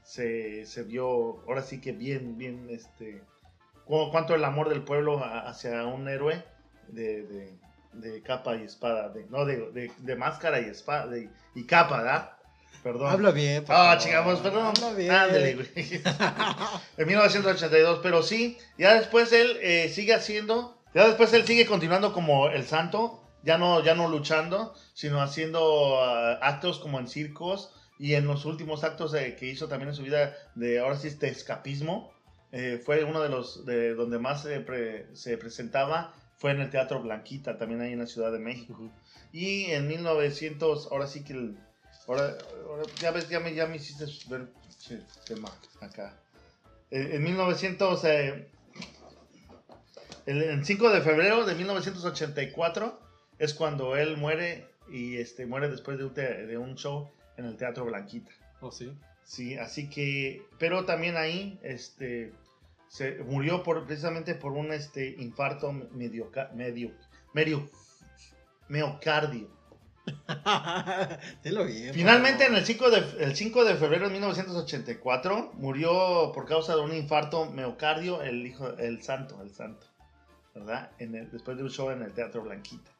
se, 0.03 0.67
se 0.67 0.83
vio, 0.83 1.41
ahora 1.47 1.63
sí 1.63 1.81
que 1.81 1.93
bien, 1.93 2.37
bien, 2.39 2.67
este, 2.71 3.23
cu- 3.85 4.11
cuánto 4.11 4.35
el 4.35 4.45
amor 4.45 4.69
del 4.69 4.83
pueblo 4.83 5.23
hacia 5.25 5.85
un 5.87 6.09
héroe 6.09 6.43
de, 6.89 7.23
de- 7.23 7.59
de 7.93 8.23
capa 8.23 8.57
y 8.57 8.63
espada, 8.63 9.11
de, 9.11 9.27
no, 9.29 9.45
de, 9.45 9.91
de- 9.99 10.17
máscara 10.17 10.61
y 10.61 10.65
espada, 10.65 11.15
y 11.55 11.67
capa, 11.67 11.99
¿verdad? 11.99 12.31
Perdón. 12.83 13.11
Habla 13.11 13.31
bien. 13.33 13.63
Ah, 13.69 13.93
favor. 13.93 13.99
chingamos, 13.99 14.41
perdón. 14.41 14.67
Habla 14.75 14.93
bien. 14.95 15.11
Ándale, 15.13 15.55
güey. 15.55 15.69
en 16.97 17.07
1982, 17.07 18.01
pero 18.03 18.23
sí, 18.23 18.57
ya 18.79 18.95
después 18.95 19.33
él 19.33 19.57
eh, 19.61 19.89
sigue 19.91 20.15
haciendo, 20.15 20.82
ya 20.95 21.07
después 21.07 21.33
él 21.33 21.45
sigue 21.47 21.67
continuando 21.67 22.13
como 22.13 22.49
el 22.49 22.65
santo, 22.65 23.23
ya 23.43 23.59
no, 23.59 23.83
ya 23.83 23.95
no 23.95 24.09
luchando, 24.09 24.75
sino 24.95 25.21
haciendo 25.21 26.01
ah, 26.03 26.39
actos 26.43 26.79
como 26.79 26.99
en 27.01 27.09
circos 27.09 27.71
y 27.99 28.15
en 28.15 28.27
los 28.27 28.45
últimos 28.45 28.85
actos 28.85 29.15
eh, 29.15 29.37
que 29.39 29.47
hizo 29.47 29.69
también 29.69 29.91
en 29.91 29.95
su 29.95 30.03
vida 30.03 30.35
de 30.55 30.79
ahora 30.81 30.97
sí 30.97 31.09
este 31.09 31.29
escapismo, 31.29 32.13
eh, 32.53 32.81
fue 32.85 33.05
uno 33.05 33.21
de 33.23 33.29
los 33.29 33.65
de 33.65 33.95
donde 33.95 34.19
más 34.19 34.43
se, 34.43 34.61
pre- 34.61 35.07
se 35.15 35.39
presentaba, 35.39 36.13
fue 36.37 36.51
en 36.51 36.61
el 36.61 36.71
Teatro 36.71 37.01
Blanquita, 37.01 37.57
también 37.59 37.81
ahí 37.81 37.93
en 37.93 38.01
la 38.01 38.07
Ciudad 38.07 38.33
de 38.33 38.39
México. 38.41 38.91
Y 39.33 39.67
en 39.71 39.87
1900, 39.89 40.89
ahora 40.91 41.07
sí 41.07 41.25
que 41.25 41.33
el, 41.33 41.57
ahora, 42.07 42.37
ahora 42.69 42.83
ya 43.01 43.11
ves, 43.13 43.29
ya 43.29 43.41
me, 43.41 43.55
ya 43.55 43.67
me 43.67 43.77
hiciste 43.77 44.05
ver 44.29 44.49
tema 45.27 45.49
acá. 45.81 46.15
Eh, 46.91 47.13
en 47.15 47.23
1900, 47.23 48.05
eh, 48.05 48.49
el, 50.27 50.43
el 50.43 50.65
5 50.65 50.91
de 50.91 51.01
febrero 51.01 51.45
de 51.45 51.55
1984 51.55 53.01
es 53.39 53.55
cuando 53.55 53.97
él 53.97 54.17
muere 54.17 54.67
y 54.91 55.17
este 55.17 55.47
muere 55.47 55.69
después 55.69 55.99
de 55.99 56.05
un, 56.05 56.15
te- 56.15 56.47
de 56.47 56.59
un 56.59 56.77
show 56.77 57.11
en 57.37 57.47
el 57.47 57.57
Teatro 57.57 57.85
Blanquita. 57.85 58.31
Oh, 58.61 58.71
sí. 58.71 58.93
Sí, 59.25 59.57
así 59.57 59.89
que, 59.89 60.43
pero 60.59 60.85
también 60.85 61.17
ahí, 61.17 61.59
este, 61.63 62.33
se 62.89 63.19
murió 63.25 63.63
por, 63.63 63.87
precisamente 63.87 64.35
por 64.35 64.53
un, 64.53 64.73
este, 64.73 65.15
infarto 65.19 65.73
medio, 65.73 66.31
medio, 66.55 66.91
medio, 67.33 67.71
miocardio. 68.69 69.49
Bien. 71.65 71.87
por 71.87 71.95
Finalmente, 71.95 72.45
en 72.47 72.57
el 72.57 72.65
5, 72.67 72.91
de, 72.91 73.25
el 73.25 73.37
5 73.37 73.65
de 73.65 73.77
febrero 73.77 74.07
de 74.09 74.13
1984, 74.15 75.53
murió 75.55 76.33
por 76.35 76.45
causa 76.47 76.75
de 76.75 76.81
un 76.83 76.93
infarto 76.93 77.47
miocardio 77.47 78.21
el 78.23 78.45
hijo, 78.47 78.69
el 78.79 79.03
santo, 79.03 79.41
el 79.43 79.51
santo, 79.55 79.87
¿verdad? 80.55 80.91
En 80.99 81.15
el- 81.15 81.31
después 81.31 81.57
de 81.57 81.63
un 81.63 81.71
show 81.71 81.91
en 81.91 82.03
el 82.03 82.13
Teatro 82.13 82.43
Blanquita. 82.43 82.91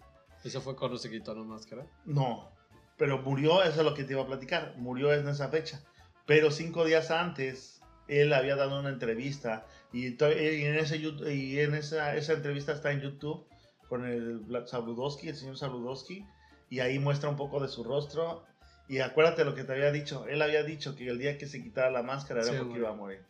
Eso 0.45 0.61
fue 0.61 0.75
cuando 0.77 0.99
se 0.99 1.11
quitó 1.11 1.35
la 1.35 1.43
máscara. 1.45 1.87
No, 2.05 2.51
pero 2.97 3.19
murió, 3.19 3.63
eso 3.63 3.81
es 3.81 3.85
lo 3.87 3.95
que 3.95 4.05
te 4.05 4.13
iba 4.15 4.23
a 4.23 4.27
platicar, 4.27 4.75
murió 4.77 5.13
en 5.13 5.29
esa 5.29 5.49
fecha. 5.49 5.83
Pero 6.27 6.51
cinco 6.51 6.85
días 6.85 7.11
antes, 7.11 7.81
él 8.09 8.33
había 8.33 8.57
dado 8.57 8.81
una 8.81 8.89
entrevista 8.91 9.67
y, 9.93 10.07
en, 10.07 10.77
ese, 10.77 11.01
Yu- 11.01 11.31
y 11.33 11.61
en 11.61 11.75
esa, 11.75 12.17
esa 12.17 12.33
entrevista 12.33 12.73
está 12.73 12.91
en 12.93 13.01
YouTube 13.01 13.47
con 13.89 14.05
el 14.07 14.41
Sabludowski, 14.67 15.29
el 15.29 15.37
señor 15.37 15.59
Sabludowski, 15.59 16.25
y 16.71 16.81
ahí 16.81 16.99
muestra 16.99 17.29
un 17.29 17.37
poco 17.37 17.61
de 17.61 17.69
su 17.69 17.85
rostro. 17.85 18.45
Y 18.89 18.99
acuérdate 18.99 19.45
lo 19.45 19.55
que 19.55 19.65
te 19.65 19.73
había 19.73 19.93
dicho, 19.93 20.27
él 20.27 20.43
había 20.43 20.63
dicho 20.65 20.97
que 20.97 21.09
el 21.09 21.19
día 21.19 21.39
que 21.39 21.47
se 21.47 21.63
quitara 21.63 21.91
la 21.91 22.03
máscara 22.03 22.41
era 22.43 22.53
Sí, 22.53 22.59
porque 22.59 22.79
iba 22.79 22.91
a 22.91 22.95
morir. 22.95 23.25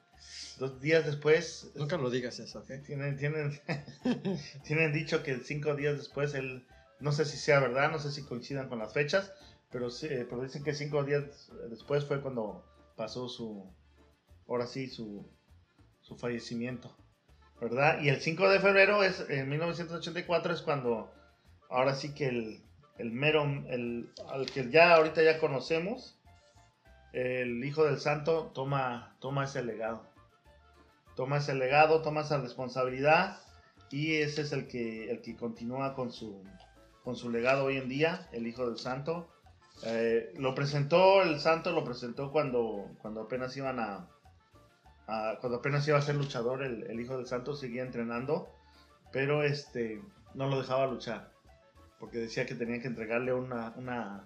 Dos 0.59 0.81
días 0.81 1.05
después, 1.07 1.73
Nunca 1.75 1.97
lo 1.97 2.11
digas 2.11 2.39
eso, 2.39 2.61
¿ok? 2.61 2.85
tienen, 2.87 3.17
tienen, 3.17 3.61
tienen 4.65 4.93
dicho 4.93 5.23
que 5.23 5.39
cinco 5.39 5.75
días 5.75 5.97
después 5.97 6.35
él, 6.35 6.67
no 7.01 7.13
sé 7.13 7.25
si 7.25 7.37
sea 7.37 7.61
verdad, 7.61 7.91
no 7.91 7.99
sé 7.99 8.13
si 8.13 8.23
coincidan 8.23 8.69
con 8.69 8.79
las 8.79 8.93
fechas, 8.93 9.33
pero, 9.71 9.89
eh, 9.89 10.27
pero 10.29 10.43
dicen 10.43 10.63
que 10.63 10.75
cinco 10.75 11.03
días 11.05 11.51
después 11.71 12.05
fue 12.05 12.21
cuando 12.21 12.65
pasó 12.97 13.29
su, 13.29 13.75
ahora 14.47 14.67
sí, 14.67 14.89
su, 14.89 15.27
su 16.03 16.17
fallecimiento, 16.17 16.95
¿verdad? 17.61 18.01
Y 18.03 18.09
el 18.11 18.21
5 18.21 18.49
de 18.51 18.61
febrero 18.61 19.03
es, 19.03 19.25
en 19.31 19.49
1984 19.49 20.53
es 20.53 20.63
cuando, 20.63 21.11
ahora 21.71 21.95
sí 21.95 22.15
que 22.15 22.29
el, 22.29 22.63
el 22.99 23.11
mero, 23.11 23.45
el, 23.69 24.11
al 24.29 24.47
que 24.47 24.71
ya 24.71 24.95
ahorita 24.95 25.23
ya 25.23 25.39
conocemos, 25.39 26.19
el 27.13 27.65
Hijo 27.65 27.85
del 27.85 27.99
Santo 27.99 28.53
toma, 28.55 29.17
toma 29.21 29.45
ese 29.45 29.63
legado 29.65 30.12
toma 31.17 31.39
ese 31.39 31.55
legado, 31.55 32.03
toma 32.03 32.23
esa 32.23 32.39
responsabilidad 32.41 33.39
y 33.91 34.17
ese 34.17 34.43
es 34.43 34.53
el 34.53 34.67
que, 34.69 35.11
el 35.11 35.21
que 35.21 35.37
continúa 35.37 35.95
con 35.95 36.11
su, 36.13 36.43
con 37.05 37.17
su 37.17 37.31
legado 37.31 37.65
hoy 37.65 37.77
en 37.77 37.89
día, 37.89 38.29
el 38.33 38.47
Hijo 38.47 38.67
del 38.67 38.79
Santo. 38.79 39.29
Eh, 39.85 40.33
lo 40.39 40.55
presentó, 40.55 41.23
el 41.23 41.41
Santo 41.41 41.73
lo 41.73 41.85
presentó 41.85 42.31
cuando, 42.31 42.87
cuando 43.01 43.23
apenas 43.23 43.57
iban 43.57 43.79
a, 43.81 44.09
a- 45.07 45.37
cuando 45.41 45.59
apenas 45.59 45.87
iba 45.89 45.99
a 45.99 46.03
ser 46.03 46.15
luchador, 46.15 46.63
el, 46.63 46.85
el 46.85 47.01
Hijo 47.01 47.17
del 47.17 47.27
Santo 47.27 47.55
seguía 47.55 47.83
entrenando, 47.83 48.49
pero 49.13 49.43
este, 49.43 50.01
no 50.35 50.49
lo 50.49 50.59
dejaba 50.61 50.87
luchar, 50.87 51.33
porque 51.99 52.19
decía 52.19 52.47
que 52.47 52.55
tenía 52.55 52.81
que 52.81 52.89
entregarle 52.89 53.33
una, 53.35 53.73
una, 53.77 54.25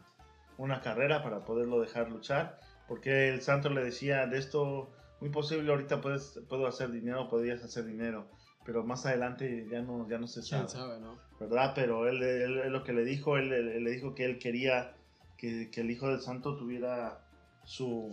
una 0.59 0.81
carrera 0.81 1.23
para 1.23 1.45
poderlo 1.45 1.81
dejar 1.81 2.11
luchar, 2.11 2.61
porque 2.87 3.29
el 3.31 3.41
Santo 3.43 3.69
le 3.71 3.83
decía, 3.83 4.27
de 4.27 4.39
esto 4.39 4.91
muy 5.21 5.31
posible 5.31 5.71
ahorita 5.71 6.01
puedes, 6.01 6.39
puedo 6.49 6.67
hacer 6.67 6.91
dinero, 6.91 7.29
podrías 7.29 7.63
hacer 7.65 7.85
dinero, 7.87 8.29
pero 8.65 8.85
más 8.85 9.07
adelante 9.07 9.67
ya 9.71 9.81
no, 9.83 10.09
ya 10.09 10.19
no 10.19 10.27
se 10.27 10.43
sabe, 10.43 10.67
¿Quién 10.67 10.69
sabe, 10.81 11.01
no? 11.01 11.19
¿verdad? 11.41 11.73
Pero 11.75 12.07
él, 12.09 12.23
él- 12.23 12.59
él 12.59 12.73
lo 12.73 12.85
que 12.85 12.93
le 12.93 13.05
dijo, 13.05 13.37
él, 13.37 13.49
le 13.85 13.91
dijo 13.91 14.15
que 14.15 14.25
él 14.25 14.39
quería 14.39 14.95
que, 15.39 15.71
que 15.71 15.81
el 15.83 15.91
Hijo 15.91 16.09
del 16.09 16.21
Santo 16.21 16.57
tuviera 16.57 17.21
su, 17.65 18.09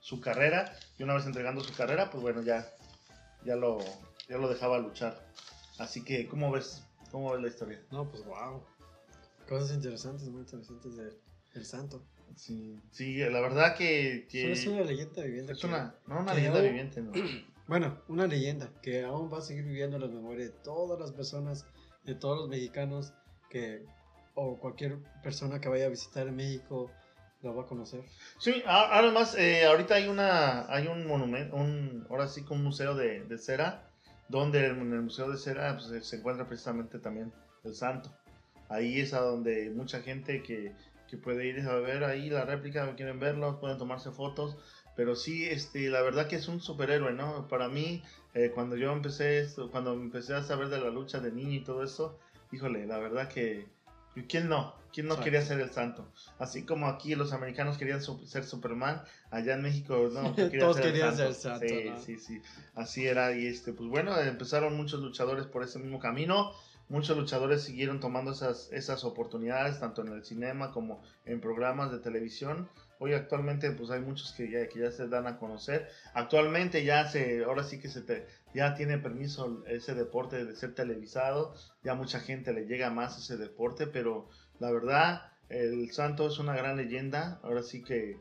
su 0.00 0.20
carrera, 0.20 0.72
y 0.98 1.02
una 1.02 1.14
vez 1.14 1.26
entregando 1.26 1.62
su 1.62 1.74
carrera, 1.74 2.10
pues 2.10 2.22
bueno, 2.22 2.42
ya, 2.42 2.68
ya, 3.44 3.56
lo, 3.56 3.78
ya 4.28 4.36
lo 4.38 4.48
dejaba 4.48 4.78
luchar. 4.78 5.26
Así 5.78 6.02
que, 6.04 6.26
¿cómo 6.28 6.50
ves? 6.50 6.82
¿Cómo 7.10 7.32
ves 7.32 7.42
la 7.42 7.48
historia? 7.48 7.80
No, 7.92 8.08
pues 8.10 8.24
wow. 8.24 8.62
Cosas 9.48 9.76
interesantes, 9.76 10.28
muy 10.28 10.40
interesantes 10.40 10.96
del 10.96 11.20
el 11.54 11.64
santo. 11.64 12.02
Sí, 12.34 12.78
sí, 12.90 13.16
la 13.18 13.40
verdad 13.40 13.76
que... 13.76 14.26
que 14.28 14.52
es 14.52 14.66
una 14.66 14.82
leyenda 14.82 15.22
viviente. 15.22 15.52
Es 15.52 15.60
que- 15.60 15.66
una, 15.66 15.94
no 16.06 16.20
una 16.20 16.34
leyenda 16.34 16.58
aún- 16.58 16.68
viviente, 16.68 17.00
no. 17.02 17.12
Bueno, 17.68 18.00
una 18.06 18.28
leyenda 18.28 18.70
que 18.80 19.02
aún 19.02 19.28
va 19.32 19.38
a 19.38 19.40
seguir 19.40 19.64
viviendo 19.64 19.96
en 19.96 20.02
las 20.02 20.10
memorias 20.12 20.50
de 20.52 20.56
todas 20.62 21.00
las 21.00 21.10
personas, 21.10 21.66
de 22.04 22.14
todos 22.14 22.38
los 22.38 22.48
mexicanos 22.48 23.12
que 23.50 23.82
o 24.34 24.56
cualquier 24.60 24.98
persona 25.24 25.60
que 25.60 25.68
vaya 25.68 25.86
a 25.86 25.88
visitar 25.88 26.30
México 26.30 26.92
lo 27.42 27.56
va 27.56 27.62
a 27.62 27.66
conocer. 27.66 28.04
Sí, 28.38 28.62
además, 28.66 29.34
eh, 29.36 29.64
ahorita 29.64 29.96
hay 29.96 30.06
una, 30.06 30.72
hay 30.72 30.86
un 30.86 31.08
monumento, 31.08 31.56
un, 31.56 32.06
ahora 32.08 32.28
sí 32.28 32.44
que 32.44 32.52
un 32.54 32.62
museo 32.62 32.94
de, 32.94 33.24
de 33.24 33.36
cera, 33.38 33.90
donde 34.28 34.66
en 34.66 34.92
el 34.92 35.02
museo 35.02 35.28
de 35.28 35.36
cera 35.36 35.76
pues, 35.76 36.06
se 36.06 36.16
encuentra 36.16 36.46
precisamente 36.46 37.00
también 37.00 37.32
el 37.64 37.74
santo. 37.74 38.16
Ahí 38.68 39.00
es 39.00 39.12
a 39.12 39.20
donde 39.22 39.70
mucha 39.70 40.02
gente 40.02 40.40
que, 40.44 40.72
que 41.08 41.16
puede 41.16 41.46
ir 41.46 41.60
a 41.60 41.74
ver 41.76 42.04
ahí 42.04 42.30
la 42.30 42.44
réplica, 42.44 42.94
quieren 42.96 43.20
verlo, 43.20 43.60
pueden 43.60 43.78
tomarse 43.78 44.10
fotos. 44.10 44.56
Pero 44.94 45.14
sí, 45.14 45.44
este, 45.44 45.90
la 45.90 46.00
verdad 46.02 46.26
que 46.26 46.36
es 46.36 46.48
un 46.48 46.60
superhéroe, 46.60 47.12
¿no? 47.12 47.48
Para 47.48 47.68
mí, 47.68 48.02
eh, 48.34 48.50
cuando 48.54 48.76
yo 48.76 48.92
empecé 48.92 49.40
esto, 49.40 49.70
cuando 49.70 49.92
empecé 49.92 50.34
a 50.34 50.42
saber 50.42 50.68
de 50.68 50.80
la 50.80 50.90
lucha 50.90 51.20
de 51.20 51.32
niño 51.32 51.52
y 51.52 51.64
todo 51.64 51.82
eso, 51.84 52.18
híjole, 52.50 52.86
la 52.86 52.98
verdad 52.98 53.28
que, 53.28 53.66
¿quién 54.28 54.48
no? 54.48 54.74
¿Quién 54.94 55.08
no 55.08 55.12
Exacto. 55.12 55.24
quería 55.24 55.42
ser 55.42 55.60
el 55.60 55.70
santo? 55.70 56.10
Así 56.38 56.64
como 56.64 56.86
aquí 56.88 57.14
los 57.14 57.34
americanos 57.34 57.76
querían 57.76 58.00
su- 58.02 58.26
ser 58.26 58.44
Superman, 58.44 59.02
allá 59.30 59.52
en 59.54 59.60
México 59.62 60.08
no, 60.10 60.34
Todos 60.34 60.76
ser 60.78 60.86
el 60.86 60.92
querían 60.92 61.14
santo. 61.14 61.34
ser 61.34 61.34
santo, 61.34 61.66
Sí, 61.66 61.90
¿no? 61.90 62.00
sí, 62.00 62.18
sí, 62.18 62.42
así 62.74 63.06
era 63.06 63.36
y 63.36 63.46
este, 63.46 63.74
pues 63.74 63.90
bueno, 63.90 64.18
empezaron 64.18 64.74
muchos 64.74 65.00
luchadores 65.00 65.44
por 65.46 65.62
ese 65.62 65.78
mismo 65.78 65.98
camino. 65.98 66.52
Muchos 66.88 67.16
luchadores 67.16 67.64
siguieron 67.64 67.98
tomando 67.98 68.30
esas, 68.30 68.70
esas 68.72 69.02
oportunidades, 69.02 69.80
tanto 69.80 70.02
en 70.02 70.12
el 70.12 70.24
cinema 70.24 70.70
como 70.70 71.02
en 71.24 71.40
programas 71.40 71.90
de 71.90 71.98
televisión. 71.98 72.68
Hoy 73.00 73.12
actualmente 73.12 73.72
pues 73.72 73.90
hay 73.90 74.00
muchos 74.00 74.32
que 74.32 74.48
ya, 74.48 74.68
que 74.68 74.78
ya 74.78 74.92
se 74.92 75.08
dan 75.08 75.26
a 75.26 75.38
conocer. 75.38 75.88
Actualmente 76.14 76.84
ya 76.84 77.08
se, 77.08 77.42
ahora 77.44 77.64
sí 77.64 77.80
que 77.80 77.88
se 77.88 78.02
te, 78.02 78.26
ya 78.54 78.74
tiene 78.74 78.98
permiso 78.98 79.64
ese 79.66 79.94
deporte 79.94 80.44
de 80.44 80.54
ser 80.54 80.74
televisado. 80.74 81.54
Ya 81.82 81.94
mucha 81.94 82.20
gente 82.20 82.52
le 82.52 82.66
llega 82.66 82.88
más 82.90 83.18
ese 83.18 83.36
deporte, 83.36 83.88
pero 83.88 84.28
la 84.60 84.70
verdad, 84.70 85.32
el 85.48 85.90
Santo 85.90 86.28
es 86.28 86.38
una 86.38 86.54
gran 86.54 86.76
leyenda. 86.76 87.40
Ahora 87.42 87.62
sí 87.62 87.82
que 87.82 88.20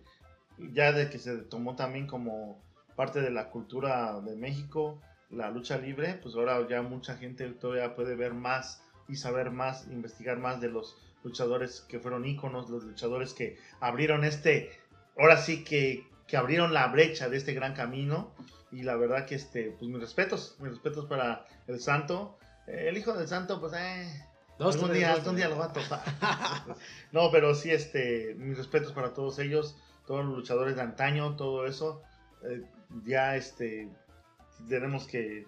ya 0.58 0.92
de 0.92 1.10
que 1.10 1.20
se 1.20 1.38
tomó 1.38 1.76
también 1.76 2.08
como 2.08 2.64
parte 2.96 3.22
de 3.22 3.30
la 3.30 3.50
cultura 3.52 4.20
de 4.22 4.36
México, 4.36 5.02
la 5.36 5.52
lucha 5.52 5.78
libre, 5.78 6.20
pues 6.22 6.36
ahora 6.36 6.68
ya 6.68 6.82
mucha 6.82 7.18
gente 7.18 7.48
todavía 7.50 7.96
puede 7.96 8.16
ver 8.16 8.34
más 8.34 8.82
y 9.08 9.16
saber 9.16 9.52
más, 9.52 9.88
investigar 9.88 10.38
más 10.38 10.62
de 10.62 10.70
los 10.70 10.98
luchadores 11.24 11.82
que 11.82 12.00
fueron 12.00 12.26
íconos, 12.26 12.70
los 12.70 12.84
luchadores 12.84 13.34
que 13.34 13.58
abrieron 13.80 14.24
este, 14.24 14.72
ahora 15.18 15.38
sí 15.38 15.64
que, 15.64 16.08
que 16.28 16.38
abrieron 16.38 16.74
la 16.74 16.88
brecha 16.88 17.30
de 17.30 17.38
este 17.38 17.54
gran 17.54 17.74
camino. 17.74 18.34
Y 18.72 18.84
la 18.84 18.96
verdad 18.96 19.26
que 19.26 19.36
este, 19.36 19.76
pues 19.78 19.90
mis 19.90 20.02
respetos, 20.02 20.58
mis 20.60 20.72
respetos 20.72 21.06
para 21.06 21.46
el 21.68 21.80
santo. 21.80 22.38
Eh, 22.68 22.88
el 22.90 22.98
hijo 22.98 23.14
del 23.14 23.28
santo, 23.28 23.60
pues 23.60 23.74
eh, 23.78 24.08
Dos, 24.58 24.76
algún 24.76 24.90
tres, 24.90 25.00
día, 25.00 25.10
dos, 25.10 25.20
algún 25.20 25.36
día 25.36 25.50
lo 25.50 25.58
va 25.58 25.66
a 25.66 25.74
topar. 25.74 26.02
no, 27.12 27.30
pero 27.32 27.54
sí, 27.56 27.72
este, 27.72 28.36
mis 28.38 28.58
respetos 28.58 28.94
para 28.94 29.14
todos 29.14 29.40
ellos, 29.40 29.78
todos 30.08 30.26
los 30.26 30.36
luchadores 30.36 30.76
de 30.76 30.82
antaño, 30.82 31.36
todo 31.36 31.66
eso. 31.66 32.02
Eh, 32.44 32.64
ya, 33.06 33.36
este, 33.36 33.90
tenemos 34.70 35.08
que, 35.08 35.48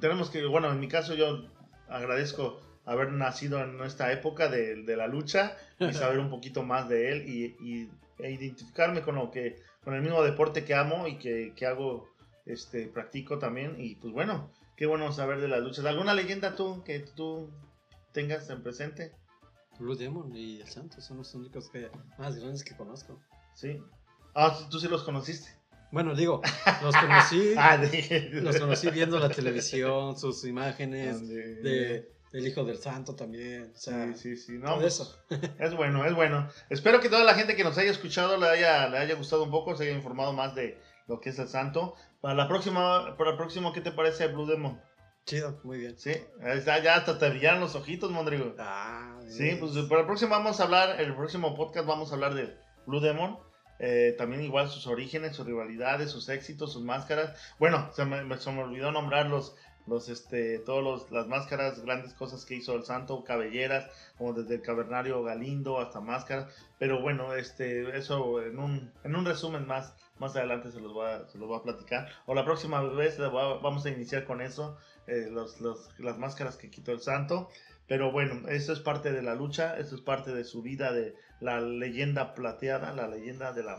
tenemos 0.00 0.30
que, 0.30 0.44
bueno, 0.46 0.70
en 0.70 0.80
mi 0.80 0.88
caso 0.88 1.14
yo 1.14 1.44
agradezco 1.88 2.60
haber 2.84 3.12
nacido 3.12 3.60
en 3.62 3.80
esta 3.82 4.12
época 4.12 4.48
de, 4.48 4.82
de 4.84 4.96
la 4.96 5.06
lucha 5.08 5.56
y 5.78 5.92
saber 5.92 6.18
un 6.18 6.30
poquito 6.30 6.62
más 6.62 6.88
de 6.88 7.12
él 7.12 7.28
y, 7.28 7.44
y- 7.60 7.90
e 8.18 8.30
identificarme 8.32 9.02
con 9.02 9.16
lo 9.16 9.30
que, 9.30 9.56
con 9.84 9.92
el 9.94 10.00
mismo 10.02 10.22
deporte 10.22 10.64
que 10.64 10.74
amo 10.74 11.06
y 11.06 11.18
que, 11.18 11.52
que 11.54 11.66
hago, 11.66 12.08
este, 12.46 12.86
practico 12.86 13.38
también. 13.38 13.76
Y 13.78 13.96
pues 13.96 14.12
bueno, 14.14 14.50
qué 14.76 14.86
bueno 14.86 15.12
saber 15.12 15.40
de 15.40 15.48
las 15.48 15.60
luchas. 15.60 15.84
¿Alguna 15.84 16.14
leyenda 16.14 16.54
tú 16.56 16.82
que 16.84 17.00
tú 17.00 17.50
tengas 18.12 18.48
en 18.48 18.62
presente? 18.62 19.12
Blue 19.78 19.94
Demon 19.96 20.34
y 20.34 20.60
el 20.62 20.68
santo 20.68 21.02
son 21.02 21.18
los 21.18 21.34
únicos 21.34 21.68
que, 21.68 21.90
más 22.18 22.36
grandes 22.36 22.64
que 22.64 22.74
conozco. 22.74 23.20
Sí. 23.54 23.82
Ah, 24.34 24.56
tú 24.70 24.78
sí 24.80 24.88
los 24.88 25.02
conociste. 25.02 25.50
Bueno, 25.96 26.14
digo, 26.14 26.42
los 26.82 26.94
conocí, 26.94 27.54
Ah, 27.56 27.78
de... 27.78 28.28
los 28.42 28.58
conocí 28.58 28.90
viendo 28.90 29.18
la 29.18 29.30
televisión, 29.30 30.18
sus 30.18 30.44
imágenes 30.44 31.16
Ah, 31.22 31.24
de- 31.24 32.06
hijo 32.34 32.64
del 32.64 32.76
santo 32.76 33.16
también. 33.16 33.72
O 33.74 33.78
sea, 33.78 34.12
Sí, 34.12 34.14
sí, 34.14 34.36
sí. 34.36 34.52
No, 34.58 34.72
todo 34.72 34.80
pues, 34.80 34.92
eso. 35.00 35.16
Es 35.58 35.74
bueno, 35.74 36.04
es 36.04 36.14
bueno. 36.14 36.50
Espero 36.68 37.00
que 37.00 37.08
toda 37.08 37.24
la 37.24 37.32
gente 37.34 37.56
que 37.56 37.64
nos 37.64 37.78
haya 37.78 37.90
escuchado 37.90 38.36
le 38.36 38.46
haya, 38.46 38.88
le 38.90 38.98
haya 38.98 39.14
gustado 39.14 39.42
un 39.44 39.50
poco, 39.50 39.74
se 39.74 39.84
haya 39.84 39.92
informado 39.96 40.34
más 40.34 40.54
de 40.54 40.78
lo 41.06 41.18
que 41.18 41.30
es 41.30 41.38
el 41.38 41.48
santo. 41.48 41.94
Para 42.20 42.34
la 42.34 42.46
próxima, 42.46 43.16
para 43.16 43.30
el 43.30 43.36
próximo, 43.38 43.72
¿qué 43.72 43.80
te 43.80 43.90
parece 43.90 44.26
Blue 44.26 44.44
Demon? 44.44 44.78
Chido, 45.24 45.58
muy 45.64 45.78
bien. 45.78 45.98
Sí, 45.98 46.12
está, 46.44 46.78
ya 46.82 46.96
hasta 46.96 47.16
te 47.18 47.30
brillaron 47.30 47.60
los 47.60 47.74
ojitos, 47.74 48.10
Mondrigo. 48.10 48.54
Ah, 48.58 49.18
Sí, 49.30 49.56
pues 49.58 49.72
para 49.88 50.02
el 50.02 50.06
próximo 50.06 50.32
vamos 50.32 50.60
a 50.60 50.64
hablar, 50.64 51.00
el 51.00 51.16
próximo 51.16 51.54
podcast 51.56 51.86
vamos 51.86 52.10
a 52.10 52.16
hablar 52.16 52.34
de 52.34 52.54
Blue 52.86 53.00
Demon. 53.00 53.38
Eh, 53.78 54.14
también 54.18 54.42
igual 54.42 54.68
sus 54.68 54.86
orígenes, 54.86 55.36
sus 55.36 55.46
rivalidades, 55.46 56.10
sus 56.10 56.28
éxitos, 56.28 56.72
sus 56.72 56.82
máscaras. 56.82 57.38
Bueno, 57.58 57.90
se 57.94 58.04
me, 58.04 58.36
se 58.38 58.52
me 58.52 58.62
olvidó 58.62 58.90
nombrar 58.92 59.26
los, 59.26 59.54
los, 59.86 60.08
este, 60.08 60.58
todos 60.60 60.82
los, 60.82 61.10
las 61.12 61.28
máscaras, 61.28 61.80
grandes 61.84 62.12
cosas 62.14 62.44
que 62.44 62.54
hizo 62.56 62.74
el 62.74 62.84
santo, 62.84 63.22
cabelleras, 63.24 63.88
como 64.18 64.32
desde 64.32 64.56
el 64.56 64.62
cavernario 64.62 65.22
Galindo 65.22 65.78
hasta 65.80 66.00
máscaras. 66.00 66.52
Pero 66.78 67.00
bueno, 67.00 67.34
este, 67.34 67.96
eso 67.96 68.42
en 68.42 68.58
un, 68.58 68.92
en 69.04 69.14
un 69.16 69.24
resumen 69.24 69.66
más, 69.66 69.94
más 70.18 70.34
adelante 70.36 70.70
se 70.72 70.80
los 70.80 70.92
voy 70.92 71.06
a, 71.06 71.26
se 71.28 71.38
los 71.38 71.48
voy 71.48 71.58
a 71.58 71.62
platicar. 71.62 72.08
O 72.26 72.34
la 72.34 72.44
próxima 72.44 72.82
vez 72.82 73.18
vamos 73.18 73.86
a 73.86 73.90
iniciar 73.90 74.24
con 74.24 74.40
eso, 74.40 74.76
eh, 75.06 75.28
los, 75.30 75.60
los- 75.60 75.88
las 75.98 76.18
máscaras 76.18 76.56
que 76.56 76.70
quitó 76.70 76.92
el 76.92 77.00
santo. 77.00 77.48
Pero 77.88 78.10
bueno, 78.10 78.48
eso 78.48 78.72
es 78.72 78.80
parte 78.80 79.12
de 79.12 79.22
la 79.22 79.34
lucha, 79.34 79.78
eso 79.78 79.94
es 79.94 80.00
parte 80.00 80.34
de 80.34 80.44
su 80.44 80.62
vida, 80.62 80.92
de 80.92 81.14
la 81.40 81.60
leyenda 81.60 82.34
plateada, 82.34 82.92
la 82.92 83.06
leyenda 83.06 83.52
de 83.52 83.62
la, 83.62 83.78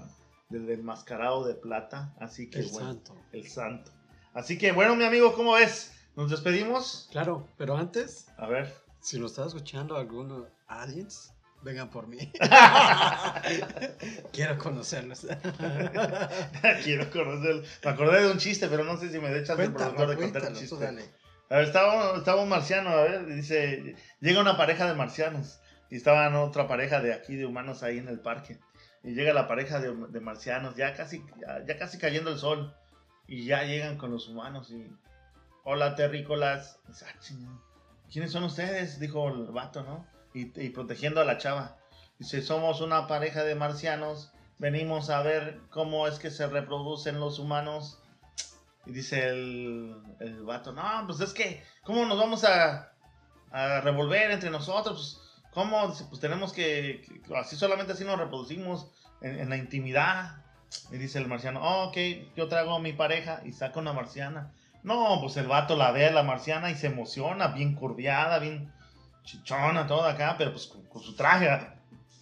del 0.49 0.69
enmascarado 0.69 1.45
de 1.45 1.55
plata. 1.55 2.13
Así 2.19 2.49
que 2.49 2.59
el 2.59 2.69
bueno, 2.69 2.93
santo. 2.93 3.15
el 3.33 3.47
santo. 3.47 3.91
Así 4.33 4.57
que 4.57 4.71
bueno, 4.71 4.95
mi 4.95 5.03
amigo, 5.03 5.33
¿cómo 5.33 5.53
ves? 5.53 5.93
¿Nos 6.15 6.31
despedimos? 6.31 7.09
Claro, 7.11 7.47
pero 7.57 7.77
antes, 7.77 8.27
A 8.37 8.47
ver. 8.47 8.73
si 9.01 9.19
nos 9.19 9.31
está 9.31 9.45
escuchando 9.45 9.97
algunos 9.97 10.47
aliens, 10.67 11.33
vengan 11.63 11.89
por 11.89 12.07
mí. 12.07 12.31
Quiero 14.31 14.57
conocerlos. 14.57 15.27
Quiero 16.83 17.11
conocer. 17.11 17.63
Me 17.83 17.91
acordé 17.91 18.21
de 18.21 18.31
un 18.31 18.37
chiste, 18.37 18.67
pero 18.67 18.83
no 18.83 18.97
sé 18.97 19.11
si 19.11 19.19
me 19.19 19.29
de 19.29 19.43
chance 19.43 19.63
el 19.63 19.73
productor 19.73 20.09
de 20.09 20.15
contar 20.15 20.47
tú 20.53 20.59
chiste. 20.59 20.77
dale. 20.77 21.03
Estaba, 21.49 22.17
estaba 22.17 22.41
un 22.41 22.49
marciano, 22.49 22.89
a 22.89 23.03
ver, 23.03 23.25
dice, 23.25 23.95
llega 24.19 24.41
una 24.41 24.57
pareja 24.57 24.85
de 24.85 24.95
marcianos 24.95 25.59
y 25.89 25.95
estaban 25.95 26.35
otra 26.35 26.67
pareja 26.67 26.99
de 26.99 27.13
aquí 27.13 27.35
de 27.35 27.45
humanos 27.45 27.83
ahí 27.83 27.97
en 27.99 28.09
el 28.09 28.19
parque. 28.19 28.59
Y 29.03 29.13
llega 29.13 29.33
la 29.33 29.47
pareja 29.47 29.79
de, 29.79 29.95
de 30.09 30.19
marcianos, 30.19 30.75
ya 30.75 30.93
casi, 30.93 31.23
ya, 31.65 31.77
casi 31.77 31.97
cayendo 31.97 32.31
el 32.31 32.37
sol. 32.37 32.75
Y 33.27 33.45
ya 33.45 33.63
llegan 33.63 33.97
con 33.97 34.11
los 34.11 34.27
humanos 34.29 34.71
y, 34.71 34.89
hola 35.63 35.95
terrícolas. 35.95 36.79
"Ah, 36.87 37.19
¿Quiénes 38.11 38.31
son 38.31 38.43
ustedes? 38.43 38.99
Dijo 38.99 39.27
el 39.29 39.47
vato, 39.51 39.83
¿no? 39.83 40.05
Y, 40.33 40.57
y 40.61 40.69
protegiendo 40.69 41.19
a 41.21 41.25
la 41.25 41.37
chava. 41.37 41.77
Dice, 42.19 42.41
somos 42.41 42.81
una 42.81 43.07
pareja 43.07 43.43
de 43.43 43.55
marcianos, 43.55 44.31
venimos 44.59 45.09
a 45.09 45.21
ver 45.21 45.59
cómo 45.69 46.07
es 46.07 46.19
que 46.19 46.31
se 46.31 46.47
reproducen 46.47 47.19
los 47.19 47.37
humanos. 47.39 48.01
Y 48.87 48.91
dice 48.93 49.27
el, 49.27 49.95
el 50.19 50.43
vato, 50.43 50.71
no, 50.71 50.83
pues 51.05 51.19
es 51.19 51.33
que, 51.33 51.63
¿cómo 51.83 52.05
nos 52.05 52.17
vamos 52.17 52.43
a, 52.45 52.93
a 53.51 53.81
revolver 53.81 54.31
entre 54.31 54.49
nosotros? 54.49 55.21
Pues, 55.21 55.27
¿Cómo? 55.51 55.93
Pues 56.09 56.21
tenemos 56.21 56.53
que, 56.53 57.01
así 57.35 57.55
solamente 57.55 57.93
así 57.93 58.05
nos 58.05 58.19
reproducimos 58.19 58.91
en, 59.21 59.49
la 59.49 59.57
intimidad. 59.57 60.37
Y 60.91 60.97
dice 60.97 61.17
el 61.17 61.27
marciano, 61.27 61.61
oh, 61.63 61.87
ok, 61.87 61.97
yo 62.35 62.47
traigo 62.47 62.75
a 62.75 62.79
mi 62.79 62.93
pareja 62.93 63.41
y 63.43 63.51
saca 63.51 63.79
una 63.79 63.91
marciana. 63.91 64.51
No, 64.83 65.19
pues 65.19 65.35
el 65.37 65.47
vato 65.47 65.75
la 65.75 65.91
ve 65.91 66.07
a 66.07 66.11
la 66.11 66.23
marciana 66.23 66.69
y 66.69 66.75
se 66.75 66.87
emociona, 66.87 67.47
bien 67.47 67.73
curviada, 67.73 68.39
bien 68.39 68.71
chichona, 69.23 69.87
toda 69.87 70.11
acá, 70.11 70.35
pero 70.37 70.51
pues 70.51 70.67
con, 70.67 71.01
su 71.01 71.15
traje, 71.15 71.49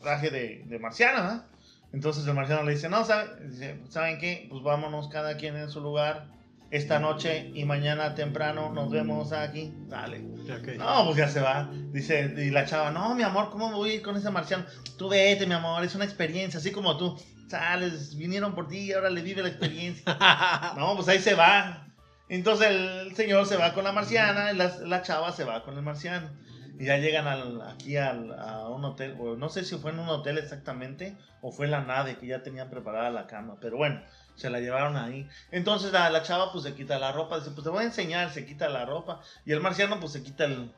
traje 0.01 0.29
de, 0.31 0.63
de 0.65 0.79
marciana, 0.79 1.21
¿verdad? 1.21 1.45
Entonces 1.91 2.25
el 2.25 2.33
marciano 2.33 2.63
le 2.63 2.73
dice, 2.73 2.89
no, 2.89 3.03
¿sabe- 3.05 3.47
dice, 3.47 3.79
¿saben 3.89 4.17
qué? 4.19 4.47
Pues 4.49 4.63
vámonos 4.63 5.09
cada 5.09 5.37
quien 5.37 5.55
en 5.57 5.69
su 5.69 5.81
lugar 5.81 6.27
esta 6.75 6.99
noche 6.99 7.51
y 7.53 7.63
mañana 7.65 8.15
temprano 8.15 8.71
nos 8.73 8.91
vemos 8.91 9.31
aquí. 9.31 9.73
Dale. 9.87 10.19
Ok. 10.43 10.77
No, 10.77 11.05
pues 11.05 11.17
ya 11.17 11.27
se 11.29 11.39
va. 11.39 11.69
Dice, 11.91 12.33
y 12.37 12.49
la 12.49 12.65
chava, 12.65 12.91
no, 12.91 13.15
mi 13.15 13.23
amor, 13.23 13.49
¿cómo 13.49 13.71
voy 13.71 13.91
a 13.91 13.93
ir 13.95 14.01
con 14.01 14.17
ese 14.17 14.29
marciano? 14.29 14.65
Tú 14.97 15.09
vete, 15.09 15.47
mi 15.47 15.53
amor, 15.53 15.83
es 15.83 15.95
una 15.95 16.05
experiencia, 16.05 16.59
así 16.59 16.71
como 16.71 16.97
tú. 16.97 17.17
Sales, 17.47 18.17
vinieron 18.17 18.55
por 18.55 18.67
ti, 18.67 18.91
ahora 18.91 19.09
le 19.09 19.21
vive 19.21 19.41
la 19.41 19.49
experiencia. 19.49 20.03
No, 20.77 20.95
pues 20.95 21.07
ahí 21.07 21.19
se 21.19 21.33
va. 21.33 21.87
Entonces 22.27 22.69
el 22.69 23.15
señor 23.15 23.45
se 23.45 23.55
va 23.55 23.73
con 23.73 23.83
la 23.83 23.91
marciana 23.91 24.51
y 24.51 24.55
la, 24.55 24.75
la 24.85 25.01
chava 25.01 25.31
se 25.31 25.43
va 25.43 25.63
con 25.63 25.77
el 25.77 25.83
marciano. 25.83 26.29
Y 26.77 26.85
ya 26.85 26.97
llegan 26.97 27.27
al, 27.27 27.61
aquí 27.61 27.95
al, 27.95 28.33
a 28.37 28.67
un 28.67 28.83
hotel, 28.83 29.15
o 29.19 29.37
no 29.37 29.47
sé 29.47 29.63
si 29.63 29.77
fue 29.77 29.91
en 29.91 29.99
un 29.99 30.09
hotel 30.09 30.37
exactamente, 30.37 31.15
o 31.41 31.51
fue 31.51 31.67
la 31.67 31.81
nave 31.81 32.17
que 32.17 32.27
ya 32.27 32.43
tenían 32.43 32.69
preparada 32.69 33.09
la 33.11 33.27
cama, 33.27 33.55
pero 33.61 33.77
bueno, 33.77 34.01
se 34.35 34.49
la 34.49 34.59
llevaron 34.59 34.97
ahí. 34.97 35.27
Entonces 35.51 35.91
la, 35.91 36.09
la 36.09 36.23
chava 36.23 36.51
pues 36.51 36.63
se 36.63 36.73
quita 36.73 36.99
la 36.99 37.11
ropa, 37.11 37.39
dice, 37.39 37.51
pues 37.51 37.63
te 37.63 37.69
voy 37.69 37.83
a 37.83 37.87
enseñar, 37.87 38.31
se 38.31 38.45
quita 38.45 38.69
la 38.69 38.85
ropa. 38.85 39.21
Y 39.45 39.51
el 39.51 39.61
marciano 39.61 39.99
pues 39.99 40.13
se 40.13 40.23
quita 40.23 40.45
el, 40.45 40.73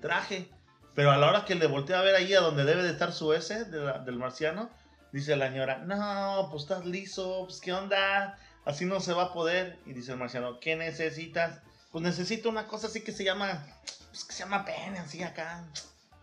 traje. 0.00 0.48
Pero 0.94 1.10
a 1.10 1.16
la 1.16 1.28
hora 1.28 1.44
que 1.44 1.54
le 1.54 1.66
voltea 1.66 1.98
a 1.98 2.02
ver 2.02 2.14
ahí 2.14 2.34
a 2.34 2.40
donde 2.40 2.64
debe 2.64 2.82
de 2.82 2.90
estar 2.90 3.12
su 3.12 3.32
S 3.32 3.64
del 3.64 4.18
marciano, 4.18 4.70
dice 5.12 5.36
la 5.36 5.48
señora, 5.48 5.78
no, 5.78 6.48
pues 6.50 6.64
estás 6.64 6.84
liso, 6.84 7.44
pues 7.46 7.60
qué 7.60 7.72
onda, 7.72 8.38
así 8.64 8.84
no 8.84 9.00
se 9.00 9.12
va 9.12 9.24
a 9.24 9.32
poder. 9.32 9.78
Y 9.86 9.92
dice 9.92 10.12
el 10.12 10.18
marciano, 10.18 10.60
¿qué 10.60 10.76
necesitas? 10.76 11.60
Pues 11.90 12.02
necesito 12.02 12.48
una 12.48 12.66
cosa 12.66 12.86
así 12.88 13.02
que 13.02 13.12
se 13.12 13.24
llama, 13.24 13.66
pues 14.10 14.24
que 14.24 14.32
se 14.32 14.40
llama 14.44 14.64
pene, 14.64 14.98
así 14.98 15.22
acá. 15.22 15.64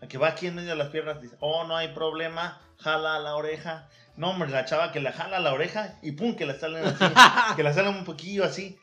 La 0.00 0.08
que 0.08 0.16
va 0.16 0.28
aquí 0.28 0.46
en 0.46 0.54
medio 0.54 0.70
de 0.70 0.76
las 0.76 0.88
piernas, 0.88 1.20
dice, 1.20 1.36
oh, 1.40 1.64
no 1.64 1.76
hay 1.76 1.88
problema, 1.88 2.60
jala 2.78 3.18
la 3.18 3.34
oreja. 3.34 3.88
No, 4.18 4.30
hombre, 4.30 4.50
la 4.50 4.64
chava 4.64 4.92
que 4.92 5.00
le 5.00 5.12
jala 5.12 5.38
la 5.40 5.52
oreja 5.52 5.94
y 6.02 6.12
pum, 6.12 6.34
que 6.36 6.44
la 6.44 6.54
salen 6.58 6.84
así, 6.84 7.04
que 7.56 7.62
la 7.62 7.72
salen 7.72 7.94
un 7.96 8.04
poquillo 8.04 8.44
así. 8.44 8.78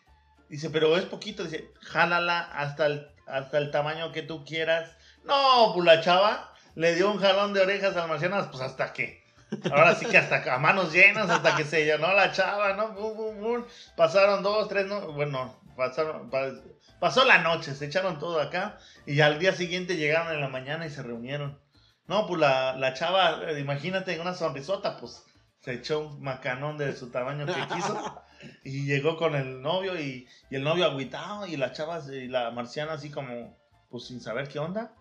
Dice, 0.49 0.69
pero 0.69 0.95
es 0.97 1.03
poquito, 1.05 1.43
dice, 1.43 1.71
jálala 1.81 2.39
hasta 2.39 2.85
el, 2.87 3.07
hasta 3.27 3.57
el 3.57 3.69
tamaño 3.71 4.11
que 4.11 4.21
tú 4.21 4.45
quieras. 4.45 4.91
No, 5.23 5.71
pues 5.73 5.85
la 5.85 6.01
chava 6.01 6.53
le 6.75 6.95
dio 6.95 7.11
un 7.11 7.19
jalón 7.19 7.53
de 7.53 7.61
orejas 7.61 7.95
al 7.97 8.07
marciano, 8.07 8.49
pues 8.49 8.61
hasta 8.63 8.93
que. 8.93 9.23
Ahora 9.71 9.93
sí 9.95 10.05
que 10.07 10.17
hasta 10.17 10.53
a 10.53 10.57
manos 10.57 10.91
llenas, 10.91 11.29
hasta 11.29 11.55
que 11.55 11.63
se 11.65 11.85
llenó 11.85 12.13
la 12.13 12.31
chava, 12.31 12.73
¿no? 12.73 12.89
Bum, 12.93 13.15
bum, 13.15 13.39
bum. 13.41 13.65
Pasaron 13.95 14.41
dos, 14.43 14.67
tres, 14.67 14.85
no, 14.87 15.11
bueno, 15.13 15.59
pasaron, 15.77 16.29
pa- 16.29 16.51
pasó 16.99 17.25
la 17.25 17.39
noche, 17.39 17.73
se 17.75 17.85
echaron 17.85 18.19
todo 18.19 18.39
acá 18.41 18.77
y 19.05 19.21
al 19.21 19.37
día 19.39 19.53
siguiente 19.53 19.97
llegaron 19.97 20.33
en 20.33 20.41
la 20.41 20.47
mañana 20.47 20.85
y 20.85 20.89
se 20.89 21.03
reunieron. 21.03 21.59
No, 22.07 22.27
pues 22.27 22.39
la, 22.39 22.75
la 22.77 22.93
chava, 22.93 23.49
eh, 23.49 23.59
imagínate, 23.59 24.19
una 24.19 24.33
sonrisota, 24.33 24.97
pues 24.97 25.23
se 25.61 25.73
echó 25.73 26.07
un 26.07 26.21
macanón 26.21 26.77
de 26.77 26.95
su 26.95 27.09
tamaño 27.09 27.47
que 27.47 27.75
quiso 27.75 28.21
y 28.63 28.85
llegó 28.85 29.17
con 29.17 29.33
el 29.33 29.61
novio 29.61 29.99
y, 29.99 30.27
y 30.51 30.55
el 30.55 30.63
novio 30.63 30.85
agüitado 30.85 31.47
y 31.47 31.57
la 31.57 31.71
chava 31.71 31.99
y 32.13 32.27
la 32.27 32.51
marciana 32.51 32.93
así 32.93 33.09
como, 33.09 33.57
pues 33.89 34.05
sin 34.05 34.21
saber 34.21 34.47
qué 34.47 34.59
onda. 34.59 34.93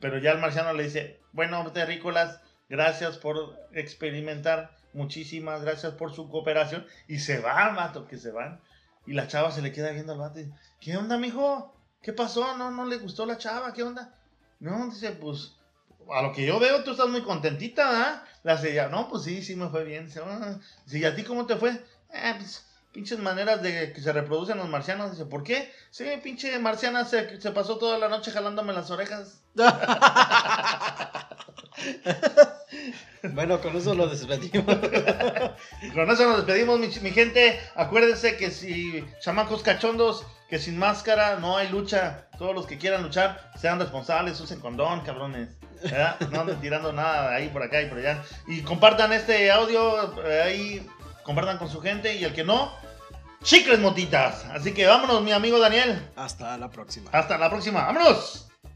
Pero 0.00 0.18
ya 0.18 0.32
el 0.32 0.38
marciano 0.38 0.72
le 0.72 0.84
dice, 0.84 1.20
bueno, 1.32 1.70
terrícolas, 1.72 2.40
gracias 2.68 3.18
por 3.18 3.58
experimentar, 3.72 4.76
muchísimas 4.92 5.62
gracias 5.62 5.94
por 5.94 6.12
su 6.12 6.28
cooperación. 6.28 6.86
Y 7.08 7.18
se 7.18 7.40
van, 7.40 7.74
vato, 7.76 8.06
que 8.06 8.16
se 8.16 8.30
van. 8.30 8.60
Y 9.06 9.12
la 9.12 9.26
chava 9.26 9.50
se 9.50 9.62
le 9.62 9.72
queda 9.72 9.90
viendo 9.90 10.12
al 10.12 10.18
vato 10.18 10.40
y, 10.40 10.52
¿qué 10.80 10.96
onda, 10.96 11.18
mijo? 11.18 11.76
¿Qué 12.00 12.12
pasó? 12.12 12.56
¿No, 12.56 12.70
no 12.70 12.84
le 12.86 12.98
gustó 12.98 13.26
la 13.26 13.38
chava? 13.38 13.72
¿Qué 13.72 13.82
onda? 13.82 14.14
No, 14.60 14.86
dice, 14.86 15.12
pues, 15.12 15.56
a 16.12 16.22
lo 16.22 16.32
que 16.32 16.44
yo 16.46 16.58
veo, 16.58 16.84
tú 16.84 16.92
estás 16.92 17.08
muy 17.08 17.22
contentita, 17.22 17.90
¿verdad? 17.90 18.22
La 18.42 18.60
ya, 18.60 18.88
no, 18.88 19.08
pues 19.08 19.24
sí, 19.24 19.42
sí 19.42 19.56
me 19.56 19.68
fue 19.68 19.84
bien. 19.84 20.06
Dice, 20.06 20.20
"Ah". 20.24 20.58
¿y 20.90 21.04
a 21.04 21.14
ti 21.14 21.22
cómo 21.24 21.46
te 21.46 21.56
fue? 21.56 21.70
Eh, 22.12 22.34
pues, 22.38 22.64
pinches 22.92 23.18
maneras 23.18 23.62
de 23.62 23.92
que 23.92 24.00
se 24.00 24.12
reproducen 24.12 24.58
los 24.58 24.68
marcianos. 24.68 25.12
Dice, 25.12 25.24
¿por 25.26 25.42
qué? 25.42 25.72
Sí, 25.90 26.04
pinche 26.22 26.58
marciana 26.58 27.04
se, 27.04 27.40
se 27.40 27.50
pasó 27.52 27.78
toda 27.78 27.98
la 27.98 28.08
noche 28.08 28.30
jalándome 28.30 28.72
las 28.72 28.90
orejas. 28.90 29.40
Bueno, 33.32 33.60
con 33.60 33.76
eso 33.76 33.94
lo 33.94 34.06
despedimos. 34.06 34.64
Con 35.94 36.10
eso 36.10 36.28
nos 36.28 36.36
despedimos, 36.38 36.78
mi, 36.78 36.88
mi 37.00 37.10
gente. 37.10 37.58
Acuérdense 37.74 38.36
que 38.36 38.50
si 38.50 39.04
chamacos 39.20 39.62
cachondos, 39.62 40.26
que 40.48 40.58
sin 40.58 40.78
máscara 40.78 41.36
no 41.36 41.56
hay 41.56 41.68
lucha. 41.68 42.28
Todos 42.38 42.54
los 42.54 42.66
que 42.66 42.78
quieran 42.78 43.02
luchar, 43.02 43.50
sean 43.60 43.78
responsables, 43.78 44.40
usen 44.40 44.60
condón, 44.60 45.00
cabrones. 45.00 45.48
¿verdad? 45.82 46.16
No 46.30 46.40
anden 46.40 46.60
tirando 46.60 46.92
nada 46.92 47.34
ahí 47.34 47.48
por 47.48 47.62
acá 47.62 47.82
y 47.82 47.86
por 47.86 47.98
allá. 47.98 48.22
Y 48.46 48.62
compartan 48.62 49.12
este 49.12 49.50
audio 49.50 50.22
eh, 50.24 50.42
ahí, 50.42 50.86
compartan 51.22 51.58
con 51.58 51.68
su 51.68 51.80
gente. 51.80 52.14
Y 52.16 52.24
el 52.24 52.32
que 52.32 52.44
no, 52.44 52.72
chicles 53.42 53.78
motitas. 53.78 54.44
Así 54.46 54.72
que 54.72 54.86
vámonos, 54.86 55.22
mi 55.22 55.32
amigo 55.32 55.58
Daniel. 55.58 56.10
Hasta 56.16 56.56
la 56.58 56.70
próxima. 56.70 57.10
Hasta 57.12 57.38
la 57.38 57.50
próxima. 57.50 57.84
¡Vámonos! 57.84 58.48